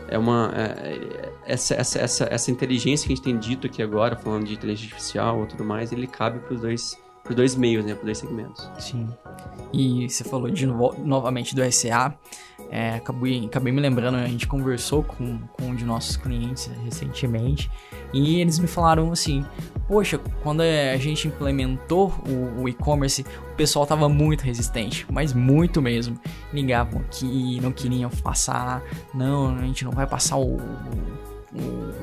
é, 0.09 0.15
é 0.15 0.17
uma... 0.17 0.51
É, 0.55 1.31
essa, 1.45 1.75
essa, 1.75 1.99
essa, 1.99 2.27
essa 2.29 2.51
inteligência 2.51 3.07
que 3.07 3.13
a 3.13 3.15
gente 3.15 3.23
tem 3.23 3.37
dito 3.37 3.67
aqui 3.67 3.81
agora, 3.81 4.15
falando 4.15 4.45
de 4.45 4.53
inteligência 4.53 4.93
artificial 4.93 5.39
ou 5.39 5.45
tudo 5.45 5.63
mais, 5.63 5.91
ele 5.91 6.07
cabe 6.07 6.39
para 6.39 6.53
os 6.53 6.61
dois, 6.61 6.97
dois 7.29 7.55
meios, 7.55 7.85
né? 7.85 7.93
Para 7.93 7.99
os 7.99 8.05
dois 8.05 8.17
segmentos. 8.17 8.69
Sim. 8.79 9.07
E 9.73 10.09
você 10.09 10.23
falou 10.23 10.49
de 10.49 10.65
novo, 10.65 10.95
novamente 11.03 11.55
do 11.55 11.71
SA. 11.71 12.15
É, 12.69 12.95
acabei, 12.95 13.45
acabei 13.45 13.71
me 13.71 13.79
lembrando, 13.79 14.15
a 14.15 14.27
gente 14.27 14.45
conversou 14.47 15.03
com, 15.03 15.39
com 15.53 15.63
um 15.63 15.75
de 15.75 15.85
nossos 15.85 16.17
clientes 16.17 16.69
recentemente 16.83 17.71
e 18.13 18.41
eles 18.41 18.59
me 18.59 18.67
falaram 18.67 19.11
assim: 19.11 19.45
Poxa, 19.87 20.19
quando 20.43 20.61
a 20.61 20.97
gente 20.97 21.27
implementou 21.27 22.13
o, 22.27 22.63
o 22.63 22.69
e-commerce, 22.69 23.25
o 23.51 23.55
pessoal 23.55 23.85
tava 23.85 24.09
muito 24.09 24.41
resistente, 24.41 25.05
mas 25.09 25.33
muito 25.33 25.81
mesmo. 25.81 26.19
Ligavam 26.51 27.01
aqui, 27.01 27.59
não 27.61 27.71
queriam 27.71 28.09
passar, 28.09 28.83
não, 29.13 29.55
a 29.55 29.61
gente 29.61 29.85
não 29.85 29.91
vai 29.91 30.05
passar 30.05 30.37
o, 30.37 30.57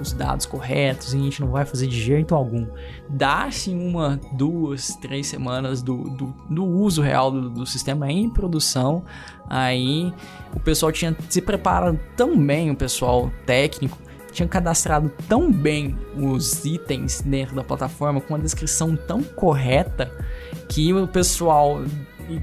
os 0.01 0.13
dados 0.13 0.47
corretos 0.47 1.15
a 1.15 1.19
gente 1.19 1.41
não 1.41 1.49
vai 1.49 1.65
fazer 1.65 1.87
de 1.87 2.01
jeito 2.01 2.35
algum. 2.35 2.67
Dá-se 3.09 3.71
uma, 3.71 4.19
duas, 4.33 4.97
três 4.97 5.27
semanas 5.27 5.83
do, 5.83 5.97
do, 6.11 6.35
do 6.49 6.65
uso 6.65 7.03
real 7.03 7.31
do, 7.31 7.51
do, 7.51 7.67
sistema 7.67 8.11
em 8.11 8.29
produção, 8.29 9.05
aí 9.49 10.13
o 10.55 10.61
pessoal 10.61 10.91
tinha 10.91 11.17
se 11.29 11.41
preparado 11.41 11.99
tão 12.17 12.39
bem, 12.39 12.71
o 12.71 12.77
pessoal 12.77 13.31
técnico, 13.47 13.99
tinha 14.35 14.49
cadastrado 14.49 15.11
tão 15.29 15.51
bem 15.51 15.97
os 16.17 16.65
itens 16.65 17.23
dentro 17.23 17.55
da 17.55 17.63
plataforma 17.63 18.21
com 18.21 18.35
uma 18.35 18.41
descrição 18.41 18.97
tão 18.97 19.23
correta 19.23 20.11
que 20.69 20.93
o 20.93 21.07
pessoal 21.07 21.83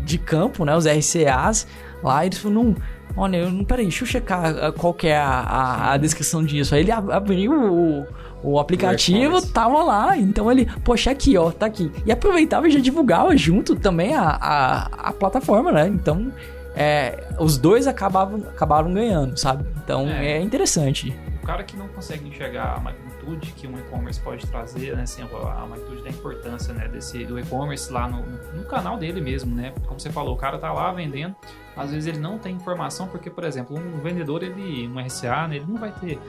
de 0.05 0.17
campo, 0.17 0.63
né, 0.63 0.75
os 0.75 0.85
RCAs, 0.85 1.67
lá 2.01 2.25
eles 2.25 2.43
não 2.43 2.75
Olha, 3.15 3.37
eu, 3.37 3.65
peraí, 3.65 3.85
deixa 3.85 4.03
eu 4.03 4.07
checar 4.07 4.45
ah, 4.45 4.71
qual 4.71 4.93
que 4.93 5.07
é 5.07 5.17
a, 5.17 5.27
a, 5.27 5.93
a 5.93 5.97
descrição 5.97 6.43
disso. 6.45 6.73
Aí 6.73 6.79
ele 6.79 6.91
abriu 6.91 7.51
o, 7.51 8.07
o 8.41 8.57
aplicativo, 8.57 9.41
tava 9.47 9.83
lá. 9.83 10.17
Então 10.17 10.49
ele, 10.49 10.65
poxa, 10.83 11.11
aqui, 11.11 11.37
ó, 11.37 11.51
tá 11.51 11.65
aqui. 11.65 11.91
E 12.05 12.11
aproveitava 12.11 12.69
e 12.69 12.71
já 12.71 12.79
divulgava 12.79 13.35
junto 13.35 13.75
também 13.75 14.15
a, 14.15 14.29
a, 14.29 15.09
a 15.09 15.11
plataforma, 15.11 15.73
né? 15.73 15.87
Então, 15.89 16.31
é, 16.75 17.27
os 17.37 17.57
dois 17.57 17.85
acabavam, 17.85 18.41
acabaram 18.47 18.93
ganhando, 18.93 19.37
sabe? 19.37 19.65
Então 19.83 20.07
é, 20.07 20.37
é 20.37 20.41
interessante. 20.41 21.13
O 21.41 21.45
cara 21.45 21.63
que 21.63 21.75
não 21.75 21.87
consegue 21.87 22.27
enxergar 22.27 22.75
a 22.75 22.79
magnitude 22.79 23.51
que 23.53 23.67
um 23.67 23.77
e-commerce 23.77 24.19
pode 24.19 24.45
trazer, 24.47 24.95
né? 24.95 25.03
Assim, 25.03 25.23
a 25.23 25.65
magnitude 25.65 26.03
da 26.03 26.09
importância 26.09 26.73
né, 26.73 26.87
desse, 26.87 27.25
do 27.25 27.39
e-commerce 27.39 27.91
lá 27.91 28.07
no, 28.07 28.21
no 28.53 28.63
canal 28.65 28.97
dele 28.97 29.19
mesmo, 29.19 29.55
né? 29.55 29.73
Como 29.85 29.99
você 29.99 30.11
falou, 30.11 30.35
o 30.35 30.37
cara 30.37 30.59
tá 30.59 30.71
lá 30.71 30.91
vendendo 30.93 31.35
às 31.75 31.91
vezes 31.91 32.07
ele 32.07 32.19
não 32.19 32.37
tem 32.37 32.55
informação, 32.55 33.07
porque, 33.07 33.29
por 33.29 33.43
exemplo, 33.43 33.77
um 33.77 33.99
vendedor, 33.99 34.43
ele, 34.43 34.87
um 34.87 34.99
RCA, 34.99 35.47
né, 35.47 35.55
ele 35.57 35.65
não 35.67 35.77
vai 35.77 35.91
ter 35.91 36.19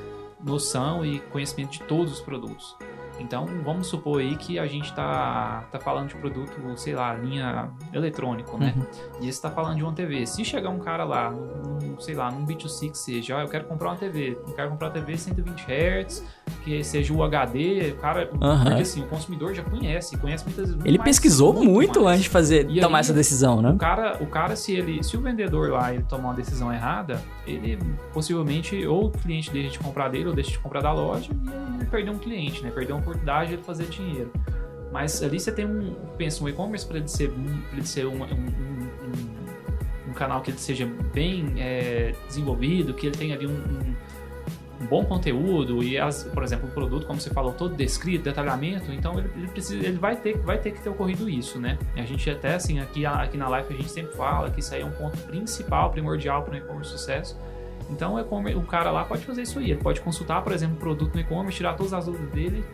noção 0.43 1.05
e 1.05 1.19
conhecimento 1.19 1.73
de 1.73 1.83
todos 1.83 2.13
os 2.13 2.21
produtos. 2.21 2.77
Então, 3.23 3.47
vamos 3.65 3.87
supor 3.87 4.21
aí 4.21 4.37
que 4.37 4.59
a 4.59 4.67
gente 4.67 4.91
está 4.91 5.65
tá 5.71 5.79
falando 5.79 6.09
de 6.09 6.15
produto, 6.17 6.53
sei 6.77 6.95
lá, 6.95 7.15
linha 7.15 7.71
eletrônico, 7.93 8.59
né? 8.59 8.75
Uhum. 8.77 8.85
E 9.21 9.23
você 9.23 9.29
está 9.29 9.51
falando 9.51 9.77
de 9.77 9.83
uma 9.83 9.93
TV. 9.93 10.27
Se 10.27 10.45
chegar 10.45 10.71
um 10.71 10.79
cara 10.79 11.05
lá, 11.05 11.31
num, 11.31 11.99
sei 12.01 12.15
lá, 12.15 12.31
num 12.31 12.45
B2C 12.45 12.91
que 12.91 12.99
seja, 12.99 13.39
ah, 13.39 13.43
eu 13.43 13.49
quero 13.49 13.65
comprar 13.65 13.91
uma 13.91 13.97
TV, 13.97 14.39
eu 14.47 14.55
quero 14.55 14.71
comprar 14.71 14.89
uma 14.89 14.95
TV 14.95 15.17
120 15.17 15.67
Hz, 15.67 16.25
que 16.65 16.83
seja 16.85 17.13
o 17.13 17.23
HD, 17.23 17.93
o 17.93 17.97
cara, 17.97 18.29
uhum. 18.33 18.65
porque 18.65 18.83
assim, 18.83 19.03
o 19.03 19.07
consumidor 19.07 19.55
já 19.55 19.63
conhece, 19.63 20.17
conhece 20.19 20.45
muitas 20.45 20.69
vezes. 20.69 20.85
Ele 20.85 20.99
mais, 20.99 21.11
pesquisou 21.11 21.53
muito, 21.53 21.71
muito 21.71 22.09
antes 22.09 22.25
de 22.25 22.29
fazer, 22.29 22.69
e 22.71 22.81
tomar 22.81 22.99
aí, 22.99 23.01
essa 23.01 23.13
decisão, 23.13 23.63
né? 23.63 23.71
O 23.71 23.79
cara, 23.79 24.17
o 24.21 24.27
cara, 24.27 24.57
se 24.57 24.73
ele, 24.73 25.03
se 25.03 25.17
o 25.17 25.21
vendedor 25.21 25.71
lá 25.71 25.93
ele 25.93 26.03
tomar 26.05 26.29
uma 26.29 26.35
decisão 26.35 26.73
errada, 26.73 27.21
ele 27.47 27.79
possivelmente 28.13 28.87
ou 28.87 29.07
o 29.07 29.11
cliente 29.11 29.51
deixa 29.51 29.71
de 29.71 29.79
comprar 29.79 30.09
dele 30.09 30.29
ou 30.29 30.35
deixa 30.35 30.51
de 30.51 30.59
comprar 30.59 30.81
da 30.81 30.93
loja 30.93 31.31
e 31.33 31.77
ele 31.77 31.87
perdeu 31.87 32.13
um 32.13 32.19
cliente, 32.19 32.63
né? 32.63 32.71
Perdeu 32.71 32.97
uma 32.97 33.03
oportunidade 33.13 33.57
de 33.57 33.63
fazer 33.63 33.87
dinheiro. 33.87 34.33
Mas 34.91 35.23
ali 35.23 35.41
você 35.41 35.51
tem 35.51 35.65
um, 35.65 35.95
pensa, 36.19 36.45
um 36.45 36.49
e-commerce 36.49 36.87
para 36.87 36.99
ele 36.99 37.09
ser, 37.09 37.31
pra 37.31 37.79
ele 37.79 37.87
ser 37.87 38.07
um, 38.07 38.23
um, 38.23 38.25
um, 38.25 40.11
um, 40.11 40.13
canal 40.13 40.43
que 40.43 40.51
ele 40.51 40.59
seja 40.59 40.87
bem 41.15 41.55
é, 41.57 42.15
desenvolvido, 42.27 42.93
que 42.93 43.07
ele 43.07 43.17
tenha 43.17 43.35
ali 43.35 43.47
um 43.47 43.95
um 44.83 44.87
bom 44.87 45.05
conteúdo 45.05 45.83
e, 45.83 45.97
as, 45.97 46.25
por 46.25 46.43
exemplo, 46.43 46.69
o 46.69 46.73
produto, 46.73 47.07
como 47.07 47.21
você 47.21 47.31
falou, 47.31 47.53
todo 47.53 47.75
descrito, 47.75 48.25
detalhamento, 48.25 48.93
então 48.93 49.19
ele, 49.19 49.31
ele, 49.37 49.49
precisa, 49.49 49.87
ele 49.87 49.97
vai, 49.97 50.17
ter, 50.17 50.37
vai 50.39 50.59
ter 50.59 50.73
que 50.73 50.81
ter 50.81 50.91
ocorrido 50.91 51.31
isso, 51.31 51.61
né? 51.61 51.79
A 51.97 52.03
gente 52.03 52.29
até, 52.29 52.55
assim, 52.55 52.81
aqui, 52.81 53.07
aqui 53.07 53.37
na 53.37 53.49
live 53.49 53.73
a 53.73 53.77
gente 53.77 53.91
sempre 53.91 54.15
fala 54.17 54.51
que 54.51 54.61
isso 54.61 54.75
aí 54.75 54.83
é 54.83 54.85
um 54.85 54.91
ponto 54.91 55.17
principal, 55.19 55.91
primordial 55.91 56.43
para 56.43 56.55
o 56.55 56.57
e-commerce 56.57 56.91
sucesso. 56.91 57.39
Então 57.91 58.17
o 58.17 58.63
cara 58.63 58.91
lá 58.91 59.05
pode 59.05 59.25
fazer 59.25 59.43
isso 59.43 59.59
aí, 59.59 59.71
ele 59.71 59.81
pode 59.81 60.01
consultar, 60.01 60.43
por 60.43 60.53
exemplo, 60.53 60.77
o 60.77 60.79
produto 60.79 61.15
no 61.15 61.21
e-commerce, 61.21 61.57
tirar 61.57 61.75
todas 61.75 61.93
as 61.93 62.07
dúvidas 62.07 62.31
dele 62.31 62.65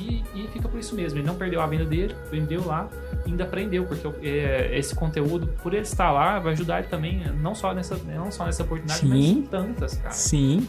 e, 0.00 0.24
e, 0.34 0.48
fica 0.48 0.68
por 0.68 0.78
isso 0.78 0.94
mesmo. 0.94 1.18
Ele 1.18 1.26
não 1.26 1.34
perdeu 1.34 1.60
a 1.60 1.66
venda 1.66 1.84
dele, 1.84 2.14
vendeu 2.30 2.64
lá, 2.64 2.88
ainda 3.26 3.44
aprendeu, 3.44 3.84
porque 3.84 4.08
é, 4.26 4.76
esse 4.78 4.94
conteúdo, 4.94 5.48
por 5.62 5.72
ele 5.72 5.82
estar 5.82 6.10
lá, 6.10 6.38
vai 6.38 6.52
ajudar 6.52 6.80
ele 6.80 6.88
também, 6.88 7.22
não 7.40 7.54
só 7.54 7.74
nessa, 7.74 7.96
não 7.96 8.30
só 8.30 8.46
nessa 8.46 8.62
oportunidade, 8.62 9.00
Sim. 9.00 9.08
mas 9.08 9.24
em 9.24 9.42
tantas, 9.42 9.94
cara. 9.96 10.14
Sim. 10.14 10.66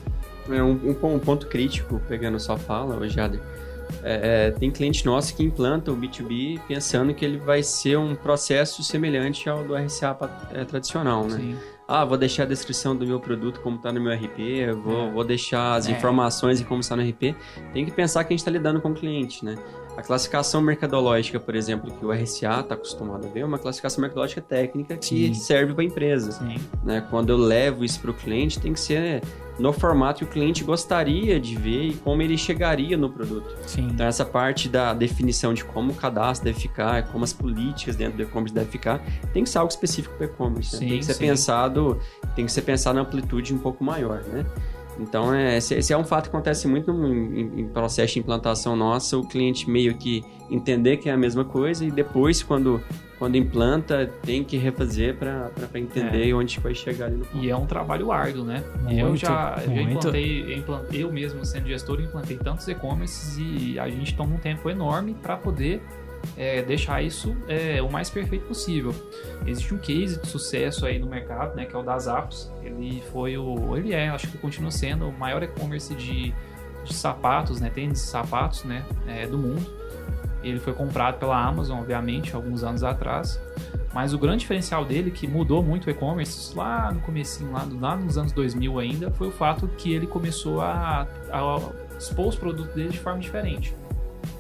É 0.50 0.62
um, 0.62 0.72
um, 0.72 1.14
um 1.16 1.20
ponto 1.20 1.48
crítico, 1.48 2.02
pegando 2.08 2.40
sua 2.40 2.58
fala, 2.58 3.08
Jader. 3.08 3.40
É, 4.04 4.48
é, 4.48 4.52
tem 4.52 4.72
cliente 4.72 5.06
nosso 5.06 5.36
que 5.36 5.44
implanta 5.44 5.92
o 5.92 5.98
B2B 5.98 6.60
pensando 6.68 7.14
que 7.14 7.26
ele 7.26 7.38
vai 7.38 7.62
ser 7.62 7.98
um 7.98 8.16
processo 8.16 8.82
semelhante 8.84 9.50
ao 9.50 9.64
do 9.64 9.76
RCA 9.76 10.18
é, 10.54 10.64
tradicional, 10.64 11.28
né? 11.28 11.38
Sim. 11.38 11.58
Ah, 11.94 12.06
vou 12.06 12.18
deixar 12.18 12.44
a 12.44 12.46
descrição 12.46 12.96
do 12.96 13.06
meu 13.06 13.20
produto 13.20 13.60
como 13.60 13.76
está 13.76 13.92
no 13.92 14.00
meu 14.00 14.14
RP, 14.14 14.74
vou, 14.82 15.08
é. 15.08 15.12
vou 15.12 15.24
deixar 15.26 15.76
as 15.76 15.90
é. 15.90 15.92
informações 15.92 16.62
e 16.62 16.64
como 16.64 16.80
está 16.80 16.96
no 16.96 17.04
RP. 17.04 17.36
Tem 17.74 17.84
que 17.84 17.92
pensar 17.92 18.24
que 18.24 18.30
a 18.30 18.34
gente 18.34 18.40
está 18.40 18.50
lidando 18.50 18.80
com 18.80 18.92
o 18.92 18.94
cliente, 18.94 19.44
né? 19.44 19.58
A 19.98 20.02
classificação 20.02 20.62
mercadológica, 20.62 21.38
por 21.38 21.54
exemplo, 21.54 21.92
que 21.92 22.06
o 22.06 22.14
RSA 22.14 22.62
está 22.62 22.76
acostumado 22.76 23.28
a 23.28 23.30
ver, 23.30 23.42
é 23.42 23.46
uma 23.46 23.60
classificação 23.60 24.00
mercadológica 24.00 24.40
técnica 24.40 24.96
que 24.96 25.06
Sim. 25.06 25.34
serve 25.34 25.74
para 25.74 25.84
a 25.84 25.86
empresa. 25.86 26.42
Né? 26.82 27.06
Quando 27.10 27.30
eu 27.30 27.38
levo 27.38 27.84
isso 27.84 28.00
para 28.00 28.12
o 28.12 28.14
cliente, 28.14 28.58
tem 28.58 28.72
que 28.72 28.80
ser 28.80 29.22
no 29.60 29.72
formato 29.74 30.20
que 30.20 30.24
o 30.26 30.28
cliente 30.28 30.64
gostaria 30.64 31.40
de 31.40 31.56
ver 31.56 31.88
e 31.90 31.94
como 31.94 32.22
ele 32.22 32.38
chegaria 32.38 32.98
no 32.98 33.10
produto. 33.10 33.56
Sim. 33.68 33.90
Então, 33.92 34.06
essa 34.06 34.26
parte 34.26 34.68
da 34.68 34.94
definição 34.94 35.54
de 35.54 35.64
como 35.64 35.92
o 35.92 35.96
cadastro 35.96 36.46
deve 36.46 36.60
ficar, 36.60 37.04
como 37.12 37.24
as 37.24 37.34
políticas 37.34 37.96
dentro 37.96 38.18
do 38.18 38.24
e-commerce 38.24 38.54
devem 38.54 38.70
ficar, 38.72 39.00
tem 39.34 39.44
que 39.44 39.50
ser 39.50 39.60
algo 39.60 39.72
específico 39.72 40.16
para 40.16 40.28
o 40.28 40.30
e-commerce. 40.30 40.74
né? 40.84 40.90
Tem 40.90 41.00
que 41.00 41.06
ser 41.06 41.14
sim. 41.14 41.20
pensado, 41.28 42.00
tem 42.36 42.46
que 42.46 42.52
ser 42.52 42.62
pensado 42.64 42.96
na 42.96 43.02
amplitude 43.02 43.54
um 43.54 43.58
pouco 43.60 43.84
maior, 43.84 44.24
né? 44.24 44.46
Então, 45.00 45.34
é, 45.34 45.58
esse, 45.58 45.74
esse 45.74 45.94
é 45.94 45.98
um 45.98 46.04
fato 46.04 46.24
que 46.30 46.36
acontece 46.36 46.68
muito 46.68 46.92
no- 46.94 47.08
em, 47.14 47.62
em 47.62 47.68
processo 47.68 48.14
de 48.14 48.20
implantação 48.20 48.76
nossa, 48.76 49.18
o 49.18 49.26
cliente 49.26 49.70
meio 49.70 49.96
que 49.96 50.24
entender 50.50 50.98
que 50.98 51.10
é 51.10 51.14
a 51.14 51.18
mesma 51.18 51.46
coisa 51.46 51.86
e 51.86 51.90
depois, 51.92 52.44
quando, 52.44 52.82
quando 53.22 53.36
implanta, 53.36 54.12
tem 54.24 54.44
que 54.44 54.58
refazer 54.58 55.16
para 55.16 55.52
entender 55.76 56.34
onde 56.34 56.60
vai 56.60 56.74
chegar 56.74 57.06
ali 57.06 57.18
no 57.18 57.26
ponto. 57.26 57.46
E 57.46 57.52
é 57.52 57.56
um 57.56 57.68
trabalho 57.68 58.12
árduo, 58.12 58.44
né? 58.44 58.64
eu 58.90 59.10
Muito, 59.10 59.20
já, 59.20 59.58
eu 59.60 59.68
já 59.68 59.72
muito. 59.76 59.92
implantei, 59.92 60.56
implantei, 60.56 61.04
eu 61.04 61.14
mesmo 61.14 61.46
sendo 61.46 61.68
gestor, 61.68 62.02
implantei 62.02 62.36
tantos 62.38 62.68
e-commerces 62.68 63.38
e 63.38 63.78
a 63.78 63.88
gente 63.88 64.16
toma 64.16 64.34
um 64.34 64.40
tempo 64.40 64.68
enorme 64.72 65.16
para 65.22 65.38
poder 65.38 65.84
é, 66.36 66.64
deixar 66.64 67.04
isso 67.04 67.38
é, 67.48 67.80
o 67.80 67.92
mais 67.92 68.10
perfeito 68.10 68.48
possível. 68.48 68.92
Existe 69.46 69.72
um 69.72 69.78
case 69.78 70.20
de 70.20 70.28
sucesso 70.28 70.88
aí 70.88 70.98
no 70.98 71.06
mercado, 71.06 71.56
né, 71.56 71.66
que 71.66 71.76
é 71.76 71.78
o 71.78 71.84
das 71.84 72.08
Apps. 72.08 72.52
Ele 72.64 73.04
foi 73.12 73.38
o, 73.38 73.78
ele 73.78 73.94
é, 73.94 74.10
acho 74.10 74.30
que 74.30 74.38
continua 74.40 74.72
sendo 74.72 75.08
o 75.08 75.12
maior 75.12 75.44
e-commerce 75.44 75.94
de, 75.94 76.34
de 76.84 76.92
sapatos, 76.92 77.62
né, 77.62 77.70
tênis 77.70 78.02
e 78.02 78.08
sapatos, 78.08 78.64
né, 78.64 78.84
é, 79.08 79.28
do 79.28 79.38
mundo. 79.38 79.81
Ele 80.44 80.60
foi 80.60 80.74
comprado 80.74 81.20
pela 81.20 81.40
Amazon, 81.40 81.80
obviamente, 81.80 82.36
alguns 82.36 82.64
anos 82.64 82.84
atrás. 82.84 83.40
Mas 83.94 84.14
o 84.14 84.18
grande 84.18 84.40
diferencial 84.40 84.86
dele, 84.86 85.12
que 85.12 85.28
mudou 85.28 85.62
muito 85.62 85.88
o 85.88 85.90
e-commerce 85.90 86.56
lá 86.56 86.92
no 86.92 87.02
comecinho, 87.02 87.52
lá, 87.52 87.68
lá 87.80 87.96
nos 87.96 88.18
anos 88.18 88.32
2000 88.32 88.80
ainda, 88.80 89.12
foi 89.12 89.28
o 89.28 89.32
fato 89.32 89.68
que 89.68 89.94
ele 89.94 90.08
começou 90.08 90.62
a, 90.62 91.08
a 91.32 91.60
expor 91.98 92.28
os 92.28 92.36
produtos 92.36 92.74
dele 92.74 92.90
de 92.90 93.00
forma 93.00 93.20
diferente. 93.20 93.76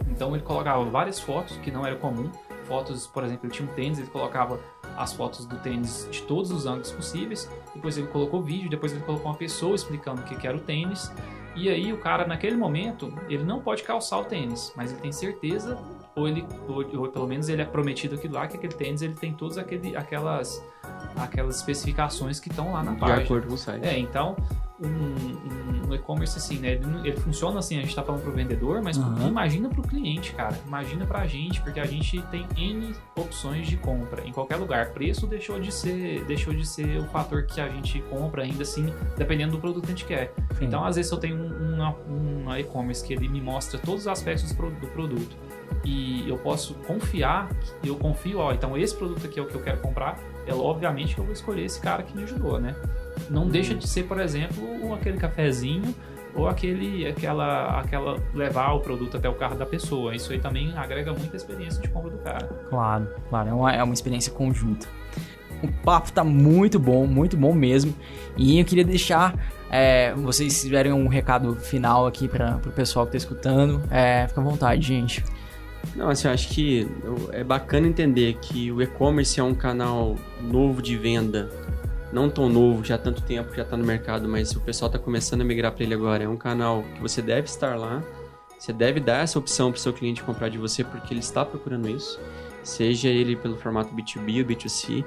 Então 0.09 0.33
ele 0.33 0.43
colocava 0.43 0.83
várias 0.85 1.19
fotos, 1.19 1.57
que 1.57 1.69
não 1.69 1.85
era 1.85 1.95
comum. 1.95 2.31
Fotos, 2.65 3.07
por 3.07 3.23
exemplo, 3.23 3.47
ele 3.47 3.53
tinha 3.53 3.69
um 3.69 3.73
tênis, 3.73 3.99
ele 3.99 4.07
colocava 4.07 4.59
as 4.97 5.13
fotos 5.13 5.45
do 5.45 5.57
tênis 5.57 6.07
de 6.11 6.21
todos 6.23 6.51
os 6.51 6.65
ângulos 6.65 6.91
possíveis. 6.91 7.49
Depois 7.73 7.97
ele 7.97 8.07
colocou 8.07 8.41
vídeo, 8.41 8.69
depois 8.69 8.91
ele 8.93 9.01
colocou 9.01 9.31
uma 9.31 9.37
pessoa 9.37 9.75
explicando 9.75 10.21
o 10.21 10.23
que 10.23 10.47
era 10.47 10.55
o 10.55 10.59
tênis. 10.59 11.11
E 11.55 11.69
aí 11.69 11.91
o 11.91 11.97
cara, 11.97 12.25
naquele 12.25 12.55
momento, 12.55 13.13
ele 13.29 13.43
não 13.43 13.59
pode 13.59 13.83
calçar 13.83 14.19
o 14.19 14.25
tênis, 14.25 14.73
mas 14.75 14.91
ele 14.91 15.01
tem 15.01 15.11
certeza, 15.11 15.77
ou 16.15 16.27
ele, 16.27 16.45
ou, 16.67 17.01
ou 17.01 17.07
pelo 17.09 17.27
menos 17.27 17.49
ele 17.49 17.61
é 17.61 17.65
prometido 17.65 18.15
aquilo 18.15 18.35
lá, 18.35 18.47
que 18.47 18.55
aquele 18.55 18.73
tênis 18.73 19.01
ele 19.01 19.13
tem 19.15 19.33
todas 19.33 19.57
aquele, 19.57 19.95
aquelas, 19.95 20.63
aquelas 21.17 21.57
especificações 21.57 22.39
que 22.39 22.49
estão 22.49 22.71
lá 22.73 22.83
na 22.83 22.93
De 22.93 22.99
página. 22.99 23.21
acordo 23.23 23.47
com 23.47 23.53
o 23.53 23.57
site. 23.57 23.85
É, 23.85 23.97
então, 23.99 24.35
um, 24.81 25.87
um- 25.87 25.93
e-commerce 25.93 26.37
assim, 26.37 26.57
né? 26.57 26.71
Ele, 26.73 26.85
ele 27.09 27.17
funciona 27.17 27.59
assim, 27.59 27.77
a 27.77 27.81
gente 27.81 27.93
tá 27.93 28.01
falando 28.01 28.21
pro 28.21 28.31
vendedor, 28.31 28.81
mas 28.81 28.97
Aham. 28.97 29.27
imagina 29.27 29.67
pro 29.67 29.81
cliente, 29.81 30.33
cara. 30.33 30.57
Imagina 30.65 31.05
pra 31.05 31.27
gente, 31.27 31.61
porque 31.61 31.79
a 31.81 31.85
gente 31.85 32.21
tem 32.31 32.47
N 32.57 32.95
opções 33.17 33.67
de 33.67 33.75
compra 33.75 34.25
em 34.25 34.31
qualquer 34.31 34.55
lugar. 34.55 34.91
Preço 34.91 35.27
deixou 35.27 35.59
de 35.59 35.71
ser, 35.71 36.23
deixou 36.25 36.53
de 36.53 36.65
ser 36.65 36.97
o 36.99 37.05
fator 37.07 37.43
que 37.43 37.59
a 37.59 37.67
gente 37.67 37.99
compra 38.03 38.43
ainda 38.43 38.63
assim, 38.63 38.93
dependendo 39.17 39.51
do 39.51 39.59
produto 39.59 39.83
que 39.85 39.91
a 39.91 39.95
gente 39.95 40.05
quer. 40.05 40.33
Sim. 40.57 40.65
Então, 40.65 40.85
às 40.85 40.95
vezes 40.95 41.11
eu 41.11 41.17
tenho 41.17 41.35
um, 41.35 42.45
um 42.47 42.55
e-commerce 42.55 43.03
que 43.05 43.13
ele 43.13 43.27
me 43.27 43.41
mostra 43.41 43.77
todos 43.77 44.01
os 44.01 44.07
aspectos 44.07 44.51
do 44.53 44.87
produto 44.93 45.35
e 45.83 46.27
eu 46.29 46.37
posso 46.37 46.73
confiar, 46.75 47.49
eu 47.83 47.95
confio, 47.95 48.39
ó, 48.39 48.53
então 48.53 48.77
esse 48.77 48.95
produto 48.95 49.25
aqui 49.25 49.39
é 49.39 49.43
o 49.43 49.47
que 49.47 49.55
eu 49.55 49.61
quero 49.61 49.79
comprar, 49.79 50.17
é 50.45 50.53
obviamente 50.53 51.15
que 51.15 51.21
eu 51.21 51.25
vou 51.25 51.33
escolher 51.33 51.63
esse 51.65 51.79
cara 51.81 52.03
que 52.03 52.15
me 52.15 52.23
ajudou, 52.23 52.59
né? 52.59 52.75
Não 53.29 53.47
deixa 53.47 53.73
de 53.75 53.87
ser, 53.87 54.03
por 54.03 54.19
exemplo, 54.19 54.63
o- 54.87 54.93
aquele 54.93 55.17
cafezinho 55.17 55.93
ou 56.33 56.47
aquele, 56.47 57.05
aquela, 57.07 57.79
aquela 57.79 58.17
levar 58.33 58.73
o 58.73 58.79
produto 58.79 59.17
até 59.17 59.27
o 59.29 59.33
carro 59.33 59.55
da 59.55 59.65
pessoa. 59.65 60.15
Isso 60.15 60.31
aí 60.31 60.39
também 60.39 60.73
agrega 60.77 61.13
muita 61.13 61.35
experiência 61.35 61.81
de 61.81 61.87
compra 61.89 62.09
do 62.11 62.17
cara. 62.19 62.47
Claro, 62.69 63.07
claro, 63.29 63.49
é 63.49 63.53
uma, 63.53 63.71
é 63.73 63.83
uma 63.83 63.93
experiência 63.93 64.31
conjunta. 64.31 64.87
O 65.61 65.67
papo 65.83 66.11
tá 66.11 66.23
muito 66.23 66.79
bom, 66.79 67.05
muito 67.05 67.37
bom 67.37 67.53
mesmo. 67.53 67.93
E 68.37 68.59
eu 68.59 68.65
queria 68.65 68.83
deixar 68.85 69.35
é, 69.69 70.13
vocês 70.15 70.61
tiverem 70.61 70.91
um 70.91 71.07
recado 71.07 71.55
final 71.55 72.07
aqui 72.07 72.27
para 72.27 72.57
o 72.65 72.71
pessoal 72.71 73.05
que 73.05 73.11
tá 73.11 73.17
escutando. 73.17 73.81
É, 73.91 74.25
fica 74.27 74.41
à 74.41 74.43
vontade, 74.43 74.81
gente. 74.81 75.23
Não, 75.95 76.09
assim, 76.09 76.27
eu 76.27 76.33
acho 76.33 76.49
que 76.49 76.87
é 77.31 77.43
bacana 77.43 77.87
entender 77.87 78.37
que 78.41 78.71
o 78.71 78.81
e-commerce 78.81 79.39
é 79.39 79.43
um 79.43 79.53
canal 79.53 80.15
novo 80.41 80.81
de 80.81 80.95
venda, 80.97 81.49
não 82.11 82.29
tão 82.29 82.49
novo, 82.49 82.83
já 82.83 82.95
há 82.95 82.97
tanto 82.97 83.21
tempo, 83.21 83.53
já 83.55 83.63
está 83.63 83.77
no 83.77 83.85
mercado, 83.85 84.27
mas 84.27 84.51
o 84.55 84.59
pessoal 84.61 84.87
está 84.87 84.99
começando 84.99 85.41
a 85.41 85.43
migrar 85.45 85.71
para 85.71 85.83
ele 85.83 85.93
agora. 85.93 86.23
É 86.23 86.27
um 86.27 86.37
canal 86.37 86.83
que 86.95 87.01
você 87.01 87.21
deve 87.21 87.47
estar 87.47 87.77
lá, 87.77 88.03
você 88.59 88.71
deve 88.73 88.99
dar 88.99 89.23
essa 89.23 89.39
opção 89.39 89.71
para 89.71 89.77
o 89.77 89.81
seu 89.81 89.93
cliente 89.93 90.21
comprar 90.23 90.49
de 90.49 90.57
você 90.57 90.83
porque 90.83 91.13
ele 91.13 91.21
está 91.21 91.43
procurando 91.45 91.89
isso, 91.89 92.19
seja 92.63 93.07
ele 93.09 93.35
pelo 93.35 93.57
formato 93.57 93.93
B2B 93.95 94.39
ou 94.39 94.45
B2C. 94.45 95.03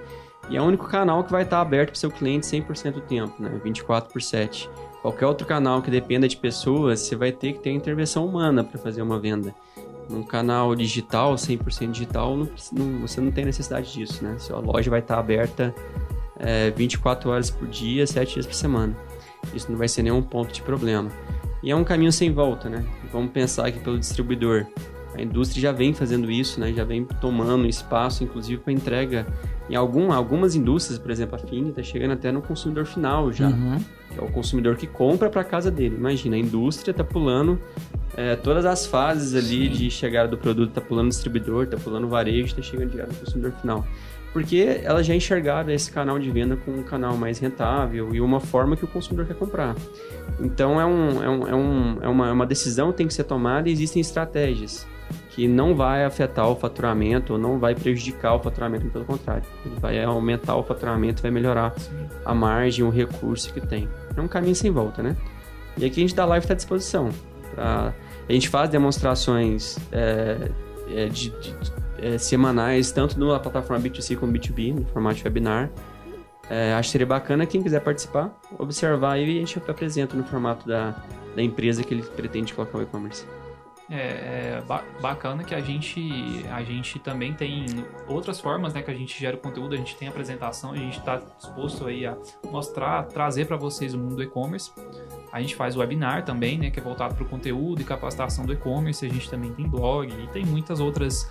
E 0.50 0.56
é 0.56 0.60
o 0.60 0.64
único 0.64 0.86
canal 0.88 1.24
que 1.24 1.32
vai 1.32 1.42
estar 1.42 1.60
aberto 1.60 1.88
para 1.90 1.94
o 1.96 1.98
seu 1.98 2.10
cliente 2.10 2.46
100% 2.46 2.92
do 2.92 3.00
tempo, 3.00 3.42
né? 3.42 3.58
24 3.64 4.12
por 4.12 4.20
7. 4.20 4.68
Qualquer 5.00 5.26
outro 5.26 5.46
canal 5.46 5.80
que 5.80 5.90
dependa 5.90 6.26
de 6.28 6.36
pessoas, 6.36 7.00
você 7.00 7.16
vai 7.16 7.32
ter 7.32 7.54
que 7.54 7.60
ter 7.60 7.70
intervenção 7.70 8.26
humana 8.26 8.62
para 8.64 8.78
fazer 8.78 9.00
uma 9.02 9.18
venda 9.18 9.54
num 10.08 10.22
canal 10.22 10.74
digital, 10.74 11.34
100% 11.34 11.90
digital, 11.92 12.36
não, 12.36 12.48
não- 12.72 13.00
você 13.00 13.20
não 13.22 13.30
tem 13.30 13.44
necessidade 13.46 13.90
disso, 13.92 14.22
né? 14.22 14.36
Sua 14.38 14.58
loja 14.58 14.90
vai 14.90 15.00
estar 15.00 15.18
aberta 15.18 15.74
é, 16.38 16.70
24 16.70 17.30
horas 17.30 17.50
por 17.50 17.68
dia, 17.68 18.06
7 18.06 18.34
dias 18.34 18.46
por 18.46 18.54
semana. 18.54 18.96
Isso 19.54 19.70
não 19.70 19.78
vai 19.78 19.88
ser 19.88 20.02
nenhum 20.02 20.22
ponto 20.22 20.52
de 20.52 20.62
problema. 20.62 21.10
E 21.62 21.70
é 21.70 21.76
um 21.76 21.84
caminho 21.84 22.12
sem 22.12 22.32
volta, 22.32 22.68
né? 22.68 22.84
Vamos 23.12 23.30
pensar 23.32 23.66
aqui 23.66 23.78
pelo 23.78 23.98
distribuidor. 23.98 24.66
A 25.14 25.22
indústria 25.22 25.62
já 25.62 25.72
vem 25.72 25.94
fazendo 25.94 26.30
isso, 26.30 26.58
né? 26.58 26.72
Já 26.72 26.84
vem 26.84 27.04
tomando 27.04 27.66
espaço, 27.66 28.24
inclusive, 28.24 28.60
para 28.60 28.72
entrega. 28.72 29.26
Em 29.70 29.76
algum, 29.76 30.12
algumas 30.12 30.54
indústrias, 30.56 30.98
por 30.98 31.10
exemplo, 31.10 31.36
a 31.36 31.38
Fini 31.38 31.70
está 31.70 31.82
chegando 31.82 32.12
até 32.12 32.30
no 32.32 32.42
consumidor 32.42 32.84
final 32.84 33.32
já 33.32 33.48
Uhum. 33.48 33.78
que 34.12 34.20
é 34.20 34.22
o 34.22 34.30
consumidor 34.30 34.76
que 34.76 34.86
compra 34.86 35.30
para 35.30 35.42
casa 35.44 35.70
dele. 35.70 35.94
Imagina, 35.96 36.36
a 36.36 36.38
indústria 36.38 36.90
está 36.90 37.04
pulando 37.04 37.58
é, 38.16 38.36
todas 38.36 38.66
as 38.66 38.86
fases 38.86 39.34
ali 39.34 39.68
Sim. 39.68 39.72
de 39.72 39.90
chegada 39.90 40.28
do 40.28 40.36
produto, 40.36 40.68
está 40.70 40.80
pulando 40.80 41.06
o 41.06 41.10
distribuidor, 41.10 41.64
está 41.64 41.76
pulando 41.76 42.04
o 42.04 42.08
varejo, 42.08 42.46
está 42.46 42.62
chegando 42.62 42.90
direto 42.90 43.12
no 43.12 43.18
consumidor 43.20 43.52
final. 43.52 43.86
Porque 44.34 44.80
elas 44.82 45.06
já 45.06 45.14
enxergaram 45.14 45.70
esse 45.72 45.90
canal 45.90 46.18
de 46.18 46.28
venda 46.30 46.56
como 46.56 46.78
um 46.78 46.82
canal 46.82 47.16
mais 47.16 47.38
rentável 47.38 48.12
e 48.14 48.20
uma 48.20 48.40
forma 48.40 48.76
que 48.76 48.84
o 48.84 48.88
consumidor 48.88 49.26
quer 49.26 49.36
comprar. 49.36 49.74
Então 50.40 50.78
é, 50.80 50.84
um, 50.84 51.22
é, 51.22 51.28
um, 51.30 51.48
é, 51.48 51.54
um, 51.54 51.98
é, 52.02 52.08
uma, 52.08 52.28
é 52.28 52.32
uma 52.32 52.44
decisão 52.44 52.90
que 52.90 52.98
tem 52.98 53.06
que 53.06 53.14
ser 53.14 53.24
tomada 53.24 53.68
e 53.68 53.72
existem 53.72 54.00
estratégias 54.00 54.86
que 55.30 55.46
não 55.46 55.74
vai 55.76 56.04
afetar 56.04 56.48
o 56.48 56.56
faturamento 56.56 57.34
ou 57.34 57.38
não 57.38 57.58
vai 57.60 57.74
prejudicar 57.76 58.34
o 58.34 58.40
faturamento, 58.40 58.86
pelo 58.88 59.04
contrário. 59.04 59.44
Ele 59.64 59.76
vai 59.80 60.02
aumentar 60.02 60.56
o 60.56 60.64
faturamento, 60.64 61.22
vai 61.22 61.30
melhorar 61.30 61.72
a 62.24 62.34
margem, 62.34 62.84
o 62.84 62.90
recurso 62.90 63.52
que 63.52 63.60
tem. 63.60 63.88
É 64.16 64.20
um 64.20 64.26
caminho 64.28 64.54
sem 64.56 64.70
volta, 64.70 65.00
né? 65.02 65.16
E 65.76 65.84
aqui 65.84 66.00
a 66.00 66.02
gente 66.02 66.14
da 66.14 66.24
live 66.24 66.44
está 66.44 66.54
à 66.54 66.56
disposição. 66.56 67.10
pra- 67.54 67.92
A 68.28 68.32
gente 68.32 68.48
faz 68.48 68.68
demonstrações 68.70 69.76
é, 69.92 70.50
é, 70.88 71.06
de, 71.06 71.30
de- 71.30 71.54
é, 71.98 72.18
semanais, 72.18 72.90
tanto 72.92 73.18
na 73.18 73.38
plataforma 73.38 73.82
B2C 73.82 74.16
como 74.16 74.32
B2B, 74.32 74.74
no 74.74 74.84
formato 74.86 75.20
webinar. 75.24 75.70
É, 76.50 76.74
acho 76.74 76.88
que 76.88 76.92
seria 76.92 77.06
bacana 77.06 77.46
quem 77.46 77.62
quiser 77.62 77.80
participar, 77.80 78.30
observar 78.58 79.18
e 79.18 79.22
a 79.22 79.26
gente 79.26 79.58
apresenta 79.58 80.14
no 80.14 80.24
formato 80.24 80.68
da, 80.68 80.94
da 81.34 81.42
empresa 81.42 81.82
que 81.82 81.94
ele 81.94 82.02
pretende 82.02 82.52
colocar 82.52 82.78
o 82.78 82.82
e-commerce. 82.82 83.24
É, 83.90 83.96
é 84.58 84.62
ba- 84.66 84.82
bacana 85.00 85.44
que 85.44 85.54
a 85.54 85.60
gente, 85.60 86.44
a 86.50 86.62
gente 86.62 86.98
também 86.98 87.34
tem 87.34 87.66
outras 88.08 88.40
formas, 88.40 88.72
né, 88.72 88.80
que 88.82 88.90
a 88.90 88.94
gente 88.94 89.18
gera 89.18 89.36
o 89.36 89.38
conteúdo, 89.38 89.74
a 89.74 89.76
gente 89.76 89.94
tem 89.96 90.08
apresentação, 90.08 90.72
a 90.72 90.76
gente 90.76 90.98
está 90.98 91.20
disposto 91.38 91.86
aí 91.86 92.06
a 92.06 92.16
mostrar, 92.50 93.02
trazer 93.04 93.46
para 93.46 93.56
vocês 93.56 93.92
o 93.92 93.98
mundo 93.98 94.16
do 94.16 94.22
e-commerce. 94.22 94.70
A 95.30 95.40
gente 95.40 95.54
faz 95.54 95.76
webinar 95.76 96.24
também, 96.24 96.58
né, 96.58 96.70
que 96.70 96.80
é 96.80 96.82
voltado 96.82 97.14
para 97.14 97.24
o 97.24 97.28
conteúdo 97.28 97.82
e 97.82 97.84
capacitação 97.84 98.46
do 98.46 98.52
e-commerce. 98.54 99.04
A 99.04 99.08
gente 99.08 99.28
também 99.28 99.52
tem 99.52 99.68
blog 99.68 100.10
e 100.10 100.26
tem 100.28 100.46
muitas 100.46 100.80
outras 100.80 101.30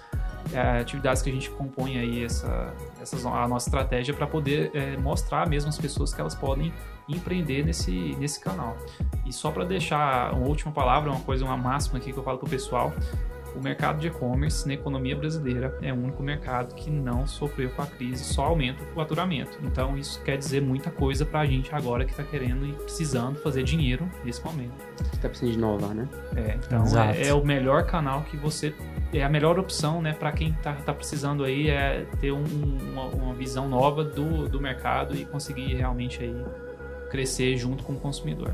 atividades 0.79 1.21
que 1.21 1.29
a 1.29 1.33
gente 1.33 1.49
compõe 1.49 1.97
aí 1.97 2.23
essa, 2.23 2.73
essas, 3.01 3.25
a 3.25 3.47
nossa 3.47 3.67
estratégia 3.69 4.13
para 4.13 4.27
poder 4.27 4.71
é, 4.73 4.97
mostrar 4.97 5.47
mesmo 5.47 5.69
às 5.69 5.77
pessoas 5.77 6.13
que 6.13 6.21
elas 6.21 6.35
podem 6.35 6.73
empreender 7.07 7.65
nesse, 7.65 8.15
nesse 8.15 8.39
canal. 8.39 8.77
E 9.25 9.33
só 9.33 9.51
para 9.51 9.65
deixar 9.65 10.33
uma 10.33 10.47
última 10.47 10.71
palavra, 10.71 11.09
uma 11.11 11.21
coisa, 11.21 11.43
uma 11.43 11.57
máxima 11.57 11.97
aqui 11.97 12.11
que 12.11 12.17
eu 12.17 12.23
falo 12.23 12.37
pro 12.37 12.49
pessoal, 12.49 12.93
o 13.55 13.61
mercado 13.61 13.99
de 13.99 14.07
e-commerce 14.07 14.67
na 14.67 14.73
economia 14.73 15.15
brasileira 15.15 15.77
é 15.81 15.93
o 15.93 15.95
único 15.95 16.23
mercado 16.23 16.73
que 16.73 16.89
não 16.89 17.27
sofreu 17.27 17.69
com 17.69 17.81
a 17.81 17.85
crise, 17.85 18.23
só 18.23 18.45
aumenta 18.45 18.83
o 18.83 18.95
faturamento. 18.95 19.57
Então 19.63 19.97
isso 19.97 20.21
quer 20.23 20.37
dizer 20.37 20.61
muita 20.61 20.89
coisa 20.89 21.25
pra 21.25 21.45
gente 21.45 21.73
agora 21.73 22.03
que 22.03 22.11
está 22.11 22.23
querendo 22.23 22.65
e 22.65 22.73
precisando 22.73 23.39
fazer 23.39 23.63
dinheiro 23.63 24.09
nesse 24.23 24.43
momento. 24.43 24.73
Está 25.13 25.29
precisando 25.29 25.51
de 25.51 25.57
inovar, 25.57 25.93
né? 25.93 26.07
É, 26.35 26.57
então 26.65 26.83
Exato. 26.83 27.17
é, 27.17 27.27
é 27.27 27.33
o 27.33 27.45
melhor 27.45 27.85
canal 27.85 28.23
que 28.23 28.35
você 28.37 28.73
é 29.19 29.23
a 29.23 29.29
melhor 29.29 29.59
opção, 29.59 30.01
né, 30.01 30.13
para 30.13 30.31
quem 30.31 30.49
está 30.49 30.73
tá 30.73 30.93
precisando 30.93 31.43
aí 31.43 31.69
é 31.69 32.05
ter 32.19 32.31
um, 32.31 32.43
uma, 32.91 33.05
uma, 33.05 33.33
visão 33.33 33.67
nova 33.67 34.03
do, 34.03 34.47
do 34.47 34.59
mercado 34.59 35.15
e 35.15 35.25
conseguir 35.25 35.75
realmente 35.75 36.21
aí 36.23 36.35
crescer 37.09 37.55
junto 37.57 37.83
com 37.83 37.93
o 37.93 37.99
consumidor. 37.99 38.53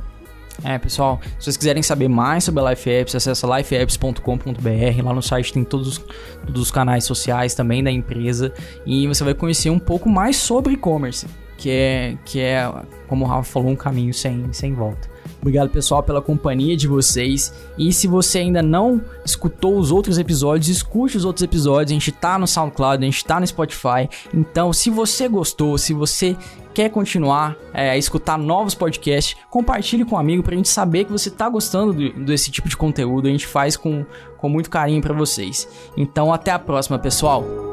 É, 0.63 0.78
pessoal, 0.78 1.19
se 1.38 1.45
vocês 1.45 1.58
quiserem 1.58 1.82
saber 1.82 2.10
mais 2.10 2.43
sobre 2.43 2.62
a 2.62 2.69
Life 2.72 2.89
Apps, 2.89 3.15
acessa 3.15 3.48
lifeapps.com.br. 3.58 5.04
Lá 5.04 5.13
no 5.13 5.22
site 5.22 5.54
tem 5.54 5.63
todos, 5.63 6.00
todos 6.45 6.62
os 6.62 6.72
canais 6.72 7.06
sociais 7.06 7.54
também 7.56 7.84
da 7.84 7.91
empresa 7.91 8.54
e 8.86 9.08
você 9.08 9.24
vai 9.24 9.34
conhecer 9.34 9.70
um 9.70 9.80
pouco 9.80 10.10
mais 10.10 10.36
sobre 10.36 10.74
e-commerce, 10.74 11.28
que 11.57 11.70
é, 11.70 12.18
que 12.26 12.39
é, 12.41 12.70
como 13.07 13.26
o 13.26 13.28
Rafa 13.28 13.49
falou, 13.49 13.70
um 13.70 13.76
caminho 13.76 14.14
sem, 14.14 14.51
sem 14.51 14.74
volta. 14.74 15.09
Obrigado, 15.41 15.69
pessoal, 15.69 16.03
pela 16.03 16.21
companhia 16.21 16.75
de 16.75 16.88
vocês. 16.88 17.53
E 17.77 17.93
se 17.93 18.07
você 18.07 18.39
ainda 18.39 18.61
não 18.61 19.01
escutou 19.23 19.77
os 19.77 19.91
outros 19.91 20.17
episódios, 20.17 20.67
escute 20.67 21.17
os 21.17 21.25
outros 21.25 21.43
episódios. 21.43 21.91
A 21.91 21.93
gente 21.93 22.11
tá 22.11 22.38
no 22.38 22.47
SoundCloud, 22.47 23.03
a 23.03 23.05
gente 23.05 23.23
tá 23.23 23.39
no 23.39 23.47
Spotify. 23.47 24.09
Então, 24.34 24.73
se 24.73 24.89
você 24.89 25.27
gostou, 25.27 25.77
se 25.77 25.93
você 25.93 26.36
quer 26.73 26.89
continuar 26.89 27.55
é, 27.73 27.91
a 27.91 27.97
escutar 27.97 28.38
novos 28.38 28.75
podcasts, 28.75 29.36
compartilhe 29.49 30.05
com 30.05 30.15
um 30.15 30.19
amigo 30.19 30.43
pra 30.43 30.55
gente 30.55 30.69
saber 30.69 31.05
que 31.05 31.11
você 31.11 31.30
tá 31.30 31.49
gostando 31.49 31.93
do, 31.93 32.25
desse 32.25 32.51
tipo 32.51 32.67
de 32.67 32.77
conteúdo. 32.77 33.27
A 33.27 33.32
gente 33.32 33.47
faz 33.47 33.77
com, 33.77 34.05
com 34.38 34.49
muito 34.49 34.69
carinho 34.69 35.01
para 35.01 35.13
vocês. 35.13 35.67
Então, 35.95 36.34
até 36.34 36.51
a 36.51 36.59
próxima, 36.59 36.99
pessoal. 36.99 37.68